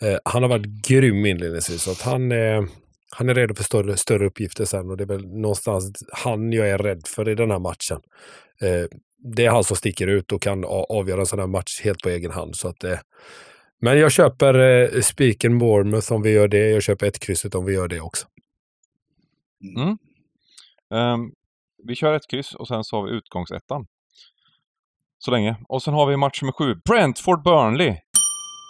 Eh, 0.00 0.16
han 0.24 0.42
har 0.42 0.50
varit 0.50 0.66
grym 0.66 1.26
inledningsvis 1.26 1.82
så 1.82 1.90
att 1.90 2.00
han, 2.00 2.32
eh, 2.32 2.64
han 3.10 3.28
är 3.28 3.34
redo 3.34 3.54
för 3.54 3.64
större, 3.64 3.96
större 3.96 4.26
uppgifter 4.26 4.64
sen 4.64 4.90
och 4.90 4.96
det 4.96 5.04
är 5.04 5.08
väl 5.08 5.26
någonstans 5.26 5.92
han 6.12 6.52
jag 6.52 6.68
är 6.68 6.78
rädd 6.78 7.06
för 7.06 7.28
i 7.28 7.34
den 7.34 7.50
här 7.50 7.58
matchen. 7.58 8.00
Eh, 8.60 8.98
det 9.34 9.46
är 9.46 9.50
han 9.50 9.64
som 9.64 9.76
sticker 9.76 10.06
ut 10.06 10.32
och 10.32 10.42
kan 10.42 10.64
avgöra 10.88 11.20
en 11.20 11.26
sån 11.26 11.38
här 11.38 11.46
match 11.46 11.80
helt 11.84 12.02
på 12.02 12.08
egen 12.08 12.30
hand. 12.30 12.56
Så 12.56 12.68
att, 12.68 12.84
eh, 12.84 12.98
men 13.80 13.98
jag 13.98 14.12
köper 14.12 14.54
eh, 14.54 15.00
spiken 15.00 15.58
Bournemouth 15.58 16.12
om 16.12 16.22
vi 16.22 16.30
gör 16.30 16.48
det. 16.48 16.70
Jag 16.70 16.82
köper 16.82 17.06
ett 17.06 17.18
krysset 17.18 17.54
om 17.54 17.64
vi 17.64 17.74
gör 17.74 17.88
det 17.88 18.00
också. 18.00 18.26
Mm. 19.76 19.98
Um, 20.90 21.32
vi 21.84 21.94
kör 21.94 22.12
ett 22.12 22.30
kryss 22.30 22.54
och 22.54 22.68
sen 22.68 22.84
så 22.84 22.96
har 22.96 23.04
vi 23.04 23.10
utgångsettan. 23.10 23.86
Så 25.18 25.30
länge. 25.30 25.56
Och 25.68 25.82
sen 25.82 25.94
har 25.94 26.06
vi 26.06 26.16
match 26.16 26.42
nummer 26.42 26.52
sju, 26.52 26.74
Brentford-Burnley. 26.74 27.96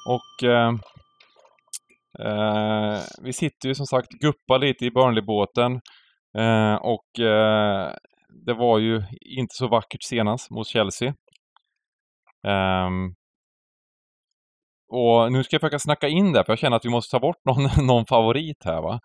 Och 0.09 0.49
eh, 0.49 0.75
eh, 2.19 3.01
vi 3.23 3.33
sitter 3.33 3.69
ju 3.69 3.75
som 3.75 3.87
sagt 3.87 4.09
guppa 4.09 4.59
lite 4.59 4.85
i 4.85 4.91
Burnley-båten. 4.91 5.81
Eh, 6.39 6.75
och 6.75 7.21
eh, 7.21 7.93
det 8.47 8.55
var 8.55 8.79
ju 8.79 9.03
inte 9.21 9.55
så 9.55 9.69
vackert 9.69 10.03
senast 10.03 10.51
mot 10.51 10.67
Chelsea. 10.67 11.15
Ehm, 12.47 13.15
och 14.89 15.33
nu 15.33 15.45
ska 15.45 15.55
jag 15.55 15.61
försöka 15.61 15.79
snacka 15.79 16.09
in 16.09 16.33
det, 16.33 16.45
för 16.45 16.53
jag 16.53 16.59
känner 16.59 16.77
att 16.77 16.85
vi 16.85 16.91
måste 16.91 17.11
ta 17.11 17.21
bort 17.21 17.45
någon, 17.45 17.87
någon 17.87 18.07
favorit 18.07 18.65
här 18.65 18.83
va. 18.83 19.01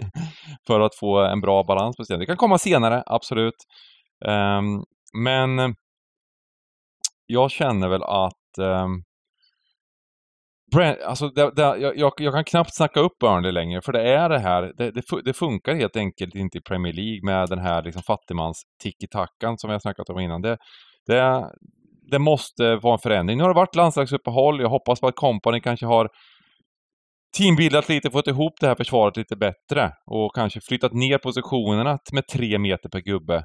för 0.66 0.80
att 0.80 0.94
få 0.94 1.18
en 1.18 1.40
bra 1.40 1.64
balans 1.64 1.96
på 1.96 2.04
scenen. 2.04 2.20
Det 2.20 2.26
kan 2.26 2.36
komma 2.36 2.58
senare, 2.58 3.02
absolut. 3.06 3.54
Um, 4.24 4.84
men 5.24 5.74
jag 7.26 7.50
känner 7.50 7.88
väl 7.88 8.02
att 8.02 8.58
um, 8.58 9.02
Brand, 10.74 10.96
alltså 11.00 11.28
det, 11.28 11.50
det, 11.56 11.62
jag, 11.62 12.14
jag, 12.18 12.34
kan 12.34 12.44
knappt 12.44 12.74
snacka 12.74 13.00
upp 13.00 13.18
Burnley 13.20 13.52
längre, 13.52 13.80
för 13.82 13.92
det 13.92 14.02
är 14.02 14.28
det 14.28 14.38
här, 14.38 14.72
det, 14.76 14.90
det, 14.90 15.02
det 15.24 15.32
funkar 15.32 15.74
helt 15.74 15.96
enkelt 15.96 16.34
inte 16.34 16.58
i 16.58 16.60
Premier 16.60 16.92
League 16.92 17.20
med 17.22 17.48
den 17.48 17.58
här 17.58 17.82
liksom 17.82 18.02
fattigmans 18.02 18.62
tiki-takan 18.82 19.58
som 19.58 19.68
vi 19.68 19.72
har 19.74 19.80
snackat 19.80 20.08
om 20.08 20.18
innan. 20.18 20.42
Det, 20.42 20.58
det, 21.06 21.50
det 22.10 22.18
måste 22.18 22.76
vara 22.76 22.92
en 22.92 22.98
förändring. 22.98 23.38
Nu 23.38 23.44
har 23.44 23.50
det 23.50 23.56
varit 23.56 23.74
landslagsuppehåll, 23.74 24.60
jag 24.60 24.68
hoppas 24.68 25.00
på 25.00 25.06
att 25.06 25.16
kompani 25.16 25.60
kanske 25.60 25.86
har 25.86 26.08
teambildat 27.38 27.88
lite, 27.88 28.10
fått 28.10 28.26
ihop 28.26 28.52
det 28.60 28.66
här 28.66 28.74
försvaret 28.74 29.16
lite 29.16 29.36
bättre 29.36 29.92
och 30.06 30.34
kanske 30.34 30.60
flyttat 30.60 30.92
ner 30.92 31.18
positionerna 31.18 31.98
med 32.12 32.26
tre 32.32 32.58
meter 32.58 32.88
per 32.88 33.00
gubbe. 33.00 33.36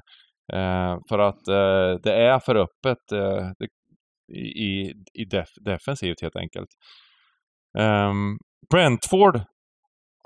Eh, 0.52 0.96
för 1.08 1.18
att 1.18 1.48
eh, 1.48 2.00
det 2.02 2.14
är 2.14 2.38
för 2.38 2.54
öppet 2.54 3.12
eh, 3.12 3.50
i, 4.36 4.92
i 5.14 5.24
def 5.30 5.48
defensivt 5.64 6.22
helt 6.22 6.36
enkelt. 6.36 6.68
Ehm, 7.78 8.38
Brentford 8.70 9.40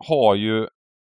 har 0.08 0.34
ju 0.34 0.62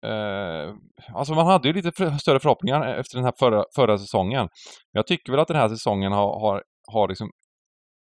eh, 0.07 0.75
alltså 1.15 1.35
man 1.35 1.47
hade 1.47 1.69
ju 1.69 1.75
lite 1.75 2.19
större 2.19 2.41
förhoppningar 2.41 2.87
efter 2.87 3.17
den 3.17 3.25
här 3.25 3.35
förra, 3.39 3.65
förra 3.77 3.99
säsongen. 3.99 4.49
Jag 4.93 5.07
tycker 5.07 5.33
väl 5.33 5.41
att 5.41 5.49
den 5.49 5.57
här 5.57 5.69
säsongen 5.69 6.13
har, 6.13 6.41
har, 6.41 6.63
har 6.93 7.09
liksom 7.09 7.31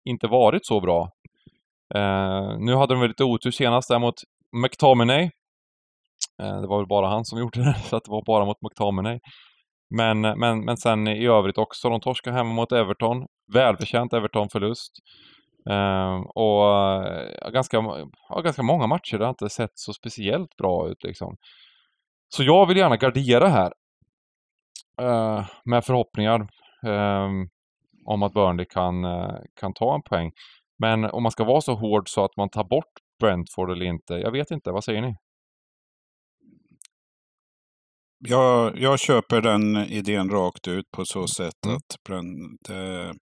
inte 0.05 0.27
varit 0.27 0.67
så 0.67 0.81
bra. 0.81 1.11
Eh, 1.95 2.59
nu 2.59 2.75
hade 2.75 2.95
de 2.95 3.01
väl 3.01 3.09
lite 3.09 3.25
otur 3.25 3.51
senast 3.51 3.89
där 3.89 3.99
mot 3.99 4.15
McTominay. 4.53 5.31
Eh, 6.43 6.61
det 6.61 6.67
var 6.67 6.79
väl 6.79 6.87
bara 6.87 7.09
han 7.09 7.25
som 7.25 7.39
gjorde 7.41 7.65
det, 7.65 7.75
så 7.75 7.97
att 7.97 8.05
det 8.05 8.11
var 8.11 8.25
bara 8.27 8.45
mot 8.45 8.63
McTominay. 8.63 9.21
Men, 9.91 10.25
eh, 10.25 10.37
men, 10.37 10.65
men 10.65 10.77
sen 10.77 11.09
i 11.09 11.27
övrigt 11.27 11.59
också, 11.59 11.89
de 11.89 12.01
torskade 12.01 12.37
hemma 12.37 12.53
mot 12.53 12.73
Everton. 12.73 13.27
Välförtjänt 13.53 14.13
Everton-förlust. 14.13 14.93
Ehm, 15.71 16.15
eh, 16.15 16.21
och 16.21 17.53
ganska, 17.53 17.77
ja, 18.29 18.41
ganska 18.41 18.63
många 18.63 18.87
matcher 18.87 19.19
det 19.19 19.25
har 19.25 19.31
inte 19.31 19.49
sett 19.49 19.73
så 19.75 19.93
speciellt 19.93 20.57
bra 20.57 20.89
ut 20.89 21.05
liksom. 21.05 21.37
Så 22.29 22.43
jag 22.43 22.67
vill 22.67 22.77
gärna 22.77 22.97
gardera 22.97 23.49
här. 23.49 23.73
Eh, 25.01 25.47
med 25.65 25.85
förhoppningar 25.85 26.49
ehm, 26.87 27.49
om 28.07 28.23
att 28.23 28.33
Burnley 28.33 28.67
kan, 28.67 29.05
eh, 29.05 29.39
kan 29.61 29.73
ta 29.75 29.95
en 29.95 30.03
poäng. 30.03 30.31
Men 30.79 31.05
om 31.05 31.23
man 31.23 31.33
ska 31.33 31.45
vara 31.45 31.61
så 31.61 31.75
hård 31.75 32.09
så 32.09 32.25
att 32.25 32.37
man 32.37 32.51
tar 32.51 32.65
bort 32.65 32.93
Brentford 33.21 33.71
eller 33.71 33.87
inte, 33.87 34.15
jag 34.15 34.33
vet 34.33 34.51
inte. 34.51 34.71
Vad 34.71 34.85
säger 34.85 35.01
ni? 35.01 35.15
Jag, 38.19 38.79
jag 38.79 38.99
köper 38.99 39.41
den 39.41 39.77
idén 39.77 40.31
rakt 40.31 40.69
ut 40.69 40.91
på 40.91 41.05
så 41.05 41.27
sätt 41.27 41.67
mm. 41.67 41.77
att 41.77 41.97
Brent, 42.09 42.71
eh, 42.71 43.13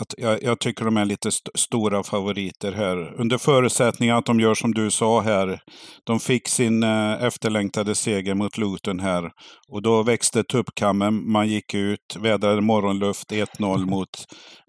att 0.00 0.14
jag, 0.18 0.42
jag, 0.42 0.60
tycker 0.60 0.84
de 0.84 0.96
är 0.96 1.04
lite 1.04 1.28
st 1.28 1.50
stora 1.54 2.02
favoriter 2.02 2.72
här. 2.72 3.20
Under 3.20 3.38
förutsättning 3.38 4.10
att 4.10 4.26
de 4.26 4.40
gör 4.40 4.54
som 4.54 4.74
du 4.74 4.90
sa 4.90 5.20
här. 5.20 5.60
De 6.04 6.20
fick 6.20 6.48
sin 6.48 6.82
eh, 6.82 7.24
efterlängtade 7.24 7.94
seger 7.94 8.34
mot 8.34 8.58
Luton 8.58 9.00
här. 9.00 9.30
Och 9.68 9.82
då 9.82 10.02
växte 10.02 10.44
tuppkammen. 10.44 11.30
Man 11.30 11.48
gick 11.48 11.74
ut, 11.74 12.16
vädrade 12.18 12.60
morgonluft 12.60 13.32
1-0 13.32 13.86
mot, 13.90 14.08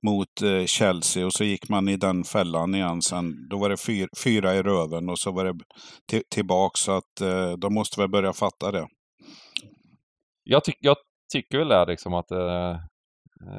mot 0.06 0.42
eh, 0.44 0.66
Chelsea. 0.66 1.26
Och 1.26 1.34
så 1.34 1.44
gick 1.44 1.70
man 1.70 1.90
i 1.90 1.98
den 1.98 2.24
fällan 2.24 2.76
igen 2.76 3.02
sen. 3.02 3.50
Då 3.50 3.58
var 3.58 3.70
det 3.70 3.78
fyr, 3.78 4.08
fyra 4.24 4.56
i 4.56 4.64
röven 4.64 5.10
och 5.10 5.20
så 5.20 5.32
var 5.32 5.46
det 5.46 6.24
tillbaka. 6.32 6.78
Så 6.78 6.92
att 6.92 7.22
eh, 7.22 7.52
de 7.52 7.74
måste 7.74 8.02
väl 8.02 8.10
börja 8.10 8.34
fatta 8.34 8.72
det. 8.72 8.88
Jag, 10.44 10.64
ty 10.64 10.72
jag 10.80 10.98
tycker 11.34 11.58
väl 11.58 11.68
det 11.68 11.86
liksom 11.86 12.14
att 12.14 12.32
eh, 12.32 12.76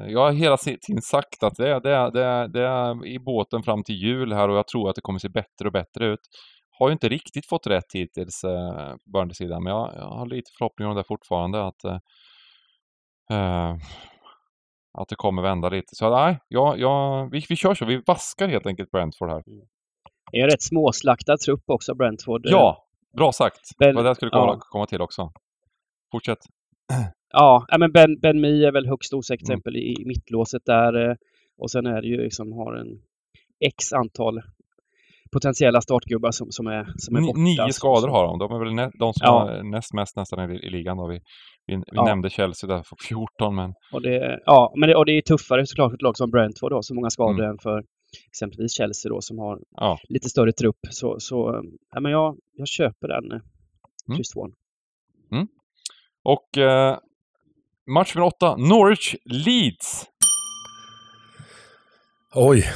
jag 0.07 0.19
har 0.19 0.31
hela 0.31 0.57
tiden 0.57 1.01
sagt 1.01 1.43
att 1.43 1.55
det 1.55 1.69
är, 1.69 1.79
det, 1.79 1.95
är, 1.95 2.11
det, 2.11 2.23
är, 2.23 2.47
det 2.47 2.67
är 2.67 3.05
i 3.05 3.19
båten 3.19 3.63
fram 3.63 3.83
till 3.83 3.95
jul 3.95 4.33
här 4.33 4.49
och 4.49 4.57
jag 4.57 4.67
tror 4.67 4.89
att 4.89 4.95
det 4.95 5.01
kommer 5.01 5.19
se 5.19 5.29
bättre 5.29 5.65
och 5.65 5.71
bättre 5.71 6.05
ut. 6.05 6.19
Har 6.79 6.89
ju 6.89 6.93
inte 6.93 7.09
riktigt 7.09 7.45
fått 7.45 7.67
rätt 7.67 7.93
hittills 7.93 8.43
eh, 8.43 8.93
på 8.93 9.09
Burnley-sidan, 9.13 9.63
men 9.63 9.73
jag, 9.73 9.93
jag, 9.95 10.09
har 10.09 10.25
lite 10.25 10.51
förhoppningar 10.57 10.89
om 10.89 10.95
det 10.95 11.03
fortfarande. 11.03 11.67
Att, 11.67 11.83
eh, 11.83 11.99
eh, 13.31 13.75
att 14.93 15.09
det 15.09 15.15
kommer 15.15 15.41
vända 15.41 15.69
lite. 15.69 15.95
Så 15.95 16.15
nej, 16.15 16.39
ja, 16.47 16.75
ja, 16.77 17.23
vi, 17.31 17.45
vi 17.49 17.55
kör 17.55 17.75
så. 17.75 17.85
Vi 17.85 18.01
vaskar 18.07 18.47
helt 18.47 18.65
enkelt 18.65 18.91
Brentford 18.91 19.29
här. 19.29 19.43
Mm. 19.47 19.67
Det 20.31 20.37
är 20.37 20.43
en 20.43 20.49
rätt 20.49 20.61
småslaktad 20.61 21.37
trupp 21.37 21.63
också, 21.65 21.95
Brentford. 21.95 22.41
Ja, 22.43 22.85
bra 23.17 23.31
sagt. 23.31 23.59
Det 23.77 23.93
var 23.93 24.03
det 24.03 24.09
jag 24.09 24.15
skulle 24.15 24.31
komma, 24.31 24.53
ja. 24.53 24.59
komma 24.59 24.85
till 24.85 25.01
också. 25.01 25.31
Fortsätt. 26.11 26.39
Ja, 27.31 27.65
men 27.79 27.91
Ben, 27.91 28.19
ben 28.19 28.41
Mi 28.41 28.63
är 28.63 28.71
väl 28.71 28.87
högst 28.87 29.13
osäkert 29.13 29.49
mm. 29.49 29.53
exempel 29.53 29.75
i 29.75 30.03
mittlåset 30.05 30.61
där. 30.65 31.09
Eh, 31.09 31.15
och 31.57 31.71
sen 31.71 31.85
är 31.85 32.01
det 32.01 32.07
ju 32.07 32.17
liksom 32.23 32.51
har 32.51 32.73
en 32.73 32.87
x 33.65 33.93
antal 33.93 34.41
potentiella 35.31 35.81
startgubbar 35.81 36.31
som, 36.31 36.51
som, 36.51 36.67
är, 36.67 36.93
som 36.97 37.15
är 37.15 37.21
borta. 37.21 37.39
Nio 37.39 37.73
skador 37.73 38.07
har 38.07 38.23
de. 38.23 38.39
De 38.39 38.51
är 38.51 38.59
väl 38.59 38.73
nä, 38.73 38.91
de 38.99 39.13
som 39.13 39.25
ja. 39.25 39.39
har 39.39 39.63
näst 39.63 39.93
mest 39.93 40.15
nästan 40.15 40.51
i, 40.51 40.55
i 40.55 40.69
ligan. 40.69 40.97
Då. 40.97 41.07
Vi, 41.07 41.19
vi, 41.67 41.75
vi 41.75 41.83
ja. 41.85 42.05
nämnde 42.05 42.29
Chelsea 42.29 42.67
där 42.67 42.83
för 42.83 42.97
14 43.07 43.55
men... 43.55 43.73
Och 43.93 44.01
det, 44.01 44.39
ja, 44.45 44.73
men 44.77 44.89
det, 44.89 44.95
och 44.95 45.05
det 45.05 45.11
är 45.11 45.21
tuffare 45.21 45.65
såklart 45.65 45.91
för 45.91 45.95
ett 45.95 46.01
lag 46.01 46.17
som 46.17 46.31
Brentford 46.31 46.71
då, 46.71 46.81
så 46.81 46.95
många 46.95 47.09
skador 47.09 47.39
mm. 47.39 47.51
än 47.51 47.57
för 47.57 47.83
exempelvis 48.27 48.77
Chelsea 48.77 49.09
då 49.09 49.21
som 49.21 49.39
har 49.39 49.59
ja. 49.75 49.97
lite 50.09 50.29
större 50.29 50.51
trupp. 50.51 50.79
Så, 50.89 51.15
så 51.19 51.63
ja, 51.91 51.99
men 51.99 52.11
jag, 52.11 52.37
jag 52.57 52.67
köper 52.67 53.07
den, 53.07 53.31
eh, 53.31 53.39
mm. 54.07 54.17
Kryss 54.17 54.35
mm. 55.31 55.47
Och 56.23 56.57
eh, 56.57 56.97
Match 57.87 58.15
nummer 58.15 58.27
åtta, 58.27 58.55
Norwich-Leeds. 58.57 60.05
Oj, 62.33 62.71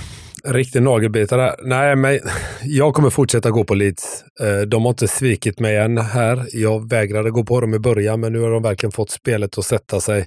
riktig 0.45 0.82
nagelbitare. 0.82 1.56
Nej, 1.64 1.95
men 1.95 2.20
jag 2.64 2.93
kommer 2.93 3.10
fortsätta 3.10 3.51
gå 3.51 3.64
på 3.64 3.74
Leeds. 3.76 4.24
Eh, 4.41 4.62
de 4.62 4.84
har 4.84 4.89
inte 4.89 5.08
svikit 5.08 5.60
mig 5.60 5.78
än 5.78 5.97
här. 5.97 6.45
Jag 6.51 6.89
vägrade 6.89 7.32
gå 7.32 7.43
på 7.43 7.62
dem 7.62 7.74
i 7.74 7.80
början, 7.80 8.20
men 8.20 8.34
nu 8.34 8.39
har 8.39 8.51
de 8.51 8.64
verkligen 8.64 8.91
fått 8.91 9.12
spelet 9.12 9.58
att 9.58 9.66
sätta 9.66 9.99
sig. 9.99 10.20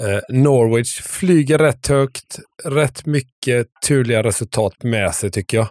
Eh, 0.00 0.36
Norwich 0.36 1.00
flyger 1.02 1.58
rätt 1.58 1.86
högt, 1.86 2.38
rätt 2.64 3.06
mycket 3.06 3.66
turliga 3.86 4.22
resultat 4.22 4.82
med 4.82 5.14
sig 5.14 5.30
tycker 5.30 5.56
jag. 5.56 5.68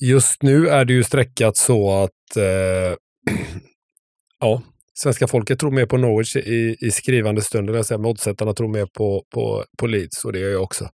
Just 0.00 0.42
nu 0.42 0.68
är 0.68 0.84
det 0.84 0.92
ju 0.92 1.04
sträckat 1.04 1.56
så 1.56 2.02
att 2.02 2.36
eh, 2.36 2.96
ja, 4.40 4.62
svenska 5.02 5.26
folket 5.26 5.58
tror 5.58 5.70
mer 5.70 5.86
på 5.86 5.96
Norwich 5.96 6.36
i, 6.36 6.76
i 6.80 6.90
skrivande 6.90 7.42
stund. 7.42 7.70
Jag 7.70 8.06
oddsättarna 8.06 8.54
tror 8.54 8.68
mer 8.68 8.86
på, 8.86 9.24
på, 9.34 9.64
på 9.78 9.86
Leeds 9.86 10.24
och 10.24 10.32
det 10.32 10.38
gör 10.38 10.50
jag 10.50 10.62
också. 10.62 10.88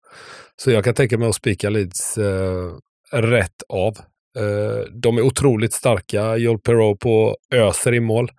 Så 0.56 0.70
jag 0.70 0.84
kan 0.84 0.94
tänka 0.94 1.18
mig 1.18 1.28
att 1.28 1.34
spika 1.34 1.70
Leeds 1.70 2.18
eh, 2.18 2.72
rätt 3.12 3.62
av. 3.68 3.96
Eh, 4.38 4.92
de 5.02 5.18
är 5.18 5.22
otroligt 5.22 5.72
starka. 5.72 6.36
Joel 6.36 6.58
Perreault 6.58 7.00
på 7.00 7.36
öser 7.54 7.94
i 7.94 8.00
mål. 8.00 8.30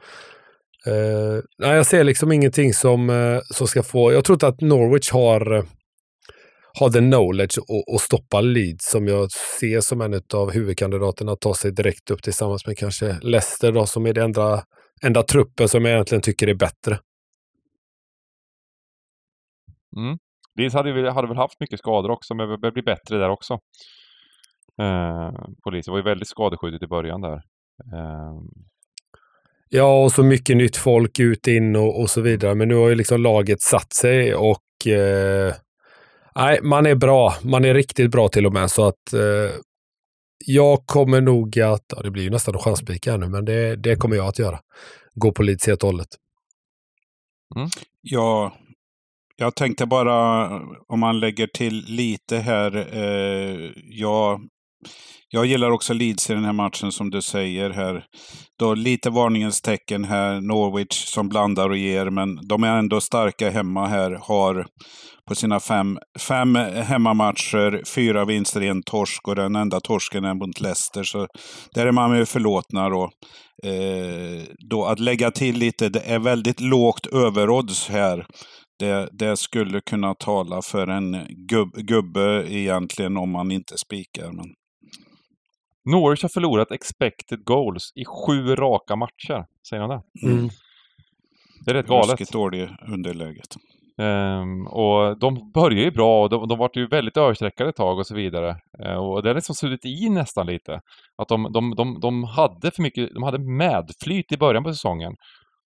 Eh, 0.85 1.43
nej, 1.57 1.75
jag 1.75 1.85
ser 1.85 2.03
liksom 2.03 2.31
ingenting 2.31 2.73
som, 2.73 3.09
eh, 3.09 3.39
som 3.53 3.67
ska 3.67 3.83
få... 3.83 4.13
Jag 4.13 4.25
tror 4.25 4.35
inte 4.35 4.47
att 4.47 4.61
Norwich 4.61 5.11
har 5.11 5.55
eh, 5.55 5.63
har 6.79 6.89
the 6.89 6.99
knowledge 6.99 7.57
att 7.95 8.01
stoppa 8.01 8.41
Leeds 8.41 8.85
som 8.85 9.07
jag 9.07 9.31
ser 9.31 9.81
som 9.81 10.01
en 10.01 10.21
av 10.33 10.51
huvudkandidaterna 10.51 11.31
att 11.31 11.41
ta 11.41 11.53
sig 11.53 11.71
direkt 11.71 12.11
upp 12.11 12.23
tillsammans 12.23 12.67
med 12.67 12.77
kanske 12.77 13.17
Leicester 13.21 13.71
då, 13.71 13.85
som 13.85 14.05
är 14.05 14.13
det 14.13 14.23
enda 14.23 14.63
enda 15.01 15.23
truppen 15.23 15.69
som 15.69 15.85
jag 15.85 15.93
egentligen 15.93 16.21
tycker 16.21 16.47
är 16.47 16.53
bättre. 16.53 16.99
Mm. 19.97 20.17
Leeds 20.55 20.75
hade, 20.75 21.11
hade 21.11 21.27
väl 21.27 21.37
haft 21.37 21.59
mycket 21.59 21.79
skador 21.79 22.11
också, 22.11 22.35
men 22.35 22.49
det 22.49 22.57
börjar 22.57 22.73
bli 22.73 22.83
bättre 22.83 23.17
där 23.17 23.29
också. 23.29 23.59
Eh, 24.81 25.31
polisen 25.63 25.91
var 25.91 25.99
ju 25.99 26.03
väldigt 26.03 26.27
skadeskjutet 26.27 26.83
i 26.83 26.87
början 26.87 27.21
där. 27.21 27.41
Eh. 27.93 28.33
Ja, 29.69 30.03
och 30.03 30.11
så 30.11 30.23
mycket 30.23 30.57
nytt 30.57 30.77
folk 30.77 31.19
ut, 31.19 31.47
in 31.47 31.75
och, 31.75 32.01
och 32.01 32.09
så 32.09 32.21
vidare. 32.21 32.55
Men 32.55 32.67
nu 32.67 32.75
har 32.75 32.89
ju 32.89 32.95
liksom 32.95 33.21
laget 33.21 33.61
satt 33.61 33.93
sig 33.93 34.35
och 34.35 34.87
eh, 34.87 35.53
nej, 36.35 36.59
man 36.63 36.85
är 36.85 36.95
bra. 36.95 37.33
Man 37.43 37.65
är 37.65 37.73
riktigt 37.73 38.11
bra 38.11 38.27
till 38.27 38.45
och 38.45 38.53
med. 38.53 38.71
Så 38.71 38.87
att 38.87 39.13
eh, 39.13 39.55
jag 40.45 40.85
kommer 40.85 41.21
nog 41.21 41.59
att, 41.59 41.85
ja, 41.95 42.01
det 42.01 42.11
blir 42.11 42.23
ju 42.23 42.29
nästan 42.29 42.55
en 42.55 42.61
chanspika 42.61 43.11
här 43.11 43.17
nu, 43.17 43.29
men 43.29 43.45
det, 43.45 43.75
det 43.75 43.95
kommer 43.95 44.15
jag 44.15 44.27
att 44.27 44.39
göra. 44.39 44.59
Gå 45.13 45.31
på 45.31 45.43
Leeds 45.43 45.67
helt 45.67 45.83
och 45.83 45.89
hållet. 45.89 46.07
Mm. 47.55 47.69
Ja, 48.01 48.53
jag 49.35 49.55
tänkte 49.55 49.85
bara 49.85 50.49
om 50.87 50.99
man 50.99 51.19
lägger 51.19 51.47
till 51.47 51.85
lite 51.87 52.37
här. 52.37 52.95
Eh, 52.97 53.71
jag, 53.83 54.41
jag 55.29 55.45
gillar 55.45 55.71
också 55.71 55.93
Leeds 55.93 56.29
i 56.29 56.33
den 56.33 56.45
här 56.45 56.53
matchen 56.53 56.91
som 56.91 57.09
du 57.09 57.21
säger 57.21 57.69
här. 57.69 58.05
Då 58.59 58.73
lite 58.73 59.09
varningens 59.09 59.61
tecken 59.61 60.03
här. 60.03 60.41
Norwich 60.41 61.05
som 61.05 61.29
blandar 61.29 61.69
och 61.69 61.77
ger, 61.77 62.09
men 62.09 62.47
de 62.47 62.63
är 62.63 62.77
ändå 62.77 63.01
starka 63.01 63.49
hemma 63.49 63.87
här. 63.87 64.11
Har 64.21 64.67
på 65.27 65.35
sina 65.35 65.59
fem, 65.59 65.99
fem 66.19 66.55
hemmamatcher 66.55 67.81
fyra 67.95 68.25
vinster, 68.25 68.61
en 68.61 68.83
torsk 68.83 69.27
och 69.27 69.35
den 69.35 69.55
enda 69.55 69.79
torsken 69.79 70.25
är 70.25 70.33
mot 70.33 70.61
Leicester. 70.61 71.03
Så 71.03 71.27
där 71.73 71.85
är 71.85 71.91
man 71.91 72.17
ju 72.17 72.25
förlåtna 72.25 72.89
då. 72.89 73.09
Eh, 73.63 74.43
då 74.69 74.85
att 74.85 74.99
lägga 74.99 75.31
till 75.31 75.57
lite, 75.57 75.89
det 75.89 75.99
är 75.99 76.19
väldigt 76.19 76.59
lågt 76.59 77.05
överodds 77.05 77.89
här. 77.89 78.25
Det, 78.79 79.09
det, 79.11 79.37
skulle 79.37 79.81
kunna 79.81 80.15
tala 80.15 80.61
för 80.61 80.87
en 80.87 81.17
gubbe 81.87 82.45
egentligen 82.49 83.17
om 83.17 83.31
man 83.31 83.51
inte 83.51 83.77
spikar. 83.77 84.31
Men... 84.31 84.45
Norwich 85.91 86.21
har 86.21 86.29
förlorat 86.29 86.71
expected 86.71 87.43
goals 87.45 87.91
i 87.95 88.05
sju 88.05 88.55
raka 88.55 88.95
matcher. 88.95 89.45
Säger 89.69 89.81
han 89.81 89.89
det? 89.89 90.27
Mm. 90.27 90.49
Det 91.65 91.71
är 91.71 91.75
rätt 91.75 91.87
galet. 91.87 92.09
Ruskigt 92.09 92.31
dålig 92.31 92.69
underläget. 92.87 93.55
Um, 94.01 94.67
och 94.67 95.19
de 95.19 95.51
börjar 95.51 95.83
ju 95.83 95.91
bra 95.91 96.23
och 96.23 96.29
de, 96.29 96.47
de 96.47 96.57
var 96.57 96.69
ju 96.73 96.87
väldigt 96.87 97.17
översträckade 97.17 97.69
ett 97.69 97.75
tag 97.75 97.99
och 97.99 98.07
så 98.07 98.15
vidare. 98.15 98.55
Uh, 98.85 98.95
och 98.95 99.23
det 99.23 99.29
har 99.29 99.35
liksom 99.35 99.55
suttit 99.55 99.85
i 99.85 100.09
nästan 100.09 100.47
lite. 100.47 100.81
Att 101.17 101.27
de, 101.27 101.51
de, 101.53 101.75
de, 101.75 101.99
de 101.99 102.23
hade 102.23 102.71
för 102.71 102.81
mycket, 102.81 103.13
de 103.13 103.23
hade 103.23 103.39
medflyt 103.39 104.31
i 104.31 104.37
början 104.37 104.63
på 104.63 104.73
säsongen. 104.73 105.15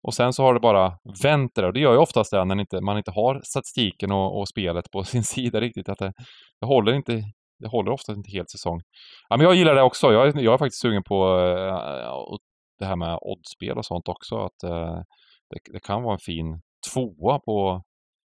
Och 0.03 0.13
sen 0.13 0.33
så 0.33 0.43
har 0.43 0.53
det 0.53 0.59
bara 0.59 0.93
vänt 1.23 1.51
det 1.55 1.67
Och 1.67 1.73
det 1.73 1.79
gör 1.79 1.93
ju 1.93 1.99
oftast 1.99 2.31
det 2.31 2.45
när 2.45 2.59
inte, 2.59 2.81
man 2.81 2.97
inte 2.97 3.11
har 3.11 3.41
statistiken 3.43 4.11
och, 4.11 4.39
och, 4.39 4.47
spelet 4.47 4.91
på 4.91 5.03
sin 5.13 5.23
sida 5.23 5.61
riktigt. 5.61 5.89
Att 5.89 5.99
det, 5.99 6.13
det 6.61 6.67
håller 6.67 6.93
inte, 6.93 7.23
det 7.61 7.67
håller 7.67 7.91
oftast 7.91 8.17
inte 8.17 8.31
helt 8.31 8.49
säsong. 8.49 8.81
Ja, 9.29 9.37
men 9.37 9.45
jag 9.45 9.55
gillar 9.55 9.75
det 9.75 9.81
också. 9.81 10.13
Jag, 10.13 10.41
jag 10.41 10.53
är 10.53 10.57
faktiskt 10.57 10.81
sugen 10.81 11.03
på 11.03 11.37
uh, 11.37 12.37
det 12.79 12.85
här 12.85 12.95
med 12.95 13.19
oddspel 13.21 13.77
och 13.77 13.85
sånt 13.85 14.07
också. 14.07 14.35
Att 14.35 14.63
uh, 14.63 15.01
det, 15.49 15.59
det, 15.73 15.79
kan 15.79 16.03
vara 16.03 16.13
en 16.13 16.19
fin 16.19 16.61
tvåa 16.93 17.39
på 17.39 17.83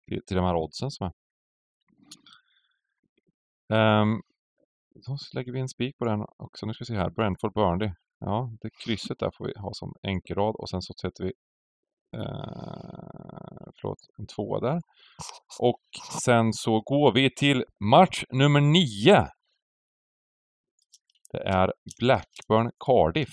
till, 0.07 0.21
till 0.25 0.36
de 0.36 0.45
här 0.45 0.55
oddsen 0.55 0.91
som 0.91 1.07
är. 1.07 1.13
Um, 4.01 4.21
då 5.07 5.17
lägger 5.34 5.51
vi 5.51 5.59
en 5.59 5.69
spik 5.69 5.97
på 5.97 6.05
den 6.05 6.21
också. 6.38 6.65
Nu 6.65 6.73
ska 6.73 6.82
vi 6.82 6.86
se 6.86 6.95
här. 6.95 7.09
Brentford 7.09 7.53
Burnley. 7.53 7.91
Ja, 8.19 8.51
det 8.61 8.69
krysset 8.86 9.19
där 9.19 9.32
får 9.38 9.45
vi 9.45 9.53
ha 9.57 9.73
som 9.73 9.93
enkelrad 10.03 10.55
och 10.55 10.69
sen 10.69 10.82
så 10.82 10.93
sätter 10.93 11.23
vi 11.23 11.34
eh, 12.14 13.72
förlåt, 13.82 13.99
en 14.18 14.28
tvåa 14.28 14.60
där. 14.60 14.82
Och 15.60 15.82
sen 16.24 16.53
så 16.53 16.82
går 16.82 17.14
vi 17.14 17.30
till 17.36 17.64
match 17.80 18.24
nummer 18.32 18.62
nio. 18.62 19.28
Det 21.32 21.43
är 21.43 21.74
Blackburn 21.99 22.72
Cardiff. 22.86 23.30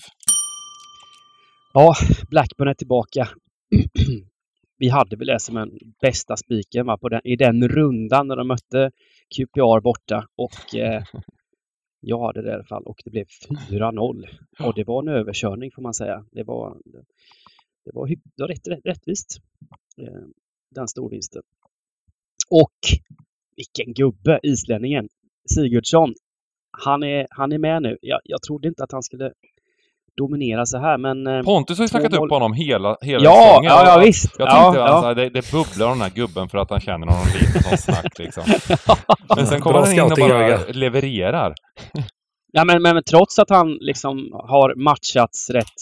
Ja, 1.73 1.93
Blackburn 2.29 2.67
är 2.67 2.73
tillbaka. 2.73 3.29
vi 4.77 4.89
hade 4.89 5.15
väl 5.15 5.27
det 5.27 5.39
som 5.39 5.57
en 5.57 5.69
bästa 6.01 6.37
spiken 6.37 6.85
va, 6.85 6.97
på 6.97 7.09
den, 7.09 7.21
i 7.23 7.35
den 7.35 7.67
rundan 7.69 8.27
när 8.27 8.35
de 8.35 8.47
mötte 8.47 8.91
QPR 9.35 9.81
borta 9.81 10.27
och 10.37 10.75
eh, 10.75 11.03
jag 11.99 12.25
hade 12.25 12.41
det 12.41 12.49
i 12.49 12.53
alla 12.53 12.63
fall 12.63 12.83
och 12.83 12.97
det 13.05 13.11
blev 13.11 13.25
4-0. 13.69 14.25
Och 14.59 14.73
det 14.75 14.83
var 14.83 15.01
en 15.01 15.07
överkörning 15.07 15.71
får 15.75 15.81
man 15.81 15.93
säga. 15.93 16.25
Det 16.31 16.43
var, 16.43 16.77
det 17.87 17.99
var, 17.99 18.07
det 18.07 18.43
var 18.43 18.47
rätt, 18.47 18.67
rätt, 18.67 18.85
rättvist, 18.85 19.37
eh, 20.01 20.23
den 20.75 20.87
storvinsten. 20.87 21.41
Och 22.49 22.77
vilken 23.55 23.93
gubbe, 23.93 24.39
islänningen 24.43 25.07
Sigurdsson. 25.49 26.13
Han 26.83 27.03
är, 27.03 27.27
han 27.29 27.51
är 27.51 27.57
med 27.57 27.81
nu. 27.81 27.97
Jag, 28.01 28.19
jag 28.23 28.41
trodde 28.41 28.67
inte 28.67 28.83
att 28.83 28.91
han 28.91 29.03
skulle 29.03 29.31
dominera 30.17 30.65
så 30.65 30.77
här 30.77 30.97
men... 30.97 31.27
Eh, 31.27 31.43
Pontus 31.43 31.77
har 31.77 31.83
ju 31.83 31.89
snackat 31.89 32.13
upp 32.13 32.29
honom 32.29 32.53
hela, 32.53 32.97
hela 33.01 33.23
ja, 33.23 33.47
säsongen. 33.47 33.71
Ja, 33.71 33.85
ja 33.85 33.99
visst. 34.05 34.35
Jag 34.37 34.49
tänkte 34.49 34.79
ja, 34.79 34.87
alltså, 34.87 35.07
ja. 35.07 35.13
Det, 35.13 35.29
det 35.29 35.51
bubblar 35.51 35.85
om 35.87 35.91
den 35.91 36.01
här 36.01 36.15
gubben 36.15 36.49
för 36.49 36.57
att 36.57 36.69
han 36.69 36.79
känner 36.79 37.07
honom 37.07 37.25
lite 37.33 37.63
som 37.63 37.77
snack 37.93 38.19
liksom. 38.19 38.43
Men 39.35 39.47
sen 39.47 39.61
kommer 39.61 39.79
han 39.79 39.93
in 39.93 40.01
och 40.01 40.11
bara 40.17 40.57
levererar. 40.67 41.53
ja 42.51 42.65
men, 42.65 42.81
men, 42.81 42.93
men 42.93 43.03
trots 43.03 43.39
att 43.39 43.49
han 43.49 43.73
liksom 43.73 44.29
har 44.33 44.75
matchats 44.75 45.49
rätt 45.49 45.77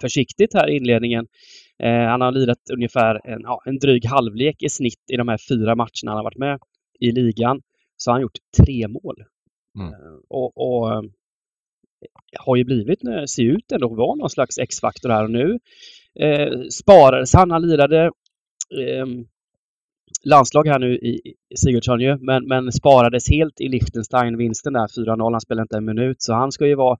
försiktigt 0.00 0.54
här 0.54 0.70
i 0.70 0.76
inledningen. 0.76 1.26
Eh, 1.82 2.06
han 2.08 2.20
har 2.20 2.32
lirat 2.32 2.70
ungefär 2.72 3.20
en, 3.24 3.40
ja, 3.42 3.62
en 3.64 3.78
dryg 3.78 4.06
halvlek 4.06 4.62
i 4.62 4.68
snitt 4.68 5.04
i 5.12 5.16
de 5.16 5.28
här 5.28 5.38
fyra 5.48 5.74
matcherna 5.74 6.10
han 6.10 6.16
har 6.16 6.24
varit 6.24 6.38
med 6.38 6.58
i 7.00 7.12
ligan. 7.12 7.62
Så 7.96 8.10
har 8.10 8.14
han 8.14 8.22
gjort 8.22 8.38
tre 8.56 8.88
mål. 8.88 9.24
Mm. 9.78 9.92
Eh, 9.92 10.18
och, 10.28 10.56
och 10.56 11.04
har 12.38 12.56
ju 12.56 12.64
blivit, 12.64 13.00
ser 13.28 13.42
ut 13.42 13.72
ändå 13.72 13.92
att 13.92 13.98
vara 13.98 14.14
någon 14.14 14.30
slags 14.30 14.58
X-faktor 14.58 15.08
här 15.08 15.24
och 15.24 15.30
nu. 15.30 15.58
Eh, 16.20 16.60
sparades 16.70 17.34
han, 17.34 17.50
han 17.50 17.62
lirade 17.68 18.04
eh, 18.80 19.06
landslag 20.26 20.66
här 20.66 20.78
nu 20.78 20.94
i, 20.96 21.34
Sigurdsson 21.56 22.00
ju, 22.00 22.18
men, 22.18 22.46
men 22.46 22.72
sparades 22.72 23.30
helt 23.30 23.60
i 23.60 23.68
Liechtenstein-vinsten 23.68 24.72
där, 24.72 24.86
4-0. 24.86 25.32
Han 25.32 25.40
spelade 25.40 25.62
inte 25.62 25.76
en 25.76 25.84
minut, 25.84 26.16
så 26.22 26.32
han 26.32 26.52
ska 26.52 26.66
ju 26.66 26.74
vara 26.74 26.96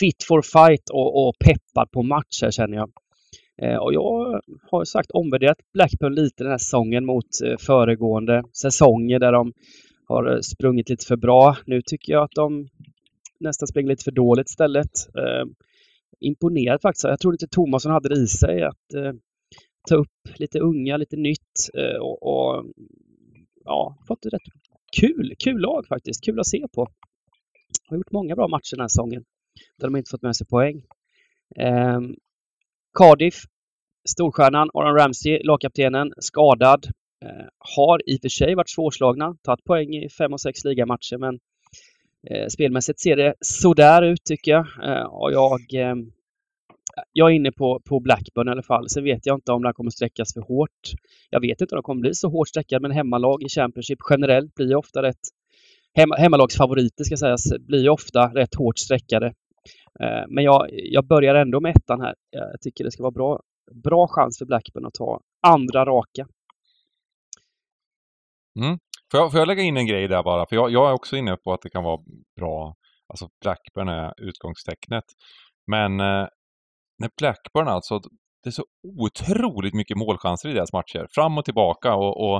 fit 0.00 0.24
for 0.28 0.42
fight 0.42 0.90
och, 0.90 1.28
och 1.28 1.34
peppad 1.38 1.90
på 1.90 2.02
match 2.02 2.42
här 2.42 2.50
känner 2.50 2.76
jag. 2.76 2.90
Eh, 3.62 3.76
och 3.76 3.94
jag 3.94 4.40
har 4.70 4.84
sagt 4.84 5.10
omvärderat 5.10 5.58
Blackburn 5.72 6.14
lite 6.14 6.44
den 6.44 6.50
här 6.50 6.58
säsongen 6.58 7.06
mot 7.06 7.26
eh, 7.44 7.56
föregående 7.58 8.42
säsonger 8.62 9.18
där 9.18 9.32
de 9.32 9.52
har 10.08 10.32
eh, 10.32 10.40
sprungit 10.40 10.88
lite 10.88 11.06
för 11.06 11.16
bra. 11.16 11.56
Nu 11.66 11.82
tycker 11.82 12.12
jag 12.12 12.22
att 12.22 12.34
de 12.34 12.68
nästan 13.40 13.66
springer 13.66 13.88
lite 13.88 14.04
för 14.04 14.10
dåligt 14.10 14.48
istället. 14.48 14.90
Eh, 15.18 15.44
imponerad 16.20 16.82
faktiskt. 16.82 17.04
Jag 17.04 17.20
tror 17.20 17.34
inte 17.34 17.48
Tomasson 17.48 17.92
hade 17.92 18.08
det 18.08 18.20
i 18.20 18.26
sig 18.26 18.62
att 18.62 18.94
eh, 18.94 19.12
ta 19.86 19.94
upp 19.94 20.38
lite 20.38 20.58
unga, 20.58 20.96
lite 20.96 21.16
nytt 21.16 21.70
eh, 21.74 22.00
och, 22.00 22.22
och, 22.22 22.64
ja, 23.64 23.96
fått 24.08 24.26
ett 24.26 24.32
rätt 24.32 24.42
kul, 25.00 25.34
kul 25.38 25.60
lag 25.60 25.86
faktiskt. 25.86 26.24
Kul 26.24 26.40
att 26.40 26.46
se 26.46 26.66
på. 26.74 26.88
Har 27.88 27.96
gjort 27.96 28.12
många 28.12 28.34
bra 28.34 28.48
matcher 28.48 28.76
den 28.76 28.80
här 28.80 28.88
säsongen 28.88 29.24
där 29.78 29.86
de 29.86 29.96
inte 29.96 30.10
fått 30.10 30.22
med 30.22 30.36
sig 30.36 30.46
poäng. 30.46 30.82
Eh, 31.56 32.00
Cardiff, 32.98 33.42
storstjärnan 34.08 34.70
Aron 34.74 34.98
Ramsey, 34.98 35.42
lagkaptenen, 35.42 36.12
skadad. 36.18 36.86
Eh, 37.24 37.46
har 37.76 38.10
i 38.10 38.16
och 38.16 38.20
för 38.22 38.28
sig 38.28 38.54
varit 38.54 38.70
svårslagna, 38.70 39.36
tagit 39.42 39.64
poäng 39.64 39.94
i 39.94 40.08
fem 40.08 40.32
och 40.32 40.40
sex 40.40 40.64
ligamatcher 40.64 41.18
men 41.18 41.38
Eh, 42.30 42.46
spelmässigt 42.48 43.00
ser 43.00 43.16
det 43.16 43.34
sådär 43.40 44.02
ut 44.02 44.24
tycker 44.24 44.50
jag. 44.50 44.66
Eh, 44.82 45.06
och 45.06 45.32
jag, 45.32 45.74
eh, 45.74 45.94
jag 47.12 47.30
är 47.30 47.34
inne 47.34 47.52
på, 47.52 47.80
på 47.88 48.00
Blackburn 48.00 48.48
i 48.48 48.50
alla 48.50 48.62
fall. 48.62 48.88
Sen 48.88 49.04
vet 49.04 49.26
jag 49.26 49.36
inte 49.36 49.52
om 49.52 49.62
det 49.62 49.72
kommer 49.72 49.90
sträckas 49.90 50.34
för 50.34 50.40
hårt. 50.40 50.92
Jag 51.30 51.40
vet 51.40 51.60
inte 51.60 51.74
om 51.74 51.76
det 51.76 51.82
kommer 51.82 52.00
bli 52.00 52.14
så 52.14 52.28
hårt 52.28 52.48
sträckad, 52.48 52.82
men 52.82 52.90
hemmalag 52.90 53.42
i 53.42 53.48
Championship 53.48 53.98
generellt 54.10 54.54
blir 54.54 54.68
ju 54.68 54.74
ofta 54.74 55.02
rätt 55.02 55.20
Hem, 55.96 56.10
hemmalagsfavoriter 56.18 57.04
ska 57.04 57.16
sägas, 57.16 57.42
blir 57.60 57.82
ju 57.82 57.88
ofta 57.88 58.28
rätt 58.34 58.54
hårt 58.54 58.78
sträckade. 58.78 59.26
Eh, 60.00 60.24
men 60.28 60.44
jag, 60.44 60.68
jag 60.70 61.06
börjar 61.06 61.34
ändå 61.34 61.60
med 61.60 61.76
ettan 61.76 62.00
här. 62.00 62.14
Jag 62.30 62.60
tycker 62.60 62.84
det 62.84 62.90
ska 62.90 63.02
vara 63.02 63.10
bra, 63.10 63.40
bra 63.84 64.08
chans 64.08 64.38
för 64.38 64.46
Blackburn 64.46 64.86
att 64.86 64.94
ta 64.94 65.20
andra 65.46 65.84
raka. 65.84 66.26
Mm. 68.58 68.78
Får 69.10 69.20
jag, 69.20 69.30
får 69.30 69.38
jag 69.38 69.48
lägga 69.48 69.62
in 69.62 69.76
en 69.76 69.86
grej 69.86 70.08
där 70.08 70.22
bara? 70.22 70.46
För 70.46 70.56
jag, 70.56 70.70
jag 70.70 70.88
är 70.88 70.92
också 70.92 71.16
inne 71.16 71.36
på 71.36 71.52
att 71.52 71.60
det 71.62 71.70
kan 71.70 71.84
vara 71.84 72.00
bra, 72.36 72.74
alltså 73.08 73.28
Blackburn 73.40 73.88
är 73.88 74.12
utgångstecknet. 74.16 75.04
Men 75.66 76.00
eh, 76.00 76.26
när 76.98 77.10
Blackburn 77.20 77.68
alltså, 77.68 78.00
det 78.42 78.50
är 78.50 78.52
så 78.52 78.64
otroligt 79.00 79.74
mycket 79.74 79.96
målchanser 79.96 80.48
i 80.48 80.52
deras 80.52 80.72
matcher. 80.72 81.06
Fram 81.14 81.38
och 81.38 81.44
tillbaka 81.44 81.94
och, 81.94 82.26
och 82.26 82.36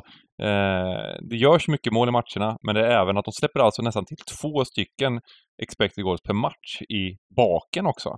eh, 0.47 1.17
det 1.31 1.37
görs 1.37 1.69
mycket 1.69 1.93
mål 1.93 2.09
i 2.09 2.13
matcherna, 2.13 2.57
men 2.67 2.75
det 2.75 2.87
är 2.87 3.03
även 3.03 3.17
att 3.17 3.25
de 3.25 3.33
släpper 3.33 3.61
alltså 3.61 3.83
nästan 3.83 4.05
till 4.05 4.17
två 4.41 4.65
stycken 4.65 5.21
expected 5.63 6.05
goals 6.05 6.23
per 6.23 6.35
match 6.35 6.83
i 6.83 7.17
baken 7.37 7.87
också. 7.87 8.17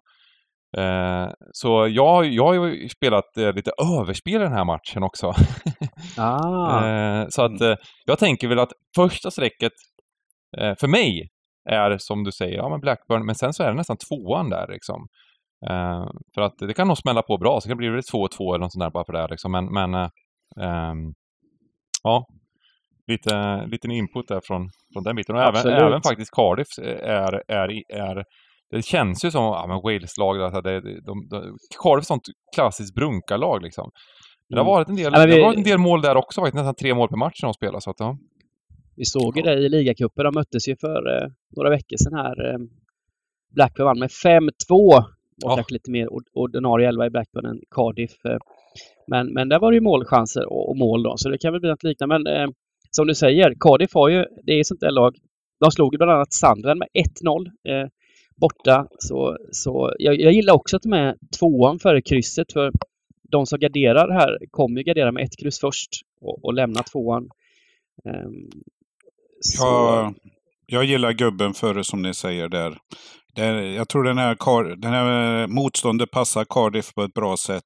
Eh, 0.77 1.29
så 1.53 1.89
jag, 1.89 2.27
jag 2.27 2.47
har 2.47 2.55
ju 2.55 2.89
spelat 2.89 3.37
eh, 3.37 3.53
lite 3.53 3.71
överspel 4.01 4.35
i 4.35 4.39
den 4.45 4.53
här 4.53 4.65
matchen 4.65 5.03
också. 5.03 5.33
ah. 6.19 6.87
eh, 6.87 7.27
så 7.29 7.43
att 7.43 7.61
eh, 7.61 7.75
jag 8.05 8.19
tänker 8.19 8.49
väl 8.49 8.59
att 8.59 8.73
första 8.97 9.31
strecket 9.31 9.73
eh, 10.59 10.75
för 10.81 10.89
mig 10.89 11.29
är 11.71 11.97
som 11.99 12.25
du 12.25 12.33
säger, 12.33 12.57
ja 12.57 12.69
men 12.69 12.81
Blackburn, 12.81 13.27
men 13.27 13.35
sen 13.35 13.53
så 13.53 13.63
är 13.63 13.69
det 13.69 13.77
nästan 13.77 13.97
tvåan 13.97 14.51
där 14.51 14.67
liksom. 14.69 15.07
Eh, 15.67 16.07
för 16.35 16.41
att 16.41 16.59
det 16.59 16.75
kan 16.75 16.89
nog 16.89 16.99
smälla 16.99 17.23
på 17.23 17.39
bra, 17.39 17.61
så 17.61 17.69
kan 17.69 17.79
det 17.79 17.91
bli 17.91 18.01
2-2 18.01 18.55
eller 18.55 18.59
något 18.59 18.73
sånt 18.73 18.85
där 18.85 18.91
bara 18.91 19.05
för 19.05 19.13
det 19.13 19.29
liksom. 19.31 19.53
Men, 19.53 19.65
men 19.73 19.95
ehm, 20.61 21.15
ja, 22.03 22.27
lite 23.07 23.67
liten 23.67 23.91
input 23.91 24.29
där 24.29 24.41
från, 24.45 24.69
från 24.93 25.05
den 25.05 25.17
biten. 25.17 25.37
Och 25.37 25.43
även, 25.43 25.73
även 25.73 26.03
faktiskt 26.03 26.31
Cardiff 26.31 26.79
är, 27.03 27.43
är, 27.49 27.83
är 27.89 28.25
det 28.71 28.83
känns 28.83 29.25
ju 29.25 29.31
som 29.31 29.43
ja, 29.43 29.81
Wales-lag, 29.85 30.43
alltså 30.43 30.61
det, 30.61 30.81
de, 30.81 31.29
de, 31.31 31.57
Cardiff 31.83 32.03
är 32.03 32.07
sånt 32.07 32.23
klassiskt 32.55 32.95
brunkarlag 32.95 33.63
liksom. 33.63 33.91
Det 34.49 34.59
har 34.59 34.65
varit 34.65 34.89
en 34.89 34.97
del, 34.97 35.13
ja, 35.15 35.25
vi, 35.27 35.33
det 35.33 35.41
har 35.41 35.47
varit 35.47 35.57
en 35.57 35.65
del 35.65 35.79
mål 35.79 36.03
där 36.03 36.17
också, 36.17 36.41
nästan 36.45 36.75
tre 36.75 36.95
mål 36.95 37.09
per 37.09 37.17
match 37.17 37.43
när 37.43 37.47
de 37.47 37.55
spelar. 37.55 37.81
Så 37.81 37.91
att, 37.91 37.97
ja. 37.99 38.19
Vi 38.97 39.05
såg 39.05 39.37
ju 39.37 39.43
det 39.43 39.55
i 39.55 39.69
ligacupen. 39.69 40.25
De 40.25 40.35
möttes 40.35 40.69
ju 40.69 40.77
för 40.81 41.17
eh, 41.17 41.29
några 41.57 41.71
veckor 41.71 41.97
sedan 41.97 42.19
här. 42.19 42.51
Eh, 42.51 42.59
Blackburn 43.55 43.87
vann 43.87 43.99
med 43.99 44.09
5-2. 44.09 44.51
Var 45.43 45.51
ja. 45.51 45.57
kanske 45.57 45.75
lite 45.75 45.91
mer 45.91 46.09
ordinarie 46.33 46.89
elva 46.89 47.07
i 47.07 47.11
Blackburn 47.11 47.47
än 47.47 47.61
Cardiff. 47.71 48.25
Eh. 48.25 48.39
Men, 49.07 49.33
men 49.33 49.49
där 49.49 49.59
var 49.59 49.71
det 49.71 49.77
ju 49.77 49.81
målchanser 49.81 50.53
och, 50.53 50.69
och 50.69 50.77
mål 50.77 51.03
då, 51.03 51.17
så 51.17 51.29
det 51.29 51.39
kan 51.39 51.53
väl 51.53 51.61
bli 51.61 51.71
något 51.71 51.83
liknande. 51.83 52.19
Men 52.19 52.27
eh, 52.27 52.49
som 52.91 53.07
du 53.07 53.15
säger, 53.15 53.55
Cardiff 53.61 53.95
har 53.95 54.09
ju, 54.09 54.25
det 54.43 54.53
är 54.53 54.65
sånt 54.65 54.81
där 54.81 54.91
lag. 54.91 55.17
De 55.61 55.71
slog 55.71 55.95
ju 55.95 55.99
bland 55.99 56.13
annat 56.13 56.33
Sandren 56.33 56.79
med 56.79 56.89
1-0 57.23 57.47
eh, 57.69 57.89
borta. 58.37 58.87
Så, 58.99 59.37
så 59.53 59.95
jag, 59.99 60.21
jag, 60.21 60.33
gillar 60.33 60.55
också 60.55 60.77
att 60.77 60.83
de 60.83 60.93
är 60.93 61.17
tvåan 61.39 61.79
före 61.79 62.03
krysset. 62.03 62.53
För 62.53 62.73
de 63.31 63.47
som 63.47 63.59
garderar 63.59 64.11
här 64.11 64.39
kommer 64.51 64.81
ju 64.81 64.85
gardera 64.85 65.13
med 65.13 65.25
ett 65.25 65.37
kryss 65.37 65.61
först 65.61 65.91
och, 66.21 66.45
och 66.45 66.55
lämna 66.55 66.83
tvåan. 66.83 67.29
Um, 68.05 68.51
Ja, 69.59 70.15
jag 70.67 70.85
gillar 70.85 71.13
gubben 71.13 71.55
före 71.55 71.85
som 71.85 72.03
ni 72.03 72.15
säger 72.15 72.49
där 72.49 72.79
jag 73.47 73.89
tror 73.89 74.05
den 74.05 74.19
här, 74.19 74.77
den 74.77 74.93
här 74.93 75.41
eh, 75.43 75.47
motståndet 75.47 76.11
passar 76.11 76.45
Cardiff 76.45 76.95
på 76.95 77.03
ett 77.03 77.15
bra 77.15 77.37
sätt. 77.37 77.65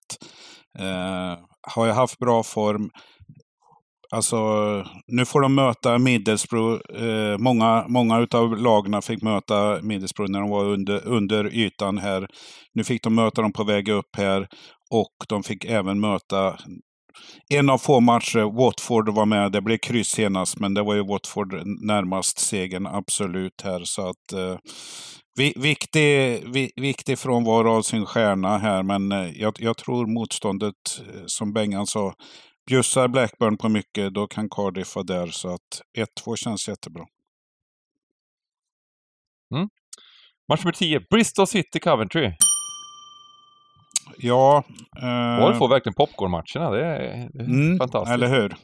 Eh, 0.78 1.38
har 1.62 1.86
jag 1.86 1.94
haft 1.94 2.18
bra 2.18 2.42
form. 2.42 2.90
Alltså, 4.10 4.36
nu 5.06 5.24
får 5.24 5.40
de 5.40 5.54
möta 5.54 5.98
Middlesbrough. 5.98 7.04
Eh, 7.04 7.38
många, 7.38 7.84
många 7.88 8.26
av 8.30 8.58
lagna 8.58 9.02
fick 9.02 9.22
möta 9.22 9.78
Middlesbrough 9.82 10.32
när 10.32 10.40
de 10.40 10.50
var 10.50 10.64
under, 10.64 11.06
under 11.06 11.54
ytan 11.54 11.98
här. 11.98 12.26
Nu 12.74 12.84
fick 12.84 13.02
de 13.02 13.14
möta 13.14 13.42
dem 13.42 13.52
på 13.52 13.64
väg 13.64 13.88
upp 13.88 14.16
här. 14.16 14.48
Och 14.90 15.26
de 15.28 15.42
fick 15.42 15.64
även 15.64 16.00
möta 16.00 16.56
en 17.50 17.70
av 17.70 17.78
få 17.78 18.00
matcher. 18.00 18.56
Watford 18.58 19.08
var 19.08 19.26
med. 19.26 19.52
Det 19.52 19.60
blev 19.60 19.78
kryss 19.78 20.08
senast, 20.08 20.60
men 20.60 20.74
det 20.74 20.82
var 20.82 20.94
ju 20.94 21.06
Watford 21.06 21.52
närmast 21.86 22.38
segern, 22.38 22.86
absolut 22.86 23.62
här. 23.64 23.82
Så 23.84 24.08
att 24.08 24.32
eh, 24.32 24.56
viktig, 25.56 26.44
viktig 26.76 27.18
frånvaro 27.18 27.70
av 27.70 27.82
sin 27.82 28.06
stjärna 28.06 28.58
här, 28.58 28.82
men 28.82 29.12
eh, 29.12 29.30
jag, 29.40 29.54
jag 29.58 29.76
tror 29.76 30.06
motståndet, 30.06 30.74
eh, 31.00 31.22
som 31.26 31.52
Bengan 31.52 31.86
sa, 31.86 32.14
bjussar 32.66 33.08
Blackburn 33.08 33.56
på 33.56 33.68
mycket, 33.68 34.14
då 34.14 34.26
kan 34.26 34.48
Cardiff 34.48 34.94
vara 34.96 35.04
där. 35.04 35.26
Så 35.26 35.48
att 35.48 35.82
1-2 36.26 36.36
känns 36.36 36.68
jättebra. 36.68 37.04
Mm. 39.54 39.68
Match 40.48 40.64
nummer 40.64 40.72
10, 40.72 41.00
Bristol 41.10 41.46
City 41.46 41.80
Coventry. 41.80 42.32
Ja. 44.18 44.64
Eh, 44.96 45.58
får 45.58 45.68
verkligen 45.68 45.94
popcornmatcherna. 45.94 46.70
Det 46.70 46.84
är, 46.86 47.28
det 47.32 47.40
är 47.40 47.44
mm, 47.44 47.78
fantastiskt. 47.78 48.14
Eller 48.14 48.28
hur. 48.28 48.56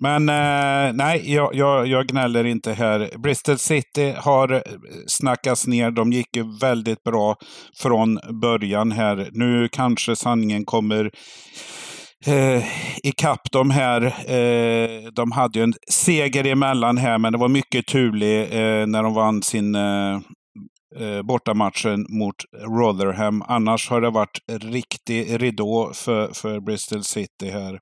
Men 0.00 0.28
eh, 0.28 0.92
nej, 0.94 1.34
jag, 1.34 1.54
jag, 1.54 1.86
jag, 1.86 2.06
gnäller 2.06 2.44
inte 2.44 2.72
här. 2.72 3.10
Bristol 3.18 3.58
City 3.58 4.14
har 4.18 4.62
snackats 5.06 5.66
ner. 5.66 5.90
De 5.90 6.12
gick 6.12 6.36
ju 6.36 6.58
väldigt 6.60 7.02
bra 7.02 7.36
från 7.76 8.18
början 8.40 8.92
här. 8.92 9.28
Nu 9.32 9.68
kanske 9.72 10.16
sanningen 10.16 10.64
kommer 10.64 11.10
eh, 12.26 12.64
ikapp 13.02 13.50
dem 13.52 13.70
här. 13.70 14.02
Eh, 14.04 15.12
de 15.12 15.32
hade 15.32 15.58
ju 15.58 15.62
en 15.62 15.74
seger 15.90 16.46
emellan 16.46 16.98
här, 16.98 17.18
men 17.18 17.32
det 17.32 17.38
var 17.38 17.48
mycket 17.48 17.86
turligt 17.86 18.52
eh, 18.52 18.86
när 18.86 19.02
de 19.02 19.14
vann 19.14 19.42
sin 19.42 19.74
eh, 19.74 20.18
eh, 21.00 21.22
bortamatchen 21.22 22.06
mot 22.08 22.34
Rotherham. 22.58 23.42
Annars 23.48 23.90
har 23.90 24.00
det 24.00 24.10
varit 24.10 24.38
riktig 24.48 25.42
ridå 25.42 25.92
för, 25.94 26.28
för 26.34 26.60
Bristol 26.60 27.04
City 27.04 27.50
här. 27.50 27.80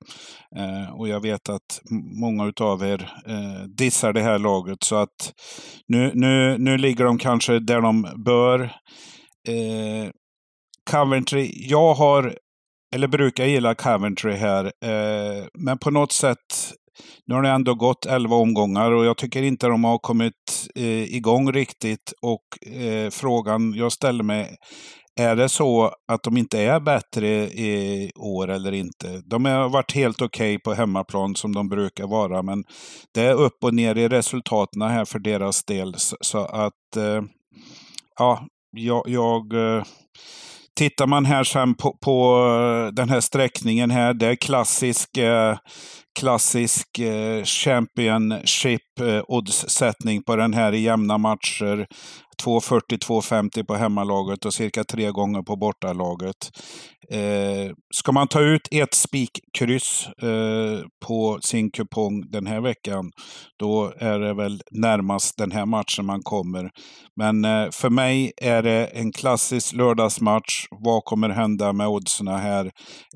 Eh, 0.55 0.93
och 0.99 1.07
jag 1.07 1.19
vet 1.19 1.49
att 1.49 1.81
många 2.19 2.53
av 2.61 2.83
er 2.83 3.11
eh, 3.27 3.63
dissar 3.67 4.13
det 4.13 4.21
här 4.21 4.39
laget. 4.39 4.83
Så 4.83 4.95
att 4.95 5.33
nu, 5.87 6.11
nu, 6.13 6.57
nu 6.57 6.77
ligger 6.77 7.05
de 7.05 7.17
kanske 7.17 7.59
där 7.59 7.81
de 7.81 8.07
bör. 8.25 8.61
Eh, 9.47 10.09
Coventry, 10.91 11.51
jag 11.53 11.93
har 11.93 12.37
eller 12.93 13.07
brukar 13.07 13.45
gilla 13.45 13.75
Coventry 13.75 14.33
här. 14.33 14.65
Eh, 14.65 15.45
men 15.53 15.77
på 15.77 15.91
något 15.91 16.11
sätt 16.11 16.73
nu 17.25 17.35
har 17.35 17.41
det 17.41 17.49
ändå 17.49 17.75
gått 17.75 18.05
11 18.05 18.35
omgångar 18.35 18.91
och 18.91 19.05
jag 19.05 19.17
tycker 19.17 19.43
inte 19.43 19.67
de 19.67 19.83
har 19.83 19.97
kommit 19.97 20.67
eh, 20.75 21.15
igång 21.15 21.51
riktigt. 21.51 22.13
Och 22.21 22.67
eh, 22.73 23.09
frågan 23.09 23.73
jag 23.73 23.91
ställer 23.91 24.23
mig, 24.23 24.55
är 25.15 25.35
det 25.35 25.49
så 25.49 25.91
att 26.07 26.23
de 26.23 26.37
inte 26.37 26.59
är 26.59 26.79
bättre 26.79 27.27
i 27.43 28.11
år 28.15 28.49
eller 28.49 28.71
inte? 28.71 29.21
De 29.25 29.45
har 29.45 29.69
varit 29.69 29.95
helt 29.95 30.21
okej 30.21 30.55
okay 30.55 30.59
på 30.59 30.73
hemmaplan 30.73 31.35
som 31.35 31.55
de 31.55 31.69
brukar 31.69 32.07
vara, 32.07 32.41
men 32.41 32.63
det 33.13 33.21
är 33.21 33.33
upp 33.33 33.63
och 33.63 33.73
ner 33.73 33.97
i 33.97 34.07
resultaten 34.07 34.81
här 34.81 35.05
för 35.05 35.19
deras 35.19 35.63
del. 35.63 35.95
Så 36.21 36.37
att, 36.37 36.95
eh, 36.97 37.21
ja, 38.19 38.47
jag, 38.71 39.03
jag 39.07 39.53
eh, 39.53 39.83
Tittar 40.75 41.07
man 41.07 41.25
här 41.25 41.43
sen 41.43 41.75
på, 41.75 41.97
på 42.01 42.45
eh, 42.87 42.93
den 42.93 43.09
här 43.09 43.19
sträckningen 43.19 43.91
här, 43.91 44.13
det 44.13 44.27
är 44.27 44.35
klassisk 44.35 45.17
eh, 45.17 45.57
klassisk 46.15 46.99
eh, 46.99 47.43
Championship 47.43 48.92
oddssättning 49.27 50.23
på 50.23 50.35
den 50.35 50.53
här 50.53 50.73
i 50.73 50.79
jämna 50.79 51.17
matcher. 51.17 51.87
2,40-2,50 52.43 53.63
på 53.63 53.75
hemmalaget 53.75 54.45
och 54.45 54.53
cirka 54.53 54.83
tre 54.83 55.11
gånger 55.11 55.41
på 55.41 55.55
bortalaget. 55.55 56.51
Eh, 57.09 57.71
ska 57.93 58.11
man 58.11 58.27
ta 58.27 58.41
ut 58.41 58.67
ett 58.71 58.93
spikkryss 58.93 60.07
eh, 60.07 60.85
på 61.05 61.39
sin 61.41 61.71
kupong 61.71 62.31
den 62.31 62.47
här 62.47 62.61
veckan, 62.61 63.11
då 63.59 63.93
är 63.97 64.19
det 64.19 64.33
väl 64.33 64.61
närmast 64.71 65.37
den 65.37 65.51
här 65.51 65.65
matchen 65.65 66.05
man 66.05 66.21
kommer. 66.23 66.69
Men 67.15 67.45
eh, 67.45 67.69
för 67.71 67.89
mig 67.89 68.31
är 68.37 68.63
det 68.63 68.85
en 68.85 69.11
klassisk 69.11 69.73
lördagsmatch. 69.73 70.65
Vad 70.71 71.03
kommer 71.03 71.29
hända 71.29 71.73
med 71.73 71.87
oddsen 71.87 72.27
här? 72.27 72.65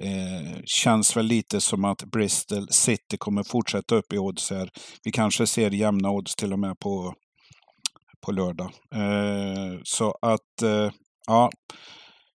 Eh, 0.01 0.61
känns 0.65 1.17
väl 1.17 1.25
lite 1.25 1.61
som 1.61 1.85
att 1.85 2.03
Bristol 2.03 2.67
City 2.69 3.17
kommer 3.17 3.43
fortsätta 3.43 3.95
upp 3.95 4.13
i 4.13 4.17
odds 4.17 4.49
här. 4.49 4.69
Vi 5.03 5.11
kanske 5.11 5.47
ser 5.47 5.66
jämna 5.73 6.11
odds 6.11 6.35
till 6.35 6.53
och 6.53 6.59
med 6.59 6.79
på 6.79 7.13
på 8.25 8.31
lördag. 8.31 8.71
Eh, 8.95 9.79
så 9.83 10.17
att, 10.21 10.61
eh, 10.63 10.91
ja. 11.27 11.49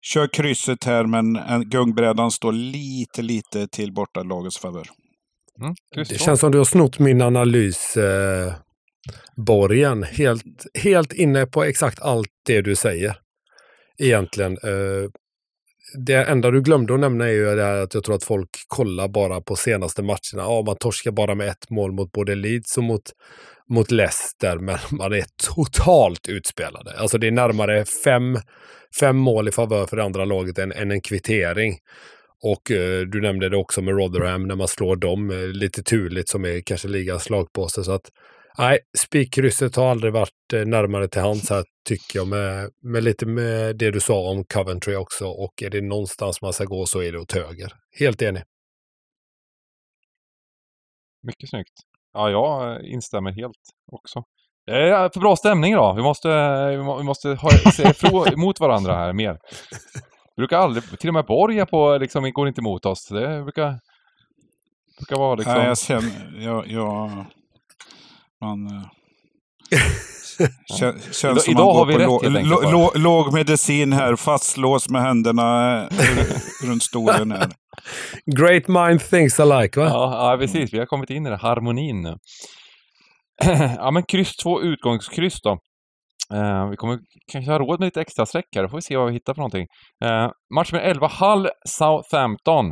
Kör 0.02 0.34
krysset 0.34 0.84
här, 0.84 1.06
men 1.06 1.40
gungbrädan 1.70 2.32
står 2.32 2.52
lite, 2.52 3.22
lite 3.22 3.68
till 3.68 3.94
bortalagets 3.94 4.58
favör. 4.58 4.88
Mm, 5.62 5.76
det 5.96 6.20
känns 6.20 6.40
som 6.40 6.52
du 6.52 6.58
har 6.58 6.66
snott 6.66 7.00
min 7.00 7.22
analys, 7.22 7.98
eh, 7.98 8.54
Borgen. 9.36 10.04
Helt, 10.04 10.44
helt 10.74 11.14
inne 11.14 11.46
på 11.46 11.64
exakt 11.64 12.02
allt 12.02 12.30
det 12.46 12.62
du 12.62 12.76
säger. 12.76 13.16
Egentligen. 13.98 14.52
Eh, 14.52 15.10
det 15.94 16.16
enda 16.16 16.52
du 16.52 16.62
glömde 16.62 16.94
att 16.94 17.00
nämna 17.00 17.26
är 17.26 17.32
ju 17.32 17.56
det 17.56 17.64
här 17.64 17.78
att 17.78 17.94
jag 17.94 18.04
tror 18.04 18.16
att 18.16 18.24
folk 18.24 18.50
kollar 18.68 19.08
bara 19.08 19.42
på 19.42 19.56
senaste 19.56 20.04
matcherna. 20.04 20.20
Ja, 20.36 20.64
man 20.66 20.76
torskar 20.76 21.12
bara 21.12 21.36
med 21.36 21.48
ett 21.48 21.70
mål 21.70 21.92
mot 21.92 22.12
både 22.12 22.36
Leeds 22.36 22.78
och 22.78 22.84
mot 22.84 23.04
mot 23.72 23.92
Leicester, 23.92 24.58
men 24.58 24.78
man 24.92 25.14
är 25.14 25.26
totalt 25.56 26.28
utspelade. 26.30 26.92
Alltså 26.98 27.18
det 27.18 27.28
är 27.28 27.32
närmare 27.32 27.86
fem, 27.86 28.40
fem 29.00 29.18
mål 29.18 29.48
i 29.48 29.52
favör 29.52 29.86
för 29.86 29.98
det 29.98 30.04
andra 30.04 30.26
laget 30.26 30.60
än, 30.60 30.72
än 30.72 30.92
en 30.92 31.02
kvittering. 31.02 31.78
Och 32.44 32.72
eh, 32.72 33.02
du 33.02 33.22
nämnde 33.22 33.50
det 33.50 33.58
också 33.58 33.82
med 33.82 33.98
Rotherham 33.98 34.48
när 34.48 34.56
man 34.56 34.68
slår 34.68 34.96
dem 34.96 35.32
eh, 35.32 35.38
lite 35.38 35.84
turligt 35.84 36.30
som 36.30 36.46
är 36.46 36.62
kanske 36.62 36.88
ligans 36.88 37.24
slagpåse. 37.24 37.84
Så 37.84 37.92
att 37.92 38.12
nej, 38.58 38.80
spikkrysset 38.98 39.76
har 39.76 39.92
aldrig 39.92 40.14
varit 40.14 40.54
eh, 40.54 40.66
närmare 40.66 41.08
till 41.08 41.22
hands 41.22 41.50
här 41.50 41.64
tycker 41.88 42.20
jag 42.20 42.28
med, 42.28 42.70
med 42.84 43.04
lite 43.04 43.26
med 43.26 43.78
det 43.78 43.92
du 43.92 44.00
sa 44.00 44.30
om 44.30 44.44
Coventry 44.44 44.96
också. 44.96 45.28
Och 45.28 45.64
är 45.64 45.70
det 45.70 45.82
någonstans 45.82 46.42
man 46.42 46.54
ska 46.54 46.66
gå 46.66 46.86
så 46.86 47.02
är 47.02 47.12
det 47.12 47.20
åt 47.20 47.32
höger. 47.32 47.74
Helt 48.00 48.22
enig. 48.22 48.44
Mycket 51.24 51.50
snyggt. 51.50 51.74
Ja, 52.14 52.30
jag 52.30 52.86
instämmer 52.86 53.32
helt 53.32 53.58
också. 53.92 54.24
Det 54.66 54.72
är 54.72 55.10
för 55.14 55.20
bra 55.20 55.36
stämning 55.36 55.74
idag. 55.74 55.96
Vi 55.96 56.02
måste, 56.02 56.30
vi 56.98 57.04
måste 57.04 57.30
ha, 57.30 57.50
se 57.50 58.34
emot 58.34 58.60
varandra 58.60 58.96
här 58.96 59.14
mer. 59.14 59.38
Vi 60.36 60.42
brukar 60.42 60.58
aldrig, 60.58 61.00
till 61.00 61.10
och 61.10 61.14
med 61.14 61.26
Borg 61.26 61.66
på, 61.66 61.98
liksom, 61.98 62.32
går 62.32 62.48
inte 62.48 62.62
emot 62.62 62.86
oss. 62.86 63.08
Det 63.08 63.44
brukar, 63.44 63.80
brukar 64.98 65.16
vara 65.16 65.36
liksom... 65.36 65.54
Nej, 65.54 65.68
jag 65.68 65.78
känner, 65.78 66.42
jag, 66.42 66.68
jag 66.68 67.26
man... 68.42 68.68
Eh, 68.68 68.84
känns 70.78 71.20
som 71.20 71.30
idag, 71.30 71.44
idag 71.48 71.74
har 71.74 71.86
vi 71.86 71.98
rätt 71.98 72.46
låg, 72.48 72.72
låg, 72.72 72.98
låg 72.98 73.34
medicin 73.34 73.94
här, 73.94 74.16
fastlåst 74.16 74.90
med 74.90 75.02
händerna 75.02 75.78
eh, 75.84 75.90
runt 76.64 76.84
stolen 76.84 77.32
här. 77.32 77.50
Great 78.26 78.68
mind 78.68 79.02
thinks 79.02 79.40
alike, 79.40 79.80
va? 79.80 79.86
Ja, 79.86 80.32
ja, 80.32 80.38
precis. 80.38 80.74
Vi 80.74 80.80
har 80.80 80.86
kommit 80.86 81.10
in 81.10 81.26
i 81.26 81.30
den 81.30 81.40
harmonin 81.40 82.02
nu. 82.02 82.16
ja, 83.78 83.92
men 83.92 84.04
kryss 84.04 84.36
två 84.36 84.62
utgångskryss 84.62 85.42
då. 85.42 85.58
Uh, 86.34 86.70
vi 86.70 86.76
kommer 86.78 87.00
kanske 87.32 87.52
ha 87.52 87.60
råd 87.60 87.80
med 87.80 87.88
lite 87.88 88.02
extra 88.02 88.26
sträck 88.26 88.46
här, 88.56 88.64
då 88.64 88.70
får 88.70 88.78
vi 88.78 88.82
se 88.82 88.98
vad 88.98 89.08
vi 89.08 89.14
hittar 89.14 89.34
för 89.34 89.40
någonting. 89.40 89.68
Uh, 90.06 90.30
match 90.56 90.72
med 90.72 90.86
11, 90.86 91.12
Hull 91.20 91.50
Southampton. 91.68 92.72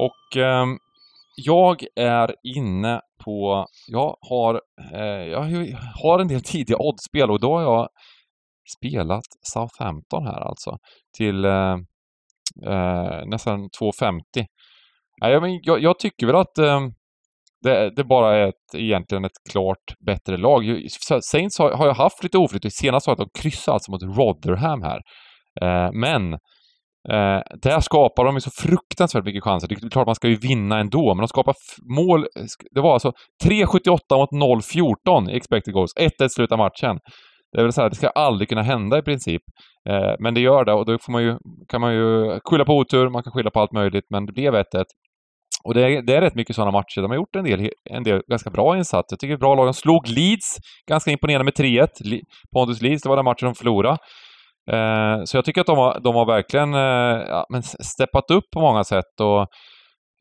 Och 0.00 0.36
eh, 0.36 0.66
jag 1.36 1.84
är 1.96 2.34
inne 2.56 3.00
på, 3.24 3.66
jag 3.86 4.16
har, 4.20 4.60
eh, 4.94 5.28
jag 5.28 5.76
har 6.02 6.18
en 6.18 6.28
del 6.28 6.42
tidiga 6.42 6.76
oddspel 6.78 7.30
och 7.30 7.40
då 7.40 7.58
har 7.58 7.62
jag 7.62 7.88
spelat 8.78 9.24
Southampton 9.42 10.26
här 10.26 10.40
alltså 10.40 10.78
till 11.16 11.44
eh, 11.44 11.76
eh 12.66 13.26
nästan 13.26 13.68
2,50. 13.80 14.46
Nej, 15.20 15.60
jag, 15.62 15.82
jag, 15.82 15.98
tycker 15.98 16.26
väl 16.26 16.36
att 16.36 16.58
eh, 16.58 16.80
det, 17.62 17.90
det, 17.90 18.04
bara 18.04 18.36
är 18.36 18.48
ett, 18.48 18.74
egentligen 18.74 19.24
ett 19.24 19.50
klart 19.50 19.94
bättre 20.06 20.36
lag. 20.36 20.62
Saints 21.22 21.58
har, 21.58 21.72
har 21.72 21.86
jag 21.86 21.94
haft 21.94 22.22
lite 22.22 22.38
oflyt. 22.38 22.74
Senast 22.74 23.04
sa 23.04 23.10
jag 23.10 23.20
att 23.20 23.30
de 23.34 23.40
kryssade 23.40 23.74
alltså 23.74 23.90
mot 23.90 24.02
Rotherham 24.02 24.82
här. 24.82 25.00
Eh, 25.60 25.92
men 25.92 26.38
Eh, 27.08 27.40
där 27.62 27.80
skapar 27.80 28.24
de 28.24 28.34
ju 28.34 28.40
så 28.40 28.50
fruktansvärt 28.50 29.24
mycket 29.24 29.44
chanser. 29.44 29.68
Det 29.68 29.74
är 29.74 29.90
klart 29.90 30.06
man 30.06 30.14
ska 30.14 30.28
ju 30.28 30.36
vinna 30.36 30.78
ändå, 30.78 31.14
men 31.14 31.22
de 31.22 31.28
skapar 31.28 31.54
mål. 31.94 32.26
Det 32.70 32.80
var 32.80 32.92
alltså 32.92 33.12
3,78 33.44 34.16
mot 34.16 34.30
0,14 34.32 35.30
i 35.30 35.36
expected 35.36 35.74
goals. 35.74 35.94
1-1 35.96 36.28
slutar 36.28 36.56
matchen. 36.56 36.98
Det 37.52 37.58
är 37.58 37.62
väl 37.62 37.72
så 37.72 37.82
här, 37.82 37.90
det 37.90 37.96
ska 37.96 38.08
aldrig 38.08 38.48
kunna 38.48 38.62
hända 38.62 38.98
i 38.98 39.02
princip. 39.02 39.42
Eh, 39.88 40.14
men 40.18 40.34
det 40.34 40.40
gör 40.40 40.64
det 40.64 40.72
och 40.72 40.86
då 40.86 40.98
får 40.98 41.12
man 41.12 41.22
ju, 41.22 41.36
kan 41.68 41.80
man 41.80 41.94
ju 41.94 42.40
skylla 42.44 42.64
på 42.64 42.76
otur, 42.76 43.08
man 43.08 43.22
kan 43.22 43.32
skylla 43.32 43.50
på 43.50 43.60
allt 43.60 43.72
möjligt, 43.72 44.04
men 44.10 44.26
det 44.26 44.32
blev 44.32 44.54
1-1. 44.54 44.64
Och 45.64 45.74
det 45.74 45.82
är, 45.82 46.02
det 46.02 46.16
är 46.16 46.20
rätt 46.20 46.34
mycket 46.34 46.56
sådana 46.56 46.70
matcher. 46.70 47.00
De 47.02 47.10
har 47.10 47.16
gjort 47.16 47.36
en 47.36 47.44
del, 47.44 47.70
en 47.90 48.02
del 48.02 48.22
ganska 48.28 48.50
bra 48.50 48.76
insatser. 48.76 49.14
Jag 49.14 49.20
tycker 49.20 49.34
det 49.34 49.36
är 49.36 49.46
bra 49.46 49.54
lag. 49.54 49.66
De 49.66 49.74
slog 49.74 50.08
Leeds 50.08 50.56
ganska 50.88 51.10
imponerande 51.10 51.44
med 51.44 51.54
3-1. 51.54 52.20
Pontus 52.54 52.82
Leeds, 52.82 53.02
det 53.02 53.08
var 53.08 53.16
den 53.16 53.24
matchen 53.24 53.46
de 53.46 53.54
förlorade. 53.54 53.98
Eh, 54.72 55.24
så 55.24 55.36
jag 55.36 55.44
tycker 55.44 55.60
att 55.60 55.66
de 55.66 55.78
har, 55.78 56.00
de 56.00 56.14
har 56.14 56.26
verkligen 56.26 56.74
eh, 56.74 57.28
ja, 57.28 57.46
men 57.48 57.62
steppat 57.62 58.30
upp 58.30 58.44
på 58.52 58.60
många 58.60 58.84
sätt 58.84 59.20
och 59.20 59.40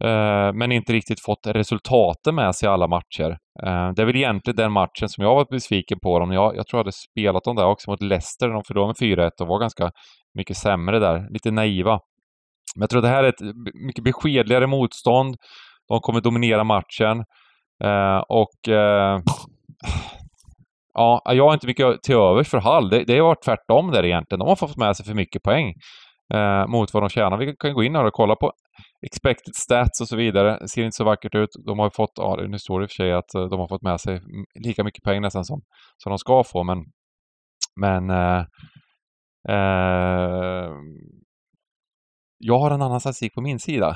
eh, 0.08 0.54
men 0.54 0.72
inte 0.72 0.94
riktigt 0.94 1.22
fått 1.26 1.48
resultaten 1.48 2.36
med 2.36 2.56
sig 2.56 2.66
i 2.68 2.70
alla 2.70 2.88
matcher. 2.88 3.38
Eh, 3.66 3.90
det 3.96 4.02
är 4.02 4.06
väl 4.06 4.16
egentligen 4.16 4.56
den 4.56 4.72
matchen 4.72 5.10
som 5.10 5.24
jag 5.24 5.36
var 5.36 5.46
besviken 5.52 6.00
på 6.04 6.20
dem. 6.20 6.32
Jag, 6.32 6.56
jag 6.56 6.68
tror 6.68 6.78
jag 6.80 6.84
hade 6.84 6.92
spelat 6.92 7.44
dem 7.44 7.56
där 7.56 7.66
också 7.66 7.92
mot 7.92 8.02
Leicester. 8.02 8.50
De 8.50 8.64
förlorade 8.68 8.94
med 9.00 9.18
4-1 9.18 9.42
och 9.42 9.48
var 9.48 9.60
ganska 9.60 9.92
mycket 10.34 10.58
sämre 10.58 11.00
där. 11.00 11.34
Lite 11.34 11.52
naiva. 11.52 12.00
Men 12.76 12.82
jag 12.82 12.90
tror 12.90 13.02
det 13.02 13.08
här 13.08 13.24
är 13.24 13.30
ett 13.30 13.56
mycket 13.88 14.04
beskedligare 14.04 14.68
motstånd. 14.68 15.36
De 15.88 16.00
kommer 16.00 16.22
dominera 16.22 16.64
matchen. 16.64 17.24
Eh, 17.84 18.24
och 18.30 18.70
eh, 18.70 19.20
Ja, 21.00 21.22
jag 21.26 21.46
har 21.46 21.54
inte 21.54 21.68
mycket 21.68 22.04
till 22.04 22.16
övers 22.16 22.50
för 22.50 22.58
Hall. 22.58 22.90
Det, 22.90 23.04
det 23.04 23.18
har 23.18 23.28
varit 23.28 23.44
tvärtom 23.46 23.92
där 23.92 24.06
egentligen. 24.06 24.40
De 24.40 24.48
har 24.48 24.56
fått 24.56 24.78
med 24.78 24.96
sig 24.96 25.06
för 25.06 25.14
mycket 25.14 25.44
poäng 25.44 25.74
eh, 26.34 26.68
mot 26.68 26.94
vad 26.94 27.04
de 27.04 27.10
tjänar. 27.10 27.38
Vi 27.38 27.56
kan 27.60 27.74
gå 27.74 27.84
in 27.84 27.96
här 27.96 28.06
och 28.06 28.14
kolla 28.14 28.36
på 28.36 28.52
expected 29.06 29.56
stats 29.56 30.02
och 30.02 30.08
så 30.08 30.16
vidare. 30.16 30.58
Det 30.62 30.68
ser 30.68 30.84
inte 30.84 30.96
så 30.96 31.04
vackert 31.04 31.36
ut. 31.36 31.50
De 31.66 31.80
har 31.80 31.90
fått, 31.90 32.12
ja 32.16 32.40
nu 32.48 32.60
står 32.60 32.80
det 32.80 32.84
i 32.84 32.86
och 32.86 32.90
för 32.90 33.04
sig 33.04 33.14
att 33.14 33.36
eh, 33.36 33.46
de 33.50 33.60
har 33.60 33.68
fått 33.68 33.82
med 33.82 34.02
sig 34.02 34.22
lika 34.64 34.84
mycket 34.84 35.04
poäng 35.04 35.22
nästan 35.22 35.46
som, 35.46 35.62
som 35.98 36.10
de 36.10 36.18
ska 36.18 36.44
få, 36.44 36.64
men 36.64 36.78
men 37.82 38.10
eh, 38.10 38.40
eh, 39.50 40.72
jag 42.38 42.60
har 42.60 42.72
en 42.72 42.82
annan 42.82 43.00
statistik 43.00 43.34
på 43.34 43.42
min 43.42 43.60
sida. 43.60 43.96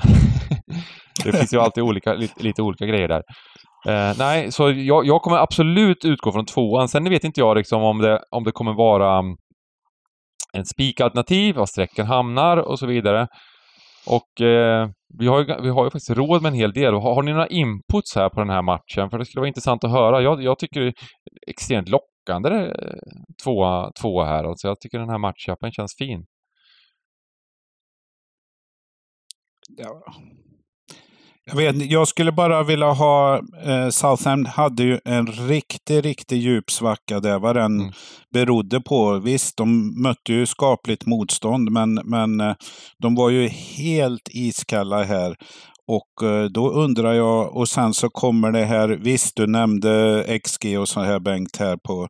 det 1.24 1.32
finns 1.32 1.54
ju 1.54 1.58
alltid 1.58 1.82
olika, 1.84 2.14
lite, 2.14 2.42
lite 2.42 2.62
olika 2.62 2.86
grejer 2.86 3.08
där. 3.08 3.22
Eh, 3.88 4.14
nej, 4.18 4.52
så 4.52 4.70
jag, 4.70 5.06
jag, 5.06 5.22
kommer 5.22 5.36
absolut 5.36 6.04
utgå 6.04 6.32
från 6.32 6.46
tvåan. 6.46 6.88
Sen 6.88 7.10
vet 7.10 7.24
inte 7.24 7.40
jag 7.40 7.56
liksom 7.56 7.82
om 7.82 7.98
det, 7.98 8.20
om 8.30 8.44
det 8.44 8.52
kommer 8.52 8.72
vara 8.72 9.18
mm, 9.18 9.36
en 10.52 10.64
spikalternativ, 10.64 11.54
var 11.54 11.66
sträckan 11.66 12.06
hamnar 12.06 12.56
och 12.56 12.78
så 12.78 12.86
vidare. 12.86 13.28
Och 14.06 14.46
eh, 14.46 14.88
vi, 15.18 15.26
har 15.26 15.38
ju, 15.38 15.62
vi 15.62 15.68
har 15.68 15.84
ju 15.84 15.90
faktiskt 15.90 16.10
råd 16.10 16.42
med 16.42 16.50
en 16.50 16.58
hel 16.58 16.72
del. 16.72 16.94
Har, 16.94 17.14
har, 17.14 17.22
ni 17.22 17.32
några 17.32 17.46
inputs 17.46 18.14
här 18.16 18.28
på 18.28 18.40
den 18.40 18.50
här 18.50 18.62
matchen? 18.62 19.10
För 19.10 19.18
det 19.18 19.24
skulle 19.24 19.40
vara 19.40 19.48
intressant 19.48 19.84
att 19.84 19.90
höra. 19.90 20.22
Jag, 20.22 20.42
jag 20.42 20.58
tycker 20.58 20.80
det 20.80 20.86
är 20.86 20.94
extremt 21.46 21.88
lockande 21.88 22.50
eh, 22.50 22.96
tvåa, 23.44 23.90
tvåa 24.02 24.24
här. 24.24 24.44
Alltså 24.44 24.68
jag 24.68 24.80
tycker 24.80 24.98
den 24.98 25.10
här 25.10 25.18
matchupen 25.18 25.72
känns 25.72 25.94
fin. 25.98 26.24
Ja, 29.76 30.02
jag, 31.46 31.56
vet, 31.56 31.90
jag 31.90 32.08
skulle 32.08 32.32
bara 32.32 32.62
vilja 32.62 32.92
ha... 32.92 33.40
Eh, 33.64 33.88
Southend 33.88 34.46
hade 34.46 34.82
ju 34.82 34.98
en 35.04 35.26
riktig, 35.26 36.04
riktig 36.04 36.38
djup 36.38 36.70
svacka 36.70 37.20
där. 37.20 37.38
Vad 37.38 37.56
den 37.56 37.80
mm. 37.80 37.92
berodde 38.32 38.80
på. 38.80 39.18
Visst, 39.18 39.56
de 39.56 40.02
mötte 40.02 40.32
ju 40.32 40.46
skapligt 40.46 41.06
motstånd, 41.06 41.70
men, 41.70 41.94
men 41.94 42.40
eh, 42.40 42.54
de 42.98 43.14
var 43.14 43.30
ju 43.30 43.48
helt 43.48 44.28
iskalla 44.30 45.02
här. 45.02 45.36
Och 45.86 46.28
eh, 46.28 46.44
då 46.44 46.70
undrar 46.70 47.12
jag, 47.12 47.56
och 47.56 47.68
sen 47.68 47.94
så 47.94 48.10
kommer 48.10 48.52
det 48.52 48.64
här, 48.64 48.88
visst 48.88 49.36
du 49.36 49.46
nämnde 49.46 50.24
XG 50.44 50.78
och 50.78 50.88
så 50.88 51.00
här 51.00 51.18
Bengt 51.18 51.56
här 51.56 51.76
på, 51.76 52.08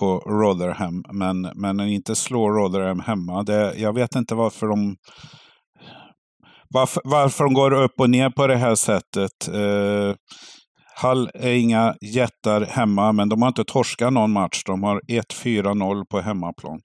på 0.00 0.18
Rotherham, 0.18 1.04
men, 1.12 1.40
men 1.54 1.80
inte 1.80 2.14
slå 2.14 2.50
Rotherham 2.50 3.00
hemma. 3.00 3.42
Det, 3.42 3.74
jag 3.76 3.92
vet 3.92 4.14
inte 4.14 4.34
varför 4.34 4.66
de 4.66 4.96
varför, 6.74 7.02
varför 7.04 7.44
de 7.44 7.54
går 7.54 7.72
upp 7.72 8.00
och 8.00 8.10
ner 8.10 8.30
på 8.30 8.46
det 8.46 8.56
här 8.56 8.74
sättet. 8.74 9.48
Eh, 9.48 10.14
Hall 10.96 11.30
är 11.34 11.52
inga 11.52 11.94
jättar 12.00 12.60
hemma, 12.60 13.12
men 13.12 13.28
de 13.28 13.42
har 13.42 13.48
inte 13.48 13.64
torskat 13.64 14.12
någon 14.12 14.32
match. 14.32 14.62
De 14.66 14.82
har 14.82 15.00
1-4-0 15.08 16.04
på 16.06 16.20
hemmaplan. 16.20 16.80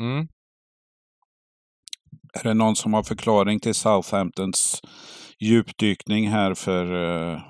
Mm. 0.00 0.28
Är 2.32 2.42
det 2.42 2.54
någon 2.54 2.76
som 2.76 2.94
har 2.94 3.02
förklaring 3.02 3.60
till 3.60 3.74
Southamptons 3.74 4.80
djupdykning 5.40 6.28
här 6.28 6.54
för 6.54 6.84
eh, 7.32 7.40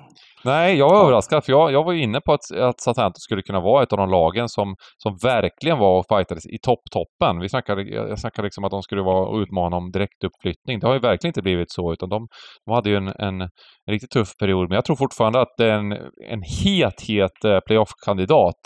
Nej, 0.47 0.77
jag 0.77 0.89
var 0.89 1.01
överraskad 1.01 1.43
för 1.43 1.51
jag, 1.51 1.71
jag 1.71 1.83
var 1.83 1.93
inne 1.93 2.21
på 2.21 2.33
att, 2.33 2.51
att 2.57 2.81
Southampton 2.81 3.19
skulle 3.19 3.41
kunna 3.41 3.59
vara 3.59 3.83
ett 3.83 3.93
av 3.93 3.97
de 3.97 4.09
lagen 4.09 4.49
som, 4.49 4.75
som 4.97 5.17
verkligen 5.23 5.77
var 5.77 5.99
och 5.99 6.05
fightades 6.09 6.45
i 6.45 6.57
topptoppen. 6.61 7.39
Vi 7.39 7.49
snackade, 7.49 7.81
jag 7.81 8.19
snackade 8.19 8.45
liksom 8.45 8.63
att 8.63 8.71
de 8.71 8.81
skulle 8.83 9.01
vara 9.01 9.27
och 9.27 9.37
utmana 9.37 9.77
om 9.77 9.91
direktuppflyttning. 9.91 10.79
Det 10.79 10.87
har 10.87 10.93
ju 10.93 10.99
verkligen 10.99 11.29
inte 11.29 11.41
blivit 11.41 11.71
så, 11.71 11.93
utan 11.93 12.09
de, 12.09 12.27
de 12.65 12.75
hade 12.75 12.89
ju 12.89 12.95
en, 12.95 13.07
en, 13.07 13.41
en, 13.41 13.49
riktigt 13.91 14.09
tuff 14.09 14.31
period. 14.39 14.69
Men 14.69 14.75
jag 14.75 14.85
tror 14.85 14.95
fortfarande 14.95 15.41
att 15.41 15.53
det 15.57 15.65
är 15.65 15.77
en, 15.77 15.91
en 16.31 16.41
het, 16.63 17.01
het 17.07 17.45
eh, 17.45 17.59
playoff-kandidat. 17.67 18.61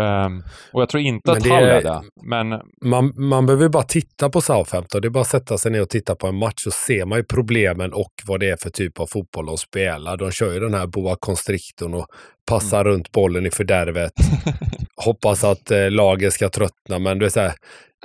Um, 0.00 0.42
och 0.72 0.82
jag 0.82 0.88
tror 0.88 1.02
inte 1.02 1.32
att 1.32 1.46
Hall 1.46 1.62
är 1.62 1.82
det. 1.82 2.02
Men... 2.22 2.60
Man, 2.84 3.12
man 3.16 3.46
behöver 3.46 3.68
bara 3.68 3.82
titta 3.82 4.30
på 4.30 4.40
Southampton. 4.40 5.00
Det 5.00 5.08
är 5.08 5.10
bara 5.10 5.20
att 5.20 5.26
sätta 5.26 5.58
sig 5.58 5.72
ner 5.72 5.82
och 5.82 5.88
titta 5.88 6.14
på 6.14 6.26
en 6.26 6.38
match 6.38 6.54
så 6.56 6.70
ser 6.70 7.04
man 7.04 7.18
ju 7.18 7.24
problemen 7.24 7.92
och 7.92 8.12
vad 8.26 8.40
det 8.40 8.50
är 8.50 8.56
för 8.56 8.70
typ 8.70 9.00
av 9.00 9.06
fotboll 9.06 9.46
de 9.46 9.58
spelar. 9.58 10.16
De 10.16 10.30
kör 10.30 10.52
ju 10.52 10.60
den 10.60 10.74
här 10.74 10.86
boa 10.86 11.16
constrictorn 11.20 11.94
och 11.94 12.06
passar 12.46 12.80
mm. 12.80 12.92
runt 12.92 13.12
bollen 13.12 13.46
i 13.46 13.50
fördärvet. 13.50 14.12
Hoppas 15.04 15.44
att 15.44 15.70
eh, 15.70 15.90
laget 15.90 16.32
ska 16.32 16.48
tröttna, 16.48 16.98
men 16.98 17.18
det 17.18 17.26
är 17.26 17.30
så 17.30 17.40
här, 17.40 17.52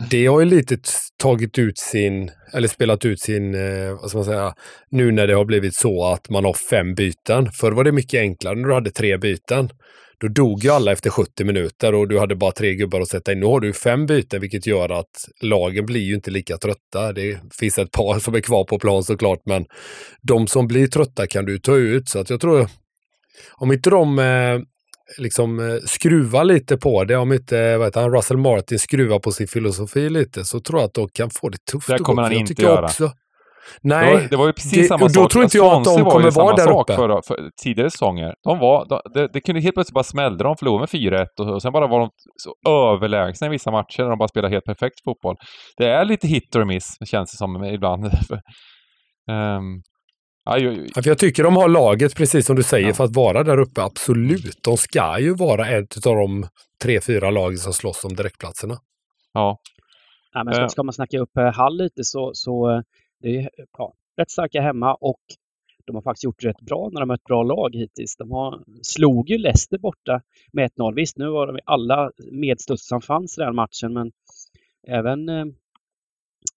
det 0.09 0.25
har 0.25 0.39
ju 0.39 0.45
lite 0.45 0.77
tagit 1.17 1.57
ut 1.57 1.77
sin, 1.77 2.31
eller 2.53 2.67
spelat 2.67 3.05
ut 3.05 3.19
sin, 3.19 3.55
eh, 3.55 3.91
vad 4.01 4.09
ska 4.09 4.17
man 4.17 4.25
säga, 4.25 4.53
nu 4.89 5.11
när 5.11 5.27
det 5.27 5.33
har 5.33 5.45
blivit 5.45 5.75
så 5.75 6.05
att 6.05 6.29
man 6.29 6.45
har 6.45 6.53
fem 6.53 6.95
byten. 6.95 7.51
Förr 7.51 7.71
var 7.71 7.83
det 7.83 7.91
mycket 7.91 8.19
enklare 8.19 8.55
när 8.55 8.67
du 8.67 8.73
hade 8.73 8.91
tre 8.91 9.17
byten. 9.17 9.69
Då 10.21 10.27
dog 10.27 10.63
ju 10.63 10.69
alla 10.69 10.91
efter 10.91 11.09
70 11.09 11.43
minuter 11.43 11.95
och 11.95 12.07
du 12.07 12.19
hade 12.19 12.35
bara 12.35 12.51
tre 12.51 12.75
gubbar 12.75 13.01
att 13.01 13.07
sätta 13.07 13.31
in. 13.31 13.39
Nu 13.39 13.45
har 13.45 13.59
du 13.59 13.73
fem 13.73 14.05
byten 14.05 14.41
vilket 14.41 14.67
gör 14.67 14.89
att 14.89 15.27
lagen 15.41 15.85
blir 15.85 16.01
ju 16.01 16.15
inte 16.15 16.31
lika 16.31 16.57
trötta. 16.57 17.13
Det 17.13 17.39
finns 17.59 17.77
ett 17.77 17.91
par 17.91 18.19
som 18.19 18.35
är 18.35 18.41
kvar 18.41 18.63
på 18.63 18.79
plan 18.79 19.03
såklart 19.03 19.41
men 19.45 19.65
de 20.21 20.47
som 20.47 20.67
blir 20.67 20.87
trötta 20.87 21.27
kan 21.27 21.45
du 21.45 21.59
ta 21.59 21.75
ut. 21.75 22.09
Så 22.09 22.19
att 22.19 22.29
jag 22.29 22.41
tror, 22.41 22.67
om 23.51 23.71
inte 23.71 23.89
de 23.89 24.19
eh, 24.19 24.59
liksom 25.17 25.59
eh, 25.59 25.75
skruvar 25.85 26.43
lite 26.43 26.77
på 26.77 27.03
det, 27.03 27.17
om 27.17 27.33
inte 27.33 27.77
vad 27.77 27.87
heter 27.87 28.01
han, 28.01 28.11
Russell 28.11 28.37
Martin 28.37 28.79
skruvar 28.79 29.19
på 29.19 29.31
sin 29.31 29.47
filosofi 29.47 30.09
lite, 30.09 30.45
så 30.45 30.59
tror 30.59 30.79
jag 30.79 30.87
att 30.87 30.93
de 30.93 31.09
kan 31.09 31.29
få 31.29 31.49
det 31.49 31.65
tufft. 31.65 31.87
Det 31.87 31.97
kommer 31.97 32.21
han 32.21 32.33
inte 32.33 32.61
göra. 32.61 32.85
Också, 32.85 33.11
Nej, 33.81 34.05
det 34.05 34.13
var, 34.13 34.29
det 34.29 34.37
var 34.37 34.47
ju 34.47 34.53
precis 34.53 34.71
det, 34.71 34.83
samma 34.83 35.09
sak. 35.09 35.23
Då 35.23 35.29
tror 35.29 35.43
inte 35.43 35.57
jag 35.57 35.73
att 35.73 35.83
de 35.83 36.05
kommer 36.05 36.31
vara 36.31 36.55
där 36.55 36.79
uppe. 36.81 36.95
För, 36.95 37.21
för, 37.27 37.49
tidigare 37.63 37.89
säsonger. 37.89 38.33
De 38.43 38.59
var, 38.59 38.85
de, 38.89 39.01
det, 39.13 39.29
det 39.33 39.41
kunde 39.41 39.61
helt 39.61 39.75
plötsligt 39.75 39.93
bara 39.93 40.03
smälla. 40.03 40.37
De 40.37 40.57
förlorade 40.57 40.79
med 40.79 41.13
4-1 41.13 41.25
och, 41.39 41.53
och 41.53 41.61
sen 41.61 41.71
bara 41.71 41.87
var 41.87 41.99
de 41.99 42.09
så 42.35 42.69
överlägsna 42.71 43.47
i 43.47 43.49
vissa 43.49 43.71
matcher 43.71 44.03
när 44.03 44.09
de 44.09 44.17
bara 44.17 44.27
spelade 44.27 44.53
helt 44.53 44.65
perfekt 44.65 45.03
fotboll. 45.03 45.35
Det 45.77 45.89
är 45.89 46.05
lite 46.05 46.27
hit 46.27 46.55
or 46.55 46.65
miss, 46.65 46.97
känns 47.05 47.31
det 47.31 47.37
som 47.37 47.63
ibland. 47.63 48.05
um, 48.05 49.81
Aj, 50.45 50.67
aj, 50.67 50.79
aj. 50.95 51.03
Jag 51.05 51.17
tycker 51.17 51.43
de 51.43 51.55
har 51.55 51.69
laget, 51.69 52.15
precis 52.15 52.45
som 52.45 52.55
du 52.55 52.63
säger, 52.63 52.87
ja. 52.87 52.93
för 52.93 53.03
att 53.03 53.15
vara 53.15 53.43
där 53.43 53.57
uppe. 53.57 53.81
Absolut. 53.81 54.59
De 54.63 54.77
ska 54.77 55.19
ju 55.19 55.35
vara 55.35 55.67
ett 55.67 56.07
av 56.07 56.15
de 56.15 56.47
tre, 56.83 57.01
fyra 57.01 57.31
lagen 57.31 57.57
som 57.57 57.73
slåss 57.73 58.05
om 58.05 58.15
direktplatserna. 58.15 58.77
Ja. 59.33 59.57
ja 60.33 60.43
men 60.43 60.53
ska, 60.53 60.69
ska 60.69 60.83
man 60.83 60.93
snacka 60.93 61.19
upp 61.19 61.37
eh, 61.37 61.53
Hall 61.53 61.77
lite 61.77 62.03
så, 62.03 62.31
så 62.33 62.71
eh, 62.71 62.81
det 63.21 63.37
är 63.37 63.49
ja, 63.77 63.93
rätt 64.17 64.31
starka 64.31 64.61
hemma 64.61 64.93
och 64.95 65.21
de 65.85 65.95
har 65.95 66.01
faktiskt 66.01 66.23
gjort 66.23 66.43
rätt 66.43 66.61
bra 66.61 66.89
när 66.93 66.99
de 66.99 67.07
mött 67.07 67.23
bra 67.23 67.43
lag 67.43 67.75
hittills. 67.75 68.15
De 68.17 68.31
har, 68.31 68.63
slog 68.81 69.29
ju 69.29 69.37
Leicester 69.37 69.77
borta 69.77 70.21
med 70.53 70.71
1-0. 70.71 70.95
Visst, 70.95 71.17
nu 71.17 71.29
var 71.29 71.47
de 71.47 71.59
alla 71.65 72.11
medstuds 72.31 72.87
som 72.87 73.01
fanns 73.01 73.37
i 73.37 73.41
den 73.41 73.55
matchen, 73.55 73.93
men 73.93 74.11
även 74.87 75.29
eh, 75.29 75.45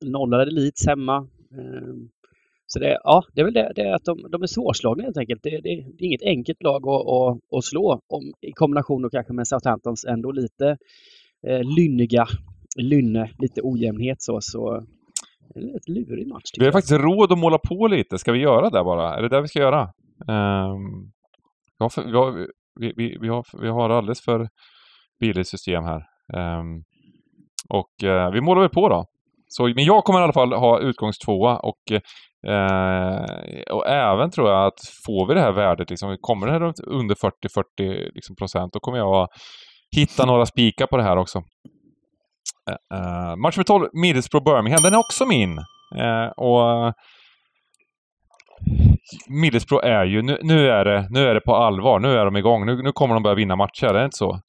nollade 0.04 0.50
Leeds 0.50 0.86
hemma. 0.86 1.16
Eh, 1.52 1.94
Så 2.66 2.78
det, 2.78 2.98
ja, 3.04 3.24
det 3.32 3.40
är 3.40 3.44
väl 3.44 3.54
det, 3.54 3.72
det 3.76 3.82
är 3.82 3.94
att 3.94 4.04
de, 4.04 4.26
de 4.30 4.42
är 4.42 4.46
svårslagna 4.46 5.04
helt 5.04 5.16
enkelt. 5.16 5.42
Det, 5.42 5.50
det, 5.50 5.60
det 5.60 6.04
är 6.04 6.06
inget 6.06 6.22
enkelt 6.22 6.62
lag 6.62 6.88
att, 6.88 7.06
att, 7.08 7.58
att 7.58 7.64
slå 7.64 8.00
om, 8.06 8.32
i 8.40 8.52
kombination 8.52 9.02
då 9.02 9.10
kanske 9.10 9.32
med 9.32 9.48
Southamptons 9.48 10.04
ändå 10.04 10.32
lite 10.32 10.76
eh, 11.46 11.62
lynniga 11.76 12.26
lynne, 12.76 13.30
lite 13.38 13.60
ojämnhet 13.64 14.22
så. 14.22 14.40
så 14.40 14.84
det 15.54 15.60
är 15.60 15.76
ett 15.76 15.88
lurig 15.88 16.28
match. 16.28 16.50
Vi 16.58 16.64
har 16.64 16.72
faktiskt 16.72 16.92
råd 16.92 17.32
att 17.32 17.38
måla 17.38 17.58
på 17.58 17.86
lite. 17.86 18.18
Ska 18.18 18.32
vi 18.32 18.38
göra 18.38 18.70
det 18.70 18.84
bara? 18.84 19.16
Är 19.16 19.22
det 19.22 19.28
det 19.28 19.40
vi 19.40 19.48
ska 19.48 19.58
göra? 19.58 19.82
Um, 20.28 21.12
vi, 21.78 21.84
har, 21.84 22.04
vi, 22.04 22.16
har, 22.16 22.46
vi, 22.80 22.92
vi, 22.96 23.18
vi, 23.20 23.28
har, 23.28 23.44
vi 23.62 23.68
har 23.68 23.90
alldeles 23.90 24.24
för 24.24 24.48
billigt 25.20 25.48
system 25.48 25.84
här. 25.84 26.02
Um, 26.60 26.84
och 27.68 27.92
uh, 28.04 28.30
vi 28.32 28.40
målar 28.40 28.60
väl 28.60 28.70
på 28.70 28.88
då. 28.88 29.04
Så, 29.56 29.62
men 29.64 29.84
jag 29.84 30.04
kommer 30.04 30.20
i 30.20 30.22
alla 30.22 30.32
fall 30.32 30.52
ha 30.52 30.80
utgångstvåa 30.80 31.56
och, 31.56 31.92
eh, 32.50 33.20
och 33.72 33.86
även 33.86 34.30
tror 34.30 34.50
jag 34.50 34.66
att 34.66 34.80
får 35.06 35.28
vi 35.28 35.34
det 35.34 35.40
här 35.40 35.52
värdet, 35.52 35.90
liksom, 35.90 36.16
kommer 36.20 36.46
det 36.46 36.52
här 36.52 36.72
under 36.86 37.14
40-40 37.14 38.10
liksom, 38.14 38.36
procent, 38.36 38.72
då 38.72 38.80
kommer 38.80 38.98
jag 38.98 39.28
hitta 39.96 40.26
några 40.26 40.46
spikar 40.46 40.86
på 40.86 40.96
det 40.96 41.02
här 41.02 41.16
också. 41.16 41.42
Uh, 42.70 43.36
match 43.36 43.56
nummer 43.56 43.64
12, 43.64 43.88
Middlesbrough 43.92 44.44
Birmingham, 44.44 44.82
den 44.82 44.94
är 44.94 44.98
också 44.98 45.26
min. 45.26 45.58
Uh, 45.98 46.28
och 46.36 46.94
Middlesbrough 49.28 49.86
är 49.86 50.04
ju, 50.04 50.22
nu, 50.22 50.38
nu, 50.42 50.68
är 50.68 50.84
det, 50.84 51.06
nu 51.10 51.26
är 51.26 51.34
det 51.34 51.40
på 51.40 51.54
allvar, 51.54 52.00
nu 52.00 52.12
är 52.18 52.24
de 52.24 52.36
igång, 52.36 52.66
nu, 52.66 52.82
nu 52.82 52.92
kommer 52.92 53.14
de 53.14 53.22
börja 53.22 53.34
vinna 53.34 53.56
matcher, 53.56 53.86
är 53.86 53.94
det 53.94 54.04
inte 54.04 54.16
så? 54.16 54.40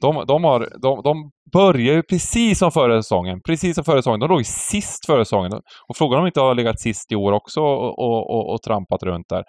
De, 0.00 0.24
de, 0.28 0.44
har, 0.44 0.68
de, 0.82 1.02
de 1.02 1.30
börjar 1.52 1.94
ju 1.94 2.02
precis 2.02 2.58
som 2.58 2.70
förra 2.70 3.02
säsongen, 3.02 3.40
precis 3.46 3.74
som 3.74 3.84
förra 3.84 3.96
säsongen. 3.96 4.20
De 4.20 4.28
låg 4.28 4.40
ju 4.40 4.44
sist 4.44 5.06
förra 5.06 5.24
säsongen. 5.24 5.52
Och 5.88 5.96
frågan 5.96 6.18
om 6.18 6.24
de 6.24 6.28
inte 6.28 6.40
har 6.40 6.54
legat 6.54 6.80
sist 6.80 7.12
i 7.12 7.16
år 7.16 7.32
också 7.32 7.60
och, 7.60 7.98
och, 7.98 8.30
och, 8.30 8.54
och 8.54 8.62
trampat 8.62 9.02
runt 9.02 9.28
där. 9.28 9.42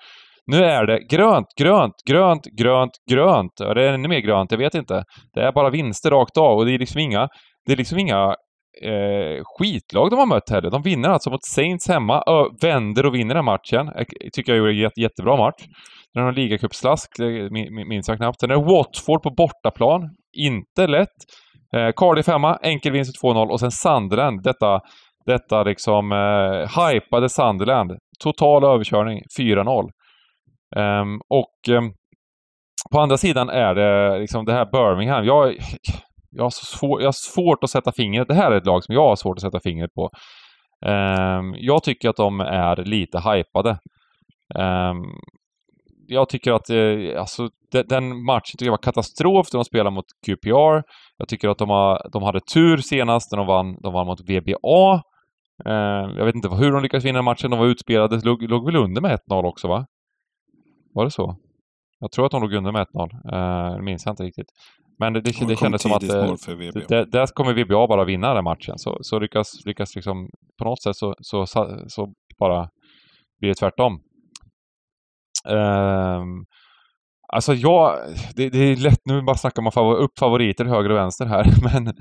Nu 0.45 0.63
är 0.63 0.85
det 0.85 0.99
grönt, 1.09 1.47
grönt, 1.59 1.93
grönt, 2.09 2.41
grönt, 2.59 2.91
grönt. 3.11 3.59
Och 3.59 3.75
det 3.75 3.83
är 3.83 3.93
ännu 3.93 4.07
mer 4.07 4.19
grönt, 4.19 4.51
jag 4.51 4.57
vet 4.57 4.75
inte. 4.75 5.03
Det 5.33 5.41
är 5.41 5.51
bara 5.51 5.69
vinster 5.69 6.09
rakt 6.09 6.37
av 6.37 6.57
och 6.57 6.65
det 6.65 6.73
är 6.73 6.79
liksom 6.79 6.99
inga 6.99 7.27
det 7.65 7.71
är 7.71 7.77
liksom 7.77 7.99
inga 7.99 8.35
eh, 8.83 9.43
skitlag 9.43 10.09
de 10.09 10.19
har 10.19 10.25
mött 10.25 10.49
heller. 10.49 10.69
De 10.69 10.81
vinner 10.81 11.09
alltså 11.09 11.29
mot 11.29 11.45
Saints 11.45 11.87
hemma, 11.87 12.23
ö, 12.27 12.43
vänder 12.61 13.05
och 13.05 13.15
vinner 13.15 13.35
den 13.35 13.45
matchen. 13.45 13.91
Jag 13.95 14.33
tycker 14.33 14.51
jag 14.51 14.57
gjorde 14.57 14.71
en 14.71 14.77
jätte, 14.77 15.01
jättebra 15.01 15.37
match. 15.37 15.65
Den 16.13 16.23
har 16.23 16.31
ligacupslask, 16.31 17.09
minns 17.89 18.07
jag 18.07 18.17
knappt. 18.17 18.39
Sen 18.39 18.51
är 18.51 18.55
det 18.55 18.63
Watford 18.63 19.23
på 19.23 19.29
bortaplan. 19.29 20.01
Inte 20.37 20.87
lätt. 20.87 21.17
Eh, 21.75 21.91
Cardiff 21.95 22.27
hemma, 22.27 22.55
enkel 22.61 22.91
vinst 22.91 23.23
2-0 23.23 23.49
och 23.49 23.59
sen 23.59 23.71
Sunderland, 23.71 24.43
detta, 24.43 24.79
detta 25.25 25.63
liksom 25.63 26.11
eh, 26.11 26.83
hypade 26.83 27.29
Sunderland. 27.29 27.91
Total 28.23 28.63
överkörning, 28.63 29.21
4-0. 29.39 29.83
Um, 30.75 30.81
ehm, 30.81 31.19
och 31.29 31.75
um, 31.77 31.93
på 32.91 32.99
andra 32.99 33.17
sidan 33.17 33.49
är 33.49 33.75
det 33.75 34.19
liksom 34.19 34.45
det 34.45 34.53
här 34.53 34.65
Birmingham. 34.71 35.25
Jag, 35.25 35.55
jag, 36.31 36.43
har 36.43 36.49
svår, 36.49 37.01
jag 37.01 37.07
har 37.07 37.33
svårt 37.33 37.63
att 37.63 37.69
sätta 37.69 37.91
fingret. 37.91 38.27
Det 38.27 38.33
här 38.33 38.51
är 38.51 38.57
ett 38.57 38.65
lag 38.65 38.83
som 38.83 38.95
jag 38.95 39.07
har 39.07 39.15
svårt 39.15 39.37
att 39.37 39.41
sätta 39.41 39.59
fingret 39.59 39.93
på. 39.93 40.09
Um, 40.85 41.55
jag 41.57 41.83
tycker 41.83 42.09
att 42.09 42.15
de 42.15 42.39
är 42.39 42.75
lite 42.75 43.19
hypade. 43.19 43.69
Um, 44.55 45.19
jag 46.07 46.29
tycker 46.29 46.51
att 46.51 46.69
eh, 46.69 47.19
alltså, 47.19 47.49
de, 47.71 47.83
den 47.83 48.25
matchen 48.25 48.57
tycker 48.57 48.65
jag 48.65 48.71
var 48.71 48.77
katastrof 48.77 49.47
när 49.53 49.57
de 49.57 49.65
spelade 49.65 49.91
mot 49.91 50.05
QPR. 50.25 50.83
Jag 51.17 51.27
tycker 51.27 51.49
att 51.49 51.57
de, 51.57 51.69
har, 51.69 52.09
de 52.11 52.23
hade 52.23 52.39
tur 52.53 52.77
senast 52.77 53.31
när 53.31 53.37
de 53.37 53.47
vann, 53.47 53.81
de 53.81 53.93
vann 53.93 54.07
mot 54.07 54.21
VBA. 54.21 54.93
Uh, 55.67 55.73
ehm, 55.73 56.17
jag 56.17 56.25
vet 56.25 56.35
inte 56.35 56.49
hur 56.49 56.71
de 56.71 56.83
lyckades 56.83 57.05
vinna 57.05 57.21
matchen. 57.21 57.51
De 57.51 57.59
var 57.59 57.67
utspelade. 57.67 58.21
Låg, 58.23 58.41
låg 58.43 58.65
väl 58.65 58.75
under 58.75 59.01
med 59.01 59.19
1-0 59.29 59.45
också, 59.45 59.67
va? 59.67 59.85
Var 60.93 61.05
det 61.05 61.11
så? 61.11 61.35
Jag 61.99 62.11
tror 62.11 62.25
att 62.25 62.31
de 62.31 62.41
låg 62.41 62.53
under 62.53 62.71
med 62.71 62.87
1-0. 62.87 63.71
Uh, 63.71 63.75
det 63.77 63.83
minns 63.83 64.05
jag 64.05 64.13
inte 64.13 64.23
riktigt. 64.23 64.47
Men 65.01 65.13
det, 65.13 65.21
det, 65.21 65.45
det 65.47 65.55
kändes 65.55 65.81
som 65.81 65.91
att 65.91 66.03
eh, 66.03 66.33
det, 66.87 67.05
där 67.11 67.33
kommer 67.33 67.53
VBA 67.53 67.87
bara 67.87 68.05
vinna 68.05 68.33
den 68.33 68.43
matchen. 68.43 68.77
Så, 68.77 68.97
så 69.01 69.19
lyckas, 69.19 69.65
lyckas 69.65 69.95
liksom 69.95 70.29
på 70.57 70.65
något 70.65 70.81
sätt 70.81 70.95
så, 70.95 71.15
så, 71.19 71.45
så 71.87 72.13
bara 72.39 72.69
blir 73.39 73.49
det 73.49 73.55
tvärtom. 73.55 73.93
Um, 75.49 76.45
alltså 77.33 77.53
jag, 77.53 77.99
det, 78.35 78.49
det, 78.49 78.59
är 78.59 78.75
lätt 78.75 79.01
nu 79.05 79.21
bara 79.21 79.37
snacka 79.37 79.61
om 79.61 79.87
upp 79.95 80.19
favoriter 80.19 80.65
höger 80.65 80.89
och 80.89 80.97
vänster 80.97 81.25
här, 81.25 81.45
men 81.73 81.93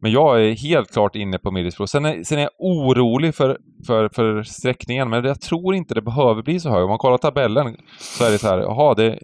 men 0.00 0.12
jag 0.12 0.44
är 0.44 0.56
helt 0.56 0.92
klart 0.92 1.16
inne 1.16 1.38
på 1.38 1.50
Middlesbrough. 1.50 1.88
Sen 1.88 2.04
är, 2.04 2.22
sen 2.22 2.38
är 2.38 2.42
jag 2.42 2.50
orolig 2.58 3.34
för, 3.34 3.58
för, 3.86 4.08
för 4.08 4.42
sträckningen, 4.42 5.10
men 5.10 5.24
jag 5.24 5.40
tror 5.40 5.74
inte 5.74 5.94
det 5.94 6.02
behöver 6.02 6.42
bli 6.42 6.60
så 6.60 6.70
hög. 6.70 6.82
Om 6.82 6.88
man 6.88 6.98
kollar 6.98 7.18
tabellen 7.18 7.76
så 7.98 8.24
är 8.24 8.30
det 8.30 8.38
så 8.38 8.48
här, 8.48 8.58
jaha, 8.58 8.94
det, 8.94 9.18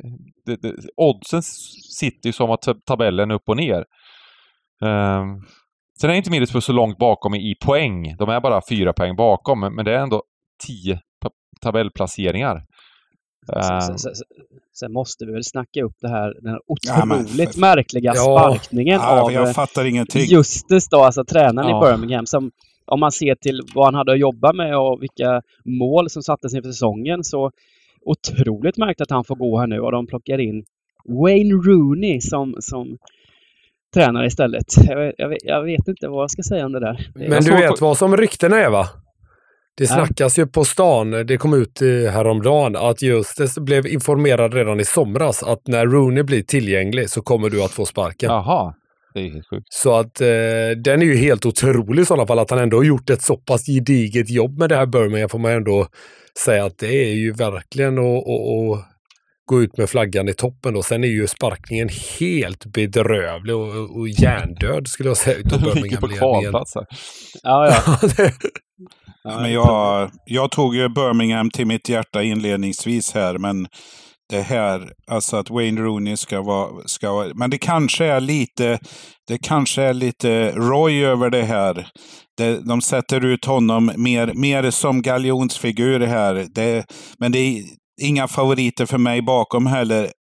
det, 0.47 0.63
det, 0.63 0.75
oddsen 0.97 1.43
sitter 2.01 2.29
ju 2.29 2.33
som 2.33 2.51
att 2.51 2.69
tabellen 2.87 3.31
är 3.31 3.35
upp 3.35 3.49
och 3.49 3.57
ner. 3.57 3.85
Um, 4.81 5.43
sen 6.01 6.11
är 6.11 6.15
inte 6.15 6.31
Middlesbrough 6.31 6.65
så 6.65 6.73
långt 6.73 6.99
bakom 6.99 7.35
i 7.35 7.55
poäng. 7.65 8.17
De 8.19 8.29
är 8.29 8.41
bara 8.41 8.61
fyra 8.69 8.93
poäng 8.93 9.17
bakom, 9.17 9.61
men 9.61 9.85
det 9.85 9.95
är 9.95 9.99
ändå 9.99 10.23
tio 10.67 11.01
tabellplaceringar. 11.61 12.65
Sen, 13.47 13.99
sen, 13.99 14.13
sen, 14.75 14.93
måste 14.93 15.27
vi 15.27 15.33
väl 15.33 15.45
snacka 15.45 15.83
upp 15.83 15.97
det 16.01 16.09
här, 16.09 16.35
den 16.43 16.51
här 16.51 16.61
otroligt 16.67 17.57
ja, 17.57 17.61
märkliga 17.61 18.15
sparkningen 18.15 19.01
ja, 19.01 19.23
av 19.23 19.33
jag 19.33 19.55
fattar 19.55 19.85
ingenting. 19.85 20.23
Justus 20.23 20.89
då, 20.89 21.03
alltså 21.03 21.25
tränaren 21.25 21.71
ja. 21.71 21.89
i 21.89 21.91
Birmingham 21.91 22.27
som 22.27 22.51
om 22.87 23.01
man 23.01 23.13
ser 23.13 23.35
till 23.35 23.61
vad 23.75 23.85
han 23.85 23.95
hade 23.95 24.13
att 24.13 24.19
jobba 24.19 24.53
med 24.53 24.79
och 24.79 25.03
vilka 25.03 25.43
mål 25.65 26.11
som 26.11 26.23
sattes 26.23 26.55
inför 26.55 26.71
säsongen 26.71 27.25
så 27.25 27.51
otroligt 28.05 28.77
märkt 28.77 29.01
att 29.01 29.11
han 29.11 29.25
får 29.25 29.37
gå 29.37 29.59
här 29.59 29.67
nu 29.67 29.81
och 29.81 29.93
de 29.93 30.07
plockar 30.07 30.39
in 30.41 30.65
Wayne 31.05 31.55
Rooney 31.55 32.21
som, 32.21 32.55
som 32.61 32.99
tränare 33.95 34.27
istället. 34.27 34.65
Jag, 34.89 35.13
jag, 35.17 35.37
jag, 35.43 35.65
vet 35.65 35.89
inte 35.89 36.09
vad 36.09 36.23
jag 36.23 36.31
ska 36.31 36.43
säga 36.43 36.67
om 36.67 36.73
det 36.73 36.81
där. 36.81 37.11
Men 37.15 37.45
du 37.45 37.53
vet 37.53 37.81
vad 37.81 37.99
som 37.99 38.17
ryktena 38.17 38.61
är 38.61 38.71
va? 38.71 38.89
Det 39.77 39.87
snackas 39.87 40.39
ju 40.39 40.47
på 40.47 40.65
stan, 40.65 41.11
det 41.11 41.37
kom 41.37 41.55
ut 41.55 41.81
häromdagen, 42.13 42.77
att 42.77 43.03
Justus 43.03 43.59
blev 43.59 43.87
informerad 43.87 44.55
redan 44.55 44.81
i 44.81 44.85
somras 44.85 45.43
att 45.43 45.67
när 45.67 45.87
Rooney 45.87 46.23
blir 46.23 46.43
tillgänglig 46.43 47.11
så 47.11 47.23
kommer 47.23 47.51
du 47.51 47.65
att 47.65 47.71
få 47.71 47.85
sparken. 47.85 48.31
Jaha. 48.31 48.75
Det 49.15 49.21
är 49.21 49.31
helt 49.33 49.49
sjukt. 49.51 49.67
Så 49.71 49.95
att 49.95 50.21
eh, 50.21 50.27
den 50.85 51.03
är 51.03 51.07
ju 51.07 51.17
helt 51.17 51.47
otrolig 51.47 52.03
i 52.03 52.07
sådana 52.07 52.27
fall, 52.27 52.39
att 52.39 52.51
han 52.51 52.59
ändå 52.59 52.77
har 52.77 52.85
gjort 52.85 53.11
ett 53.11 53.23
så 53.23 53.37
pass 53.37 53.67
gediget 53.67 54.31
jobb 54.31 54.59
med 54.59 54.69
det 54.69 54.77
här 54.77 54.87
Birmingham 54.87 55.29
får 55.29 55.39
man 55.39 55.53
ändå 55.53 55.87
säga 56.45 56.65
att 56.65 56.79
det 56.79 57.11
är 57.11 57.15
ju 57.15 57.33
verkligen 57.33 57.99
att, 57.99 58.93
gå 59.45 59.63
ut 59.63 59.77
med 59.77 59.91
flaggan 59.91 60.29
i 60.29 60.35
toppen 60.35 60.75
då. 60.75 60.83
Sen 60.83 61.05
är 61.05 61.09
ju 61.09 61.27
sparkningen 61.27 61.89
helt 62.21 62.67
bedrövlig 62.67 63.57
och, 63.57 63.99
och 63.99 64.09
hjärndöd 64.09 64.89
skulle 64.89 65.09
jag 65.09 65.17
säga 65.17 65.37
utav 65.37 65.61
Birmingham-ledningen. 65.75 66.65
Ja, 67.43 67.83
ja. 67.87 67.99
men 69.41 69.53
jag, 69.53 70.11
jag 70.25 70.51
tog 70.51 70.77
ju 70.77 70.89
Birmingham 70.89 71.51
till 71.51 71.67
mitt 71.67 71.89
hjärta 71.89 72.23
inledningsvis 72.23 73.15
här, 73.15 73.39
men 73.39 73.67
det 74.29 74.43
här, 74.43 74.93
alltså 75.11 75.37
att 75.37 75.51
Wayne 75.51 75.81
Rooney 75.81 76.17
ska 76.17 76.43
vara, 76.43 76.69
ska 76.87 77.13
vara, 77.13 77.29
men 77.35 77.51
det 77.51 77.59
kanske 77.59 78.05
är 78.05 78.21
lite, 78.21 78.79
det 79.29 79.39
kanske 79.39 79.83
är 79.83 79.95
lite 79.95 80.51
Roy 80.51 81.05
över 81.05 81.31
det 81.31 81.43
här. 81.43 81.89
Det, 82.37 82.69
de 82.69 82.81
sätter 82.81 83.25
ut 83.25 83.45
honom 83.45 83.93
mer, 83.97 84.33
mer 84.35 84.71
som 84.71 85.03
galjonsfigur 85.03 86.01
här. 86.01 86.47
Det, 86.55 86.85
men 87.19 87.33
det 87.33 87.39
är 87.39 87.63
inga 88.03 88.29
favoriter 88.29 88.87
för 88.87 88.99
mig 88.99 89.23
bakom 89.23 89.67
heller. 89.67 90.11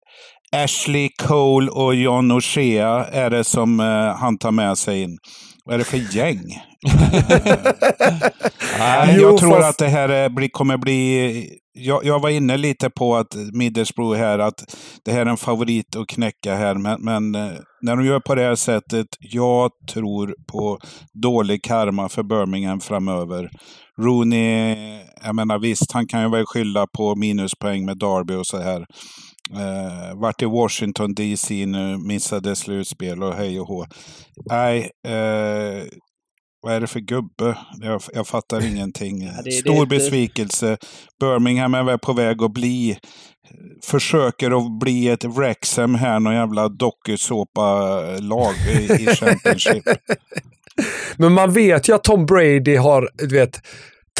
Ashley 0.56 1.08
Cole 1.22 1.70
och 1.70 1.94
John 1.94 2.32
O'Shea 2.32 3.04
är 3.12 3.30
det 3.30 3.44
som 3.44 3.80
uh, 3.80 4.16
han 4.16 4.38
tar 4.38 4.50
med 4.50 4.78
sig 4.78 5.02
in. 5.02 5.18
Vad 5.64 5.74
är 5.74 5.78
det 5.78 5.84
för 5.84 6.16
gäng? 6.16 6.62
Nej, 8.78 9.20
jag 9.20 9.38
tror 9.38 9.60
att 9.60 9.78
det 9.78 9.88
här 9.88 10.28
blir, 10.28 10.48
kommer 10.48 10.76
bli... 10.76 11.48
Jag, 11.74 12.04
jag, 12.04 12.20
var 12.20 12.30
inne 12.30 12.56
lite 12.56 12.90
på 12.90 13.16
att 13.16 13.34
Middlesbrough 13.52 14.18
här, 14.18 14.38
att 14.38 14.76
det 15.04 15.12
här 15.12 15.20
är 15.20 15.30
en 15.30 15.36
favorit 15.36 15.96
att 15.96 16.08
knäcka 16.08 16.54
här. 16.54 16.74
Men, 16.74 17.04
men 17.04 17.34
eh, 17.34 17.58
när 17.82 17.96
de 17.96 18.06
gör 18.06 18.20
på 18.20 18.34
det 18.34 18.42
här 18.42 18.54
sättet, 18.54 19.06
jag 19.20 19.70
tror 19.92 20.34
på 20.52 20.78
dålig 21.22 21.64
karma 21.64 22.08
för 22.08 22.22
Birmingham 22.22 22.80
framöver. 22.80 23.50
Rooney, 24.00 24.76
jag 25.24 25.34
menar 25.34 25.58
visst, 25.58 25.92
han 25.92 26.06
kan 26.06 26.22
ju 26.22 26.30
väl 26.30 26.46
skylla 26.46 26.86
på 26.86 27.16
minuspoäng 27.16 27.84
med 27.84 27.98
Derby 27.98 28.34
och 28.34 28.46
så 28.46 28.58
här. 28.58 28.86
Eh, 29.50 30.20
vart 30.20 30.42
i 30.42 30.46
Washington 30.46 31.14
DC 31.14 31.66
nu, 31.66 31.98
missade 31.98 32.56
slutspel 32.56 33.22
och 33.22 33.34
hej 33.34 33.60
och 33.60 33.66
hå. 33.66 33.86
Nej, 34.50 34.90
eh, 35.06 35.84
vad 36.62 36.74
är 36.74 36.80
det 36.80 36.86
för 36.86 37.00
gubbe? 37.00 37.58
Jag, 37.80 38.02
jag 38.14 38.26
fattar 38.26 38.66
ingenting. 38.66 39.22
Ja, 39.36 39.42
det, 39.44 39.52
Stor 39.52 39.86
det, 39.86 39.96
besvikelse. 39.96 40.76
Birmingham 41.20 41.74
är 41.74 41.82
väl 41.82 41.98
på 41.98 42.12
väg 42.12 42.42
att 42.42 42.52
bli 42.52 42.98
försöker 43.82 44.50
att 44.58 44.78
bli 44.78 45.08
ett 45.08 45.24
Wrexham 45.24 45.94
här, 45.94 46.20
någon 46.20 46.34
jävla 46.34 46.68
dokusåpa-lag 46.68 48.54
i, 48.68 48.92
i 48.92 49.06
Championship. 49.16 49.84
Men 51.16 51.32
man 51.32 51.52
vet 51.52 51.88
ju 51.88 51.94
att 51.94 52.04
Tom 52.04 52.26
Brady 52.26 52.76
har, 52.76 53.10
du 53.14 53.36
vet, 53.36 53.60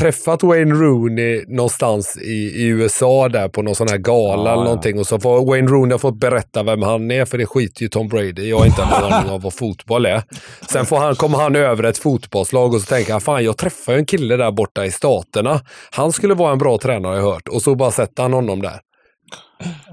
träffat 0.01 0.43
Wayne 0.43 0.74
Rooney 0.74 1.45
någonstans 1.49 2.16
i, 2.16 2.62
i, 2.62 2.66
USA 2.66 3.28
där 3.28 3.49
på 3.49 3.62
någon 3.62 3.74
sån 3.74 3.88
här 3.88 3.99
gala 3.99 4.51
ja, 4.51 4.53
eller 4.53 4.64
någonting 4.64 4.99
och 4.99 5.07
så 5.07 5.20
får 5.20 5.47
Wayne 5.47 5.68
Rooney 5.68 5.99
fått 5.99 6.20
berätta 6.20 6.62
vem 6.62 6.82
han 6.82 7.11
är 7.11 7.24
för 7.24 7.38
det 7.38 7.47
skiter 7.47 7.82
ju 7.82 7.88
Tom 7.88 8.09
Brady. 8.09 8.49
Jag 8.49 8.59
har 8.59 8.66
inte 8.66 8.82
en 8.82 8.88
aning 8.88 9.30
om 9.30 9.40
vad 9.40 9.55
fotboll 9.55 10.07
är. 10.07 10.22
Sen 10.70 10.86
får 10.86 10.97
han, 10.97 11.14
kommer 11.14 11.38
han 11.38 11.57
över 11.57 11.84
ett 11.84 11.99
fotbollslag 11.99 12.74
och 12.74 12.80
så 12.80 12.86
tänker 12.86 13.12
han, 13.12 13.20
fan 13.20 13.45
jag 13.45 13.57
träffade 13.57 13.99
en 13.99 14.07
kille 14.07 14.36
där 14.36 14.51
borta 14.51 14.84
i 14.84 14.90
staterna. 14.90 15.61
Han 15.90 16.12
skulle 16.12 16.34
vara 16.34 16.53
en 16.53 16.59
bra 16.59 16.78
tränare 16.78 17.11
har 17.11 17.16
jag 17.16 17.32
hört. 17.32 17.49
Och 17.49 17.62
så 17.62 17.74
bara 17.74 17.90
sätter 17.90 18.22
han 18.22 18.32
honom 18.32 18.62
där. 18.62 18.80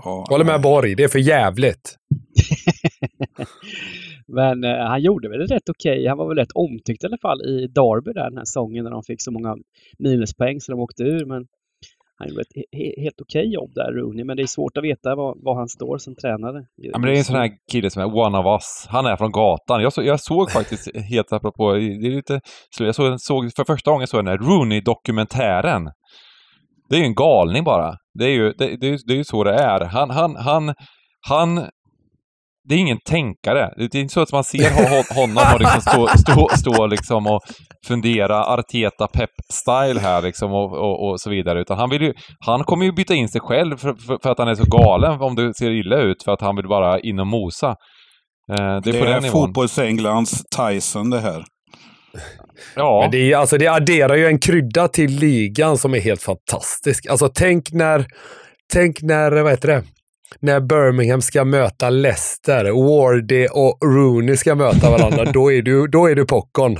Ja, 0.03 0.25
Håller 0.29 0.45
med 0.45 0.61
Borg, 0.61 0.95
det 0.95 1.03
är 1.03 1.07
för 1.07 1.19
jävligt. 1.19 1.95
Men 4.33 4.63
eh, 4.63 4.87
han 4.87 5.01
gjorde 5.01 5.29
väl 5.29 5.47
rätt 5.47 5.69
okej. 5.69 5.91
Okay. 5.91 6.07
Han 6.07 6.17
var 6.17 6.27
väl 6.27 6.37
rätt 6.37 6.51
omtyckt 6.55 7.03
i 7.03 7.07
alla 7.07 7.17
fall 7.17 7.41
i 7.41 7.67
Derby 7.67 8.13
där 8.13 8.29
den 8.29 8.37
här 8.37 8.45
säsongen 8.45 8.83
när 8.83 8.91
de 8.91 9.03
fick 9.03 9.21
så 9.21 9.31
många 9.31 9.57
minuspoäng 9.99 10.59
så 10.59 10.71
de 10.71 10.79
åkte 10.79 11.03
ur. 11.03 11.25
Men 11.25 11.45
han 12.19 12.29
gjorde 12.29 12.41
ett 12.41 12.55
he 12.71 13.01
helt 13.03 13.21
okej 13.21 13.39
okay 13.39 13.53
jobb 13.53 13.71
där, 13.75 13.91
Rooney. 13.91 14.23
Men 14.23 14.37
det 14.37 14.43
är 14.43 14.47
svårt 14.47 14.77
att 14.77 14.83
veta 14.83 15.15
var, 15.15 15.35
var 15.45 15.55
han 15.55 15.67
står 15.67 15.97
som 15.97 16.15
tränare. 16.15 16.65
Ja, 16.75 16.97
men 16.97 17.01
det 17.01 17.15
är 17.15 17.17
en 17.17 17.23
sån 17.23 17.35
här 17.35 17.51
kille 17.71 17.89
som 17.89 18.01
är 18.01 18.17
one 18.17 18.37
of 18.37 18.45
us. 18.45 18.85
Han 18.89 19.05
är 19.05 19.15
från 19.15 19.31
gatan. 19.31 19.81
Jag, 19.81 19.93
så, 19.93 20.03
jag 20.03 20.19
såg 20.19 20.51
faktiskt, 20.51 20.95
helt 20.95 21.33
apropå, 21.33 21.73
det 21.73 22.07
är 22.07 22.15
lite, 22.15 22.41
jag 22.79 22.95
såg, 22.95 23.21
såg 23.21 23.51
för 23.55 23.63
första 23.63 23.91
gången 23.91 24.07
såg 24.07 24.19
den 24.19 24.27
här 24.27 24.37
Rooney-dokumentären. 24.37 25.89
Det 26.89 26.95
är 26.95 26.99
ju 26.99 27.05
en 27.05 27.15
galning 27.15 27.63
bara. 27.63 27.95
Det 28.19 28.25
är 28.25 28.29
ju, 28.29 28.53
det, 28.57 28.65
det, 28.65 28.97
det 29.07 29.13
är 29.13 29.17
ju 29.17 29.23
så 29.23 29.43
det 29.43 29.53
är. 29.53 29.85
Han, 29.85 30.09
han, 30.09 30.35
han, 30.35 30.73
han 31.27 31.69
det 32.69 32.75
är 32.75 32.79
ingen 32.79 32.97
tänkare. 33.05 33.73
Det 33.77 33.95
är 33.95 34.01
inte 34.01 34.13
så 34.13 34.21
att 34.21 34.31
man 34.31 34.43
ser 34.43 35.15
honom 35.15 35.53
och 35.53 35.59
liksom 35.59 35.81
stå, 35.81 36.07
stå, 36.07 36.49
stå 36.57 36.87
liksom 36.87 37.27
och 37.27 37.41
fundera 37.87 38.45
Arteta 38.45 39.07
Pep-style 39.07 39.99
här 39.99 40.21
liksom 40.21 40.53
och, 40.53 40.73
och, 40.73 41.09
och, 41.09 41.21
så 41.21 41.29
vidare. 41.29 41.61
Utan 41.61 41.77
han, 41.77 41.89
vill 41.89 42.01
ju, 42.01 42.13
han 42.39 42.63
kommer 42.63 42.85
ju 42.85 42.91
byta 42.91 43.13
in 43.13 43.29
sig 43.29 43.41
själv 43.41 43.77
för, 43.77 43.93
för, 43.93 44.17
för, 44.23 44.31
att 44.31 44.39
han 44.39 44.47
är 44.47 44.55
så 44.55 44.65
galen 44.65 45.21
om 45.21 45.35
det 45.35 45.53
ser 45.53 45.71
illa 45.71 45.97
ut 45.97 46.23
för 46.23 46.31
att 46.31 46.41
han 46.41 46.55
vill 46.55 46.67
bara 46.67 46.99
in 46.99 47.19
och 47.19 47.27
mosa. 47.27 47.67
Eh, 47.67 47.75
det 48.55 48.89
är, 48.89 48.93
det 48.93 48.99
på 48.99 49.05
är 49.05 49.21
fotbolls-Englands 49.21 50.43
Tyson 50.57 51.09
det 51.09 51.19
här. 51.19 51.43
Ja. 52.75 52.99
Men 53.01 53.11
det, 53.11 53.31
är, 53.31 53.37
alltså, 53.37 53.57
det 53.57 53.67
adderar 53.67 54.15
ju 54.15 54.27
en 54.27 54.39
krydda 54.39 54.87
till 54.87 55.11
ligan 55.11 55.77
som 55.77 55.93
är 55.93 55.99
helt 55.99 56.23
fantastisk. 56.23 57.07
Alltså 57.07 57.29
tänk 57.35 57.71
när, 57.71 58.05
tänk 58.73 59.01
när, 59.01 59.31
vad 59.31 59.51
heter 59.51 59.67
det? 59.67 59.83
När 60.39 60.59
Birmingham 60.59 61.21
ska 61.21 61.45
möta 61.45 61.89
Leicester, 61.89 62.63
Wardy 62.65 63.47
och 63.47 63.77
Rooney 63.85 64.37
ska 64.37 64.55
möta 64.55 64.89
varandra, 64.91 65.25
då 65.25 65.51
är 65.51 65.61
du, 65.61 65.87
då 65.87 66.09
är 66.09 66.15
du 66.15 66.25
popcorn. 66.25 66.79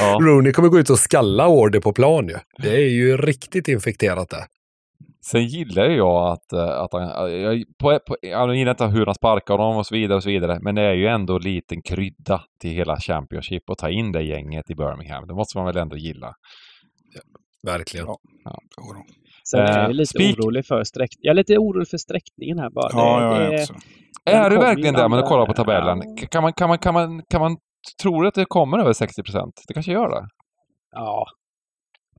ja. 0.00 0.18
Rooney 0.22 0.52
kommer 0.52 0.68
gå 0.68 0.78
ut 0.78 0.90
och 0.90 0.98
skalla 0.98 1.48
Wardy 1.48 1.80
på 1.80 1.92
plan 1.92 2.28
ju. 2.28 2.36
Det 2.62 2.74
är 2.74 2.88
ju 2.88 3.16
riktigt 3.16 3.68
infekterat 3.68 4.28
det. 4.28 4.46
Sen 5.30 5.46
gillar 5.46 5.84
jag 5.84 6.32
att, 6.32 6.52
eh, 6.52 6.80
att 6.80 6.92
han, 6.92 7.32
jag, 7.42 7.64
på, 7.78 7.98
på, 8.06 8.16
jag 8.22 8.56
gillar 8.56 8.70
inte 8.70 8.86
hur 8.86 9.06
han 9.06 9.14
sparkar 9.14 9.58
dem 9.58 9.76
och 9.76 9.86
så 9.86 9.94
vidare 9.94 10.16
och 10.16 10.22
så 10.22 10.28
vidare, 10.28 10.58
men 10.60 10.74
det 10.74 10.82
är 10.82 10.94
ju 10.94 11.06
ändå 11.06 11.36
en 11.36 11.42
liten 11.42 11.82
krydda 11.82 12.44
till 12.60 12.70
hela 12.70 12.96
Championship 13.00 13.70
att 13.70 13.78
ta 13.78 13.90
in 13.90 14.12
det 14.12 14.22
gänget 14.22 14.70
i 14.70 14.74
Birmingham. 14.74 15.26
Det 15.26 15.34
måste 15.34 15.58
man 15.58 15.66
väl 15.66 15.76
ändå 15.76 15.96
gilla. 15.96 16.34
Ja, 17.14 17.20
verkligen. 17.72 18.06
Ja. 18.06 18.18
Ja. 18.44 18.58
Sen 19.50 19.60
är 19.60 19.82
jag 19.82 19.94
lite 19.94 20.06
Speak... 20.06 20.38
orolig 20.38 20.66
för 20.66 20.84
sträck... 20.84 21.10
Jag 21.20 21.30
är 21.30 21.34
lite 21.34 21.58
orolig 21.58 21.88
för 21.88 21.96
sträckningen 21.96 22.58
här 22.58 22.70
bara. 22.70 22.90
Ja, 22.92 23.20
det, 23.20 23.44
jag 23.44 23.54
är 23.54 23.62
också. 23.62 23.74
Är 24.24 24.50
du 24.50 24.56
verkligen 24.58 24.94
det, 24.94 25.08
men 25.08 25.18
du 25.18 25.24
kollar 25.24 25.46
på 25.46 25.52
tabellen? 25.52 26.02
Ja. 26.16 26.26
Kan, 26.30 26.42
man, 26.42 26.52
kan, 26.52 26.68
man, 26.68 26.78
kan, 26.78 26.94
man, 26.94 27.22
kan 27.30 27.40
man 27.40 27.56
tro 28.02 28.26
att 28.26 28.34
det 28.34 28.44
kommer 28.44 28.78
över 28.78 28.92
60 28.92 29.22
procent? 29.22 29.62
Det 29.68 29.74
kanske 29.74 29.92
gör 29.92 30.08
det? 30.08 30.28
Ja, 30.92 31.26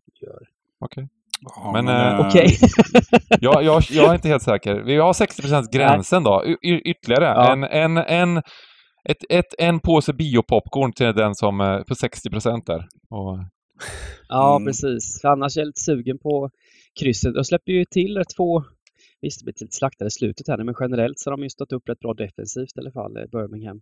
det 0.05 0.25
gör 0.25 0.39
det. 0.39 0.45
Okej. 0.79 1.03
Okay. 1.03 1.07
Ja, 1.41 1.71
men, 1.73 1.85
men 1.85 2.19
äh, 2.19 2.27
okej. 2.27 2.57
jag, 3.41 3.63
jag, 3.63 3.83
jag, 3.89 4.09
är 4.09 4.13
inte 4.13 4.27
helt 4.27 4.43
säker. 4.43 4.75
Vi 4.75 4.97
har 4.97 5.13
60% 5.13 5.63
gränsen 5.71 6.23
då, 6.23 6.43
y 6.61 6.81
ytterligare. 6.91 7.25
Ja. 7.25 7.51
En, 7.51 7.63
en, 7.63 7.97
en, 7.97 8.37
ett, 9.09 9.17
ett, 9.29 9.55
en 9.57 9.79
påse 9.79 10.13
biopopcorn 10.13 10.93
till 10.93 11.13
den 11.13 11.35
som 11.35 11.61
är 11.61 11.83
på 11.83 11.95
60 11.95 12.29
procent 12.29 12.65
där. 12.65 12.87
Och... 13.09 13.39
Ja, 14.29 14.55
mm. 14.55 14.65
precis. 14.67 15.21
För 15.21 15.29
annars 15.29 15.57
är 15.57 15.61
jag 15.61 15.67
lite 15.67 15.81
sugen 15.81 16.17
på 16.17 16.49
krysset. 16.99 17.33
De 17.33 17.43
släpper 17.43 17.71
ju 17.71 17.85
till 17.85 18.23
två 18.35 18.63
Visst, 19.21 19.39
det 19.39 19.43
blir 19.43 19.53
lite 19.59 19.75
slaktade 19.75 20.07
i 20.07 20.11
slutet 20.11 20.47
här, 20.47 20.63
men 20.63 20.75
generellt 20.79 21.19
så 21.19 21.29
har 21.29 21.37
de 21.37 21.43
ju 21.43 21.49
stått 21.49 21.71
upp 21.71 21.89
rätt 21.89 21.99
bra 21.99 22.13
defensivt 22.13 22.77
i 22.77 22.79
alla 22.79 22.91
fall, 22.91 23.17
eh, 23.17 23.23
Birmingham. 23.31 23.81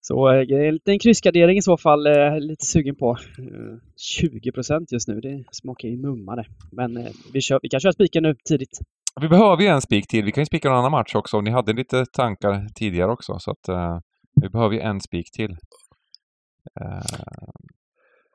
Så 0.00 0.28
eh, 0.28 0.66
en 0.66 0.74
liten 0.74 0.98
kryssgardering 0.98 1.58
i 1.58 1.62
så 1.62 1.76
fall, 1.76 2.06
eh, 2.06 2.38
lite 2.38 2.66
sugen 2.66 2.96
på. 2.96 3.16
20 3.96 4.52
procent 4.52 4.92
just 4.92 5.08
nu, 5.08 5.20
det 5.20 5.44
smakar 5.52 5.88
ju 5.88 5.96
mumma 5.96 6.36
det. 6.36 6.46
Men 6.72 7.08
vi, 7.32 7.40
kör, 7.40 7.58
vi 7.62 7.68
kan 7.68 7.80
köra 7.80 7.92
spiken 7.92 8.22
nu 8.22 8.34
tidigt. 8.48 8.78
Vi 9.20 9.28
behöver 9.28 9.62
ju 9.62 9.68
en 9.68 9.80
spik 9.80 10.06
till. 10.08 10.24
Vi 10.24 10.32
kan 10.32 10.42
ju 10.42 10.46
spika 10.46 10.68
någon 10.68 10.78
annan 10.78 10.90
match 10.90 11.14
också. 11.14 11.40
Ni 11.40 11.50
hade 11.50 11.72
lite 11.72 12.06
tankar 12.06 12.68
tidigare 12.74 13.12
också, 13.12 13.38
så 13.38 13.50
att 13.50 13.68
uh, 13.68 13.98
vi 14.42 14.48
behöver 14.48 14.74
ju 14.74 14.80
en 14.80 15.00
spik 15.00 15.30
till. 15.32 15.50
Uh, 16.80 17.00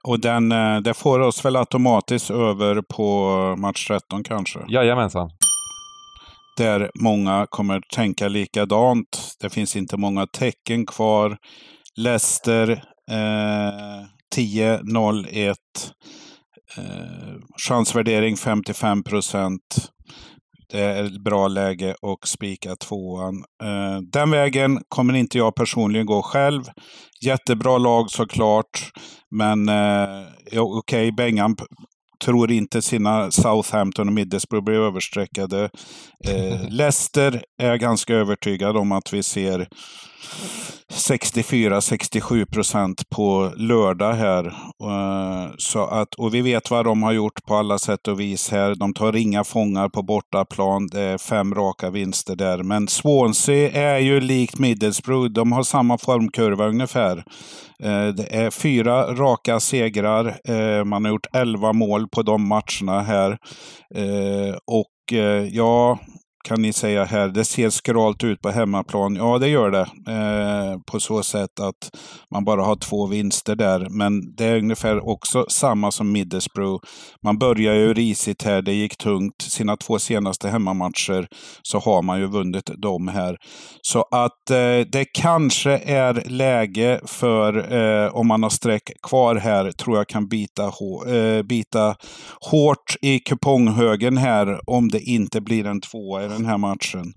och 0.03 0.19
den, 0.19 0.51
eh, 0.51 0.77
det 0.77 0.93
får 0.93 1.19
oss 1.19 1.45
väl 1.45 1.55
automatiskt 1.55 2.31
över 2.31 2.81
på 2.81 3.29
match 3.57 3.87
13 3.87 4.23
kanske? 4.23 4.59
Jajamensan. 4.67 5.29
Där 6.57 6.91
många 7.01 7.47
kommer 7.49 7.81
tänka 7.95 8.27
likadant. 8.27 9.35
Det 9.39 9.49
finns 9.49 9.75
inte 9.75 9.97
många 9.97 10.27
tecken 10.27 10.85
kvar. 10.85 11.37
Leicester 11.97 12.69
eh, 13.11 14.05
10-0-1. 14.35 15.55
Eh, 16.77 16.83
chansvärdering 17.67 18.37
55 18.37 19.03
procent. 19.03 19.91
Det 20.71 20.79
är 20.79 21.03
ett 21.03 21.23
bra 21.23 21.47
läge 21.47 21.95
att 22.01 22.27
spika 22.27 22.75
tvåan. 22.75 23.43
Eh, 23.63 24.01
den 24.01 24.31
vägen 24.31 24.83
kommer 24.89 25.13
inte 25.13 25.37
jag 25.37 25.55
personligen 25.55 26.05
gå 26.05 26.21
själv. 26.21 26.63
Jättebra 27.25 27.77
lag 27.77 28.11
såklart. 28.11 28.91
Men 29.31 29.69
eh, 29.69 30.25
okej, 30.45 30.59
okay, 30.59 31.11
Bengan 31.11 31.55
tror 32.25 32.51
inte 32.51 32.81
sina 32.81 33.31
Southampton 33.31 34.07
och 34.07 34.13
Middlesbrough 34.13 34.65
blir 34.65 34.75
överstreckade. 34.75 35.69
Eh, 36.25 36.69
Leicester 36.69 37.43
är 37.61 37.75
ganska 37.75 38.13
övertygad 38.13 38.77
om 38.77 38.91
att 38.91 39.13
vi 39.13 39.23
ser 39.23 39.67
64-67 40.91 42.45
procent 42.45 43.09
på 43.09 43.53
lördag 43.55 44.13
här. 44.13 44.45
Eh, 44.83 45.51
så 45.57 45.85
att, 45.85 46.15
och 46.15 46.33
vi 46.33 46.41
vet 46.41 46.71
vad 46.71 46.85
de 46.85 47.03
har 47.03 47.11
gjort 47.11 47.45
på 47.47 47.55
alla 47.55 47.79
sätt 47.79 48.07
och 48.07 48.19
vis 48.19 48.49
här. 48.49 48.75
De 48.75 48.93
tar 48.93 49.15
inga 49.15 49.43
fångar 49.43 49.89
på 49.89 50.01
bortaplan. 50.01 50.87
Det 50.87 51.01
är 51.01 51.17
fem 51.17 51.55
raka 51.55 51.89
vinster 51.89 52.35
där. 52.35 52.63
Men 52.63 52.87
Swansea 52.87 53.71
är 53.71 53.99
ju 53.99 54.19
likt 54.21 54.59
Middlesbrough. 54.59 55.29
De 55.31 55.51
har 55.51 55.63
samma 55.63 55.97
formkurva 55.97 56.67
ungefär. 56.67 57.23
Eh, 57.83 58.07
det 58.07 58.35
är 58.35 58.49
fyra 58.49 59.13
raka 59.15 59.59
segrar. 59.59 60.39
Eh, 60.43 60.83
man 60.85 61.05
har 61.05 61.11
gjort 61.11 61.35
elva 61.35 61.73
mål 61.73 62.07
på 62.07 62.21
de 62.21 62.47
matcherna 62.47 63.01
här. 63.01 63.37
Eh, 63.95 64.55
och 64.65 64.85
ja, 65.51 65.99
kan 66.43 66.61
ni 66.61 66.73
säga 66.73 67.05
här. 67.05 67.27
Det 67.27 67.45
ser 67.45 67.69
skralt 67.69 68.23
ut 68.23 68.41
på 68.41 68.49
hemmaplan. 68.49 69.15
Ja, 69.15 69.37
det 69.37 69.47
gör 69.47 69.71
det. 69.71 69.87
Eh, 70.11 70.79
på 70.91 70.99
så 70.99 71.23
sätt 71.23 71.59
att 71.59 71.91
man 72.31 72.45
bara 72.45 72.63
har 72.63 72.75
två 72.75 73.05
vinster 73.05 73.55
där. 73.55 73.87
Men 73.89 74.35
det 74.35 74.45
är 74.45 74.57
ungefär 74.57 75.09
också 75.09 75.45
samma 75.49 75.91
som 75.91 76.11
Middlesbrough. 76.11 76.83
Man 77.23 77.37
börjar 77.37 77.73
ju 77.73 77.93
risigt 77.93 78.43
här. 78.43 78.61
Det 78.61 78.73
gick 78.73 78.97
tungt. 78.97 79.41
Sina 79.41 79.77
två 79.77 79.99
senaste 79.99 80.49
hemmamatcher 80.49 81.27
så 81.61 81.79
har 81.79 82.01
man 82.01 82.19
ju 82.19 82.27
vunnit 82.27 82.71
dem 82.77 83.07
här. 83.07 83.37
Så 83.81 84.05
att 84.11 84.49
eh, 84.49 84.87
det 84.91 85.05
kanske 85.13 85.71
är 85.71 86.23
läge 86.29 86.99
för, 87.05 87.73
eh, 87.73 88.15
om 88.15 88.27
man 88.27 88.43
har 88.43 88.49
streck 88.49 88.91
kvar 89.03 89.35
här, 89.35 89.71
tror 89.71 89.97
jag 89.97 90.07
kan 90.07 90.27
bita, 90.27 90.63
eh, 91.15 91.43
bita 91.43 91.95
hårt 92.51 92.95
i 93.01 93.19
kuponghögen 93.19 94.17
här 94.17 94.59
om 94.69 94.89
det 94.89 94.99
inte 94.99 95.41
blir 95.41 95.65
en 95.65 95.81
tvåa 95.81 96.28
den 96.29 96.45
här 96.45 96.57
matchen. 96.57 97.13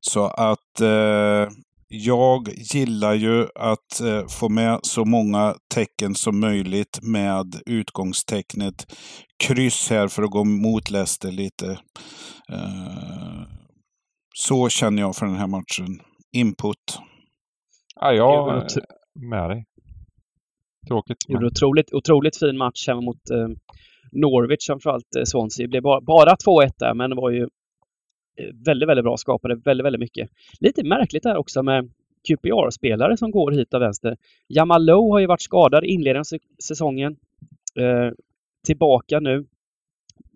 Så 0.00 0.26
att 0.26 0.80
eh, 0.80 1.48
jag 1.88 2.48
gillar 2.74 3.14
ju 3.14 3.46
att 3.54 4.00
eh, 4.00 4.26
få 4.40 4.48
med 4.48 4.80
så 4.82 5.04
många 5.04 5.54
tecken 5.74 6.14
som 6.14 6.40
möjligt 6.40 6.98
med 7.02 7.62
utgångstecknet 7.66 8.92
kryss 9.44 9.90
här 9.90 10.08
för 10.08 10.22
att 10.22 10.30
gå 10.30 10.44
mot 10.44 10.90
Leicester 10.90 11.32
lite. 11.32 11.70
Eh, 12.52 13.42
så 14.34 14.68
känner 14.68 15.02
jag 15.02 15.16
för 15.16 15.26
den 15.26 15.36
här 15.36 15.46
matchen. 15.46 16.00
Input. 16.32 16.98
Ja, 18.00 18.12
jag 18.12 18.56
är 18.56 18.66
med 19.30 19.50
dig. 19.50 19.64
Tråkigt. 20.88 21.16
Det 21.28 21.34
var 21.34 21.44
otroligt, 21.44 21.92
otroligt 21.92 22.38
fin 22.38 22.56
match 22.56 22.88
hemma 22.88 23.00
mot 23.00 23.30
eh, 23.30 23.48
Norwich 24.12 24.66
framförallt 24.66 25.16
eh, 25.18 25.24
Swansea. 25.24 25.64
Det 25.64 25.68
blev 25.68 25.82
bara, 25.82 26.00
bara 26.00 26.34
2-1 26.34 26.70
där, 26.78 26.94
men 26.94 27.10
det 27.10 27.16
var 27.16 27.30
ju 27.30 27.48
Eh, 28.36 28.54
väldigt, 28.66 28.88
väldigt 28.88 29.04
bra, 29.04 29.16
skapade 29.16 29.54
väldigt, 29.54 29.84
väldigt 29.84 30.00
mycket. 30.00 30.30
Lite 30.60 30.84
märkligt 30.84 31.22
där 31.22 31.36
också 31.36 31.62
med 31.62 31.90
QPR-spelare 32.28 33.16
som 33.16 33.30
går 33.30 33.52
hit 33.52 33.74
av 33.74 33.80
vänster. 33.80 34.16
Jamal 34.48 34.86
Lowe 34.86 35.12
har 35.12 35.20
ju 35.20 35.26
varit 35.26 35.42
skadad 35.42 35.84
i 35.84 35.88
inledningen 35.88 36.24
av 36.34 36.38
säsongen. 36.62 37.16
Eh, 37.78 38.10
tillbaka 38.66 39.20
nu. 39.20 39.46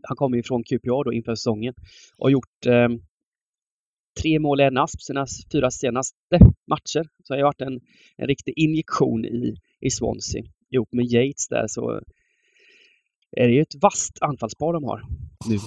Han 0.02 0.16
kommer 0.16 0.36
ju 0.36 0.42
från 0.42 0.64
QPR 0.64 1.04
då 1.04 1.12
inför 1.12 1.34
säsongen 1.34 1.74
och 2.18 2.30
gjort 2.30 2.66
eh, 2.66 2.88
tre 4.22 4.38
mål 4.38 4.60
i 4.60 4.64
en 4.64 4.78
asp 4.78 5.02
sina 5.02 5.26
fyra 5.52 5.70
senaste 5.70 6.38
matcher. 6.66 7.08
Så 7.24 7.34
det 7.34 7.40
har 7.40 7.46
varit 7.46 7.60
en, 7.60 7.80
en 8.16 8.26
riktig 8.26 8.54
injektion 8.56 9.24
i, 9.24 9.56
i 9.80 9.90
Swansea. 9.90 10.42
Ihop 10.70 10.92
med 10.92 11.04
Yates 11.04 11.48
där 11.48 11.64
så 11.66 12.00
är 13.36 13.48
det 13.48 13.54
ju 13.54 13.60
ett 13.60 13.82
vasst 13.82 14.18
anfallspar 14.20 14.72
de 14.72 14.84
har 14.84 15.02
nu. 15.48 15.58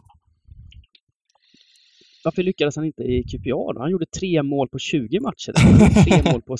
Varför 2.23 2.43
lyckades 2.43 2.75
han 2.75 2.85
inte 2.85 3.03
i 3.03 3.23
QPR? 3.23 3.79
Han 3.79 3.91
gjorde 3.91 4.05
tre 4.05 4.43
mål 4.43 4.67
på 4.67 4.79
20 4.79 5.19
matcher. 5.19 5.53
Tre 6.03 6.31
mål 6.31 6.41
på... 6.41 6.55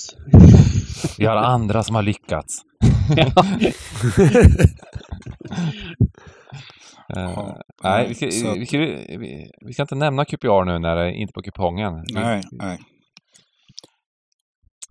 Vi 1.18 1.26
har 1.26 1.36
andra 1.36 1.84
som 1.84 1.96
har 1.96 2.04
lyckats. 2.04 2.62
Uh, 7.18 7.54
nej, 7.84 8.08
vi 8.08 8.16
ska, 8.16 8.26
vi, 8.26 8.66
ska, 8.66 8.78
vi, 8.78 9.52
vi 9.66 9.74
ska, 9.74 9.82
inte 9.82 9.96
nämna 9.96 10.26
QPR 10.26 10.66
nu 10.66 10.80
när 10.80 10.96
det 10.96 11.02
är 11.02 11.12
inte 11.12 11.34
på 11.34 11.42
kupongen. 11.42 11.94
Nej, 12.14 12.42
nej. 12.52 12.80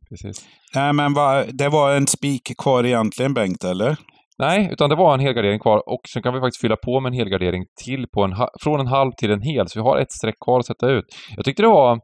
Precis. 0.08 0.46
Nej, 0.74 0.92
men 0.92 1.14
va, 1.14 1.44
det 1.44 1.68
var 1.68 1.96
en 1.96 2.06
spik 2.06 2.58
kvar 2.58 2.84
egentligen, 2.86 3.34
Bengt, 3.34 3.64
eller? 3.64 3.96
Nej, 4.40 4.68
utan 4.72 4.90
det 4.90 4.96
var 4.96 5.14
en 5.14 5.20
helgardering 5.20 5.58
kvar 5.58 5.88
och 5.88 6.00
sen 6.12 6.22
kan 6.22 6.34
vi 6.34 6.40
faktiskt 6.40 6.60
fylla 6.60 6.76
på 6.76 7.00
med 7.00 7.10
en 7.10 7.18
helgardering 7.18 7.64
till 7.84 8.06
på 8.08 8.24
en, 8.24 8.34
från 8.62 8.80
en 8.80 8.86
halv 8.86 9.12
till 9.12 9.30
en 9.30 9.42
hel. 9.42 9.68
Så 9.68 9.78
vi 9.78 9.82
har 9.82 9.98
ett 9.98 10.12
streck 10.12 10.34
kvar 10.44 10.58
att 10.58 10.66
sätta 10.66 10.90
ut. 10.90 11.04
Jag 11.36 11.44
tyckte 11.44 11.62
det 11.62 11.68
var... 11.68 12.00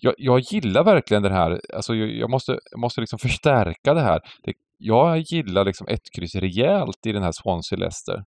Jag, 0.00 0.14
jag 0.18 0.40
gillar 0.40 0.84
verkligen 0.84 1.22
det 1.22 1.32
här. 1.32 1.60
Alltså 1.74 1.94
jag, 1.94 2.08
jag 2.08 2.30
måste, 2.30 2.58
måste 2.76 3.00
liksom 3.00 3.18
förstärka 3.22 3.94
det 3.94 4.00
här. 4.00 4.20
Det, 4.44 4.52
jag 4.78 5.18
gillar 5.18 5.64
liksom 5.64 5.88
ett 5.88 6.12
kryss 6.16 6.34
rejält 6.34 7.06
i 7.06 7.12
den 7.12 7.22
här 7.22 7.32
Swansea-Leicester. 7.32 8.24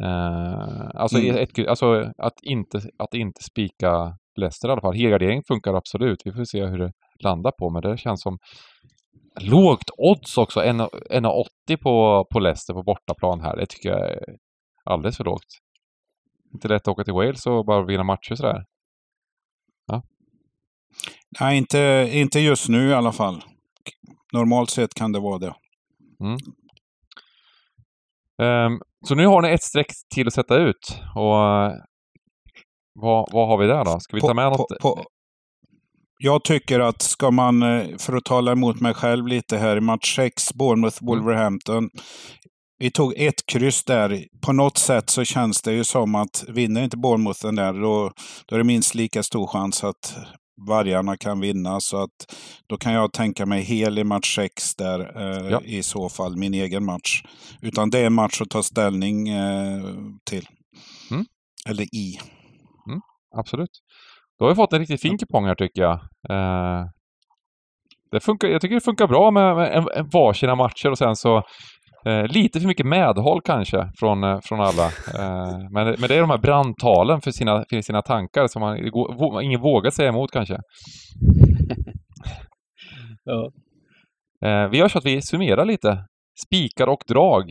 Uh, 0.00 0.90
alltså, 0.94 1.18
mm. 1.18 1.36
ett, 1.36 1.68
alltså 1.68 2.12
att 2.18 2.38
inte, 2.42 2.78
att 2.98 3.14
inte 3.14 3.42
spika 3.42 4.16
Leicester 4.36 4.68
i 4.68 4.72
alla 4.72 4.80
fall. 4.80 4.94
Helgardering 4.94 5.42
funkar 5.48 5.74
absolut. 5.74 6.22
Vi 6.24 6.32
får 6.32 6.44
se 6.44 6.66
hur 6.66 6.78
det 6.78 6.92
landar 7.24 7.52
på, 7.58 7.70
men 7.70 7.82
det 7.82 7.98
känns 7.98 8.22
som 8.22 8.38
lågt 9.40 9.90
odds 9.98 10.38
också. 10.38 10.60
1,80 10.60 11.76
på, 11.82 12.26
på 12.32 12.38
Leicester 12.40 12.74
på 12.74 12.82
bortaplan 12.82 13.40
här. 13.40 13.56
Det 13.56 13.66
tycker 13.66 13.88
jag 13.88 14.10
är 14.10 14.18
alldeles 14.84 15.16
för 15.16 15.24
lågt. 15.24 15.58
Inte 16.54 16.68
lätt 16.68 16.82
att 16.82 16.88
åka 16.88 17.04
till 17.04 17.12
Wales 17.12 17.46
och 17.46 17.66
bara 17.66 17.84
vinna 17.84 18.04
matcher 18.04 18.34
sådär. 18.34 18.64
Ja. 19.86 20.02
Nej, 21.40 21.58
inte, 21.58 22.10
inte 22.12 22.40
just 22.40 22.68
nu 22.68 22.88
i 22.88 22.94
alla 22.94 23.12
fall. 23.12 23.44
Normalt 24.32 24.70
sett 24.70 24.94
kan 24.94 25.12
det 25.12 25.20
vara 25.20 25.38
det. 25.38 25.54
Mm. 26.20 26.38
Um, 28.72 28.80
så 29.08 29.14
nu 29.14 29.26
har 29.26 29.42
ni 29.42 29.50
ett 29.50 29.62
streck 29.62 29.86
till 30.14 30.26
att 30.26 30.34
sätta 30.34 30.56
ut. 30.56 31.00
Och 31.14 31.34
vad, 32.92 33.28
vad 33.32 33.48
har 33.48 33.58
vi 33.58 33.66
där 33.66 33.84
då? 33.84 34.00
Ska 34.00 34.16
vi 34.16 34.20
ta 34.20 34.34
med 34.34 34.52
på, 34.52 34.58
något? 34.58 34.78
På, 34.80 35.04
jag 36.18 36.44
tycker 36.44 36.80
att 36.80 37.02
ska 37.02 37.30
man, 37.30 37.62
eh, 37.62 37.96
för 37.98 38.16
att 38.16 38.24
tala 38.24 38.52
emot 38.52 38.80
mig 38.80 38.94
själv 38.94 39.26
lite 39.26 39.56
här, 39.58 39.76
i 39.76 39.80
match 39.80 40.16
6, 40.16 40.54
Bournemouth-Wolverhampton. 40.54 41.78
Mm. 41.78 41.90
Vi 42.78 42.90
tog 42.90 43.14
ett 43.16 43.46
kryss 43.46 43.84
där. 43.84 44.24
På 44.46 44.52
något 44.52 44.78
sätt 44.78 45.10
så 45.10 45.24
känns 45.24 45.62
det 45.62 45.72
ju 45.72 45.84
som 45.84 46.14
att 46.14 46.44
vinner 46.48 46.84
inte 46.84 46.96
Bournemouth 46.96 47.40
den 47.42 47.54
där, 47.54 47.72
då, 47.72 48.12
då 48.46 48.54
är 48.54 48.58
det 48.58 48.64
minst 48.64 48.94
lika 48.94 49.22
stor 49.22 49.46
chans 49.46 49.84
att 49.84 50.16
vargarna 50.66 51.16
kan 51.16 51.40
vinna. 51.40 51.80
Så 51.80 52.02
att 52.02 52.34
då 52.66 52.76
kan 52.76 52.92
jag 52.92 53.12
tänka 53.12 53.46
mig 53.46 53.62
hel 53.62 53.98
i 53.98 54.04
match 54.04 54.36
6 54.36 54.74
där 54.74 55.00
eh, 55.00 55.50
ja. 55.50 55.60
i 55.64 55.82
så 55.82 56.08
fall, 56.08 56.36
min 56.36 56.54
egen 56.54 56.84
match. 56.84 57.22
Utan 57.60 57.90
det 57.90 57.98
är 57.98 58.06
en 58.06 58.12
match 58.12 58.40
att 58.40 58.50
ta 58.50 58.62
ställning 58.62 59.28
eh, 59.28 59.84
till. 60.24 60.48
Mm. 61.10 61.24
Eller 61.68 61.84
i. 61.94 62.18
Mm, 62.88 63.00
absolut. 63.36 63.70
Då 64.38 64.44
har 64.44 64.48
vi 64.50 64.54
fått 64.54 64.72
en 64.72 64.78
riktigt 64.78 65.02
fin 65.02 65.18
kupong 65.18 65.46
här 65.46 65.54
tycker 65.54 65.82
jag. 65.82 65.94
Eh, 66.30 66.84
det 68.10 68.20
funkar, 68.20 68.48
jag 68.48 68.60
tycker 68.60 68.74
det 68.74 68.80
funkar 68.80 69.06
bra 69.06 69.30
med, 69.30 69.56
med 69.56 69.72
en, 69.76 69.86
en 69.94 70.08
varsina 70.12 70.54
matcher 70.54 70.90
och 70.90 70.98
sen 70.98 71.16
så 71.16 71.36
eh, 72.06 72.26
lite 72.26 72.60
för 72.60 72.66
mycket 72.66 72.86
medhåll 72.86 73.40
kanske 73.44 73.90
från, 73.98 74.24
eh, 74.24 74.38
från 74.42 74.60
alla. 74.60 74.86
Eh, 74.86 75.58
men, 75.70 75.86
men 75.98 76.08
det 76.08 76.14
är 76.14 76.20
de 76.20 76.30
här 76.30 76.38
brandtalen 76.38 77.20
för 77.20 77.30
sina, 77.30 77.64
för 77.70 77.80
sina 77.80 78.02
tankar 78.02 78.46
som 78.46 78.60
man, 78.60 79.42
ingen 79.42 79.60
vågar 79.60 79.90
säga 79.90 80.08
emot 80.08 80.30
kanske. 80.32 80.54
ja. 83.24 83.50
Eh, 84.44 84.68
vi 84.68 84.78
gör 84.78 84.88
så 84.88 84.98
att 84.98 85.06
vi 85.06 85.22
summerar 85.22 85.64
lite. 85.64 86.04
Spikar 86.46 86.86
och 86.86 87.02
drag. 87.08 87.50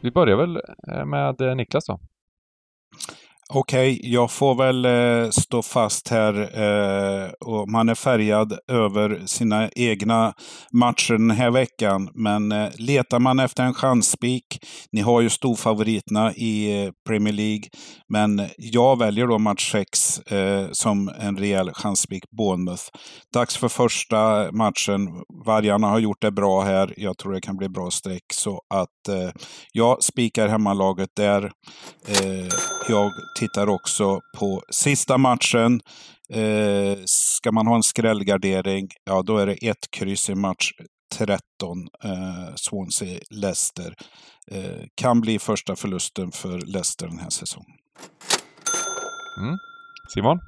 Vi 0.00 0.10
börjar 0.10 0.36
väl 0.36 0.60
eh, 0.92 1.04
med 1.04 1.40
eh, 1.40 1.54
Niklas 1.54 1.86
då. 1.86 2.00
Okej, 3.54 3.96
okay, 3.96 4.10
jag 4.12 4.30
får 4.30 4.54
väl 4.54 4.84
eh, 4.84 5.30
stå 5.30 5.62
fast 5.62 6.08
här. 6.08 6.34
Eh, 6.34 7.30
och 7.40 7.68
man 7.68 7.88
är 7.88 7.94
färgad 7.94 8.58
över 8.70 9.22
sina 9.26 9.68
egna 9.68 10.34
matcher 10.72 11.12
den 11.12 11.30
här 11.30 11.50
veckan. 11.50 12.10
Men 12.14 12.52
eh, 12.52 12.68
letar 12.78 13.18
man 13.18 13.38
efter 13.38 13.62
en 13.62 13.74
chansspik, 13.74 14.44
ni 14.92 15.00
har 15.00 15.20
ju 15.20 15.30
storfavoriterna 15.30 16.34
i 16.34 16.84
eh, 16.84 16.90
Premier 17.08 17.34
League. 17.34 17.62
Men 18.08 18.48
jag 18.56 18.98
väljer 18.98 19.26
då 19.26 19.38
match 19.38 19.72
6 19.72 20.18
eh, 20.20 20.66
som 20.72 21.08
en 21.18 21.36
rejäl 21.36 21.70
chansspik, 21.74 22.24
Bournemouth. 22.30 22.84
Dags 23.34 23.56
för 23.56 23.68
första 23.68 24.52
matchen. 24.52 25.08
Vargarna 25.44 25.86
har 25.86 25.98
gjort 25.98 26.22
det 26.22 26.30
bra 26.30 26.60
här. 26.60 26.94
Jag 26.96 27.18
tror 27.18 27.32
det 27.32 27.40
kan 27.40 27.56
bli 27.56 27.68
bra 27.68 27.90
streck. 27.90 28.24
Så 28.34 28.60
att 28.74 29.08
eh, 29.08 29.30
jag 29.72 30.02
spikar 30.02 30.48
hemmalaget 30.48 31.10
där. 31.16 31.44
Eh, 32.08 32.48
jag 32.88 33.12
tittar 33.38 33.68
också 33.68 34.20
på 34.38 34.62
sista 34.70 35.18
matchen. 35.18 35.80
Eh, 36.30 36.98
ska 37.04 37.52
man 37.52 37.66
ha 37.66 37.76
en 37.76 37.82
skrällgardering, 37.82 38.88
ja 39.04 39.22
då 39.22 39.38
är 39.38 39.46
det 39.46 39.68
ett 39.68 39.90
kryss 39.90 40.30
i 40.30 40.34
match 40.34 40.72
13, 41.18 41.38
eh, 42.04 42.54
Swansea-Leicester. 42.54 43.94
Eh, 44.50 44.86
kan 44.94 45.20
bli 45.20 45.38
första 45.38 45.76
förlusten 45.76 46.32
för 46.32 46.58
Leicester 46.58 47.06
den 47.06 47.18
här 47.18 47.30
säsongen. 47.30 47.76
Mm. 49.40 49.56
Simon? 50.14 50.38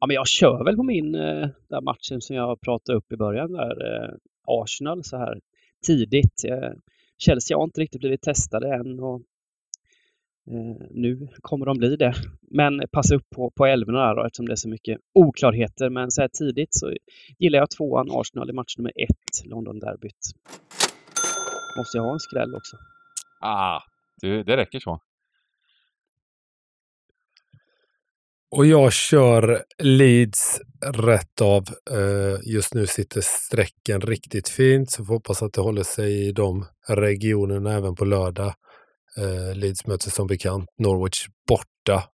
Ja, 0.00 0.06
men 0.06 0.14
jag 0.14 0.26
kör 0.26 0.64
väl 0.64 0.76
på 0.76 0.82
min 0.82 1.14
eh, 1.14 1.48
där 1.68 1.80
matchen 1.80 2.20
som 2.20 2.36
jag 2.36 2.60
pratade 2.60 2.98
upp 2.98 3.12
i 3.12 3.16
början 3.16 3.52
där. 3.52 3.94
Eh, 3.94 4.10
Arsenal 4.46 5.04
så 5.04 5.16
här 5.16 5.40
tidigt. 5.86 6.44
Eh, 6.44 6.70
Chelsea 7.18 7.56
har 7.56 7.64
inte 7.64 7.80
riktigt 7.80 8.00
blivit 8.00 8.22
testade 8.22 8.74
än 8.74 9.00
och 9.00 9.22
nu 10.90 11.28
kommer 11.40 11.66
de 11.66 11.78
bli 11.78 11.96
det. 11.96 12.14
Men 12.50 12.82
passa 12.92 13.14
upp 13.14 13.30
på, 13.30 13.50
på 13.50 13.66
älvorna 13.66 14.06
där 14.06 14.14
då, 14.14 14.24
eftersom 14.24 14.46
det 14.46 14.52
är 14.52 14.56
så 14.56 14.68
mycket 14.68 14.98
oklarheter. 15.14 15.90
Men 15.90 16.10
så 16.10 16.20
här 16.20 16.28
tidigt 16.28 16.74
så 16.74 16.92
gillar 17.38 17.58
jag 17.58 17.70
tvåan 17.70 18.08
Arsenal 18.10 18.50
i 18.50 18.52
match 18.52 18.76
nummer 18.78 18.92
ett, 18.96 19.44
London-derbyt. 19.44 20.30
Måste 21.76 21.98
jag 21.98 22.04
ha 22.04 22.12
en 22.12 22.20
skräll 22.20 22.54
också? 22.54 22.76
Ah, 23.40 23.80
det, 24.20 24.42
det 24.42 24.56
räcker 24.56 24.80
så. 24.80 25.00
Och 28.56 28.66
jag 28.66 28.92
kör 28.92 29.64
Leeds 29.78 30.60
rätt 30.94 31.40
av. 31.40 31.64
Eh, 31.90 32.52
just 32.52 32.74
nu 32.74 32.86
sitter 32.86 33.20
strecken 33.20 34.00
riktigt 34.00 34.48
fint, 34.48 34.90
så 34.90 35.04
får 35.04 35.14
hoppas 35.14 35.42
att 35.42 35.52
det 35.52 35.60
håller 35.60 35.82
sig 35.82 36.28
i 36.28 36.32
de 36.32 36.64
regionerna 36.88 37.72
även 37.72 37.94
på 37.94 38.04
lördag. 38.04 38.54
Eh, 39.16 39.56
Leeds 39.56 39.86
möter 39.86 40.10
som 40.10 40.26
bekant 40.26 40.64
Norwich 40.78 41.26
borta. 41.48 42.08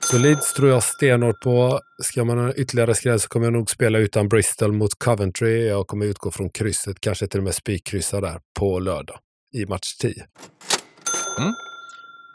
Så 0.00 0.18
Leeds 0.18 0.52
tror 0.52 0.68
jag 0.70 0.82
stenhårt 0.82 1.40
på. 1.40 1.80
Ska 2.02 2.24
man 2.24 2.38
ha 2.38 2.52
ytterligare 2.52 2.94
skräll 2.94 3.20
så 3.20 3.28
kommer 3.28 3.46
jag 3.46 3.52
nog 3.52 3.70
spela 3.70 3.98
utan 3.98 4.28
Bristol 4.28 4.72
mot 4.72 4.94
Coventry. 5.04 5.66
Jag 5.68 5.86
kommer 5.86 6.06
utgå 6.06 6.30
från 6.30 6.50
krysset, 6.50 7.00
kanske 7.00 7.26
till 7.26 7.40
och 7.40 7.44
med 7.44 7.54
spikkryssa 7.54 8.20
där 8.20 8.40
på 8.58 8.78
lördag 8.78 9.18
i 9.54 9.66
match 9.66 9.96
10. 10.00 10.12
Mm. 11.38 11.52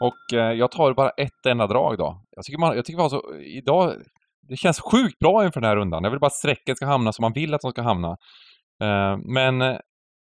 Och 0.00 0.38
eh, 0.38 0.52
jag 0.52 0.70
tar 0.70 0.94
bara 0.94 1.10
ett 1.10 1.46
enda 1.46 1.66
drag 1.66 1.98
då. 1.98 2.22
Jag 2.30 2.44
tycker, 2.44 2.58
man, 2.58 2.76
jag 2.76 2.84
tycker 2.84 3.02
alltså, 3.02 3.22
idag, 3.40 3.94
det 4.48 4.56
känns 4.56 4.80
sjukt 4.80 5.18
bra 5.18 5.44
inför 5.44 5.60
den 5.60 5.68
här 5.68 5.76
rundan. 5.76 6.04
Jag 6.04 6.10
vill 6.10 6.20
bara 6.20 6.26
att 6.26 6.32
strecket 6.32 6.76
ska 6.76 6.86
hamna 6.86 7.12
som 7.12 7.22
man 7.22 7.32
vill 7.32 7.54
att 7.54 7.60
de 7.60 7.70
ska 7.70 7.82
hamna. 7.82 8.16
Eh, 8.82 9.16
men 9.24 9.62
eh, 9.62 9.76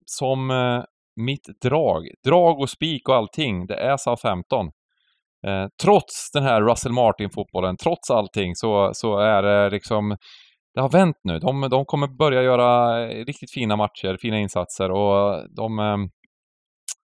som 0.07 0.51
eh, 0.51 0.85
mitt 1.17 1.61
drag, 1.63 2.09
drag 2.25 2.61
och 2.61 2.71
spik 2.71 3.09
och 3.09 3.15
allting, 3.15 3.67
det 3.67 3.75
är 3.75 3.97
Southampton. 3.97 4.71
Eh, 5.47 5.67
trots 5.83 6.31
den 6.33 6.43
här 6.43 6.63
Russell 6.63 6.93
Martin-fotbollen, 6.93 7.77
trots 7.77 8.11
allting, 8.11 8.55
så, 8.55 8.91
så 8.95 9.19
är 9.19 9.43
det 9.43 9.71
liksom... 9.71 10.17
Det 10.75 10.81
har 10.81 10.89
vänt 10.89 11.17
nu. 11.25 11.39
De, 11.39 11.69
de 11.71 11.85
kommer 11.85 12.07
börja 12.07 12.43
göra 12.43 13.01
eh, 13.03 13.25
riktigt 13.25 13.51
fina 13.53 13.77
matcher, 13.77 14.19
fina 14.21 14.39
insatser 14.39 14.91
och 14.91 15.49
de... 15.57 15.79
Eh, 15.79 15.97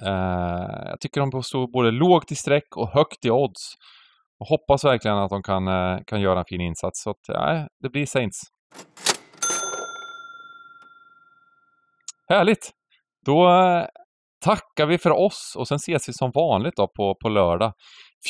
eh 0.09 0.89
jag 0.89 1.01
tycker 1.01 1.21
de 1.21 1.43
står 1.43 1.73
både 1.73 1.91
lågt 1.91 2.33
i 2.33 2.35
streck 2.35 2.77
och 2.77 2.89
högt 2.89 3.25
i 3.25 3.31
odds. 3.31 3.75
Och 4.41 4.47
hoppas 4.47 4.85
verkligen 4.85 5.17
att 5.17 5.31
de 5.31 5.43
kan, 5.43 5.69
eh, 5.69 5.99
kan 6.07 6.21
göra 6.21 6.39
en 6.39 6.45
fin 6.45 6.61
insats. 6.61 7.03
Så 7.03 7.11
att, 7.11 7.29
ja, 7.29 7.69
det 7.81 7.89
blir 7.89 8.07
Saints. 8.07 8.41
Härligt! 12.29 12.82
Då 13.27 13.49
eh, 13.49 13.87
tackar 14.45 14.87
vi 14.87 14.99
för 14.99 15.11
oss 15.11 15.55
och 15.57 15.69
sen 15.69 15.77
ses 15.77 16.09
vi 16.09 16.13
som 16.13 16.31
vanligt 16.35 16.77
då 16.77 16.89
på, 16.89 17.15
på 17.23 17.29
lördag. 17.29 17.73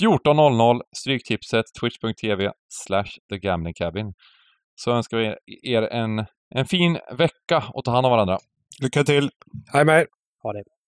14.00 0.00 0.80
Stryktipset, 0.96 1.64
twitch.tv 1.80 2.52
slash 2.68 3.10
thegamblingcabin. 3.30 4.14
Så 4.74 4.92
önskar 4.92 5.16
vi 5.18 5.34
er 5.74 5.82
en, 5.82 6.26
en 6.54 6.66
fin 6.66 6.98
vecka 7.12 7.64
och 7.74 7.84
ta 7.84 7.90
hand 7.90 8.06
om 8.06 8.12
varandra. 8.12 8.38
Lycka 8.82 9.04
till! 9.04 9.30
Hej 9.72 9.84
med 9.84 10.06
Ha 10.42 10.52
det! 10.52 10.81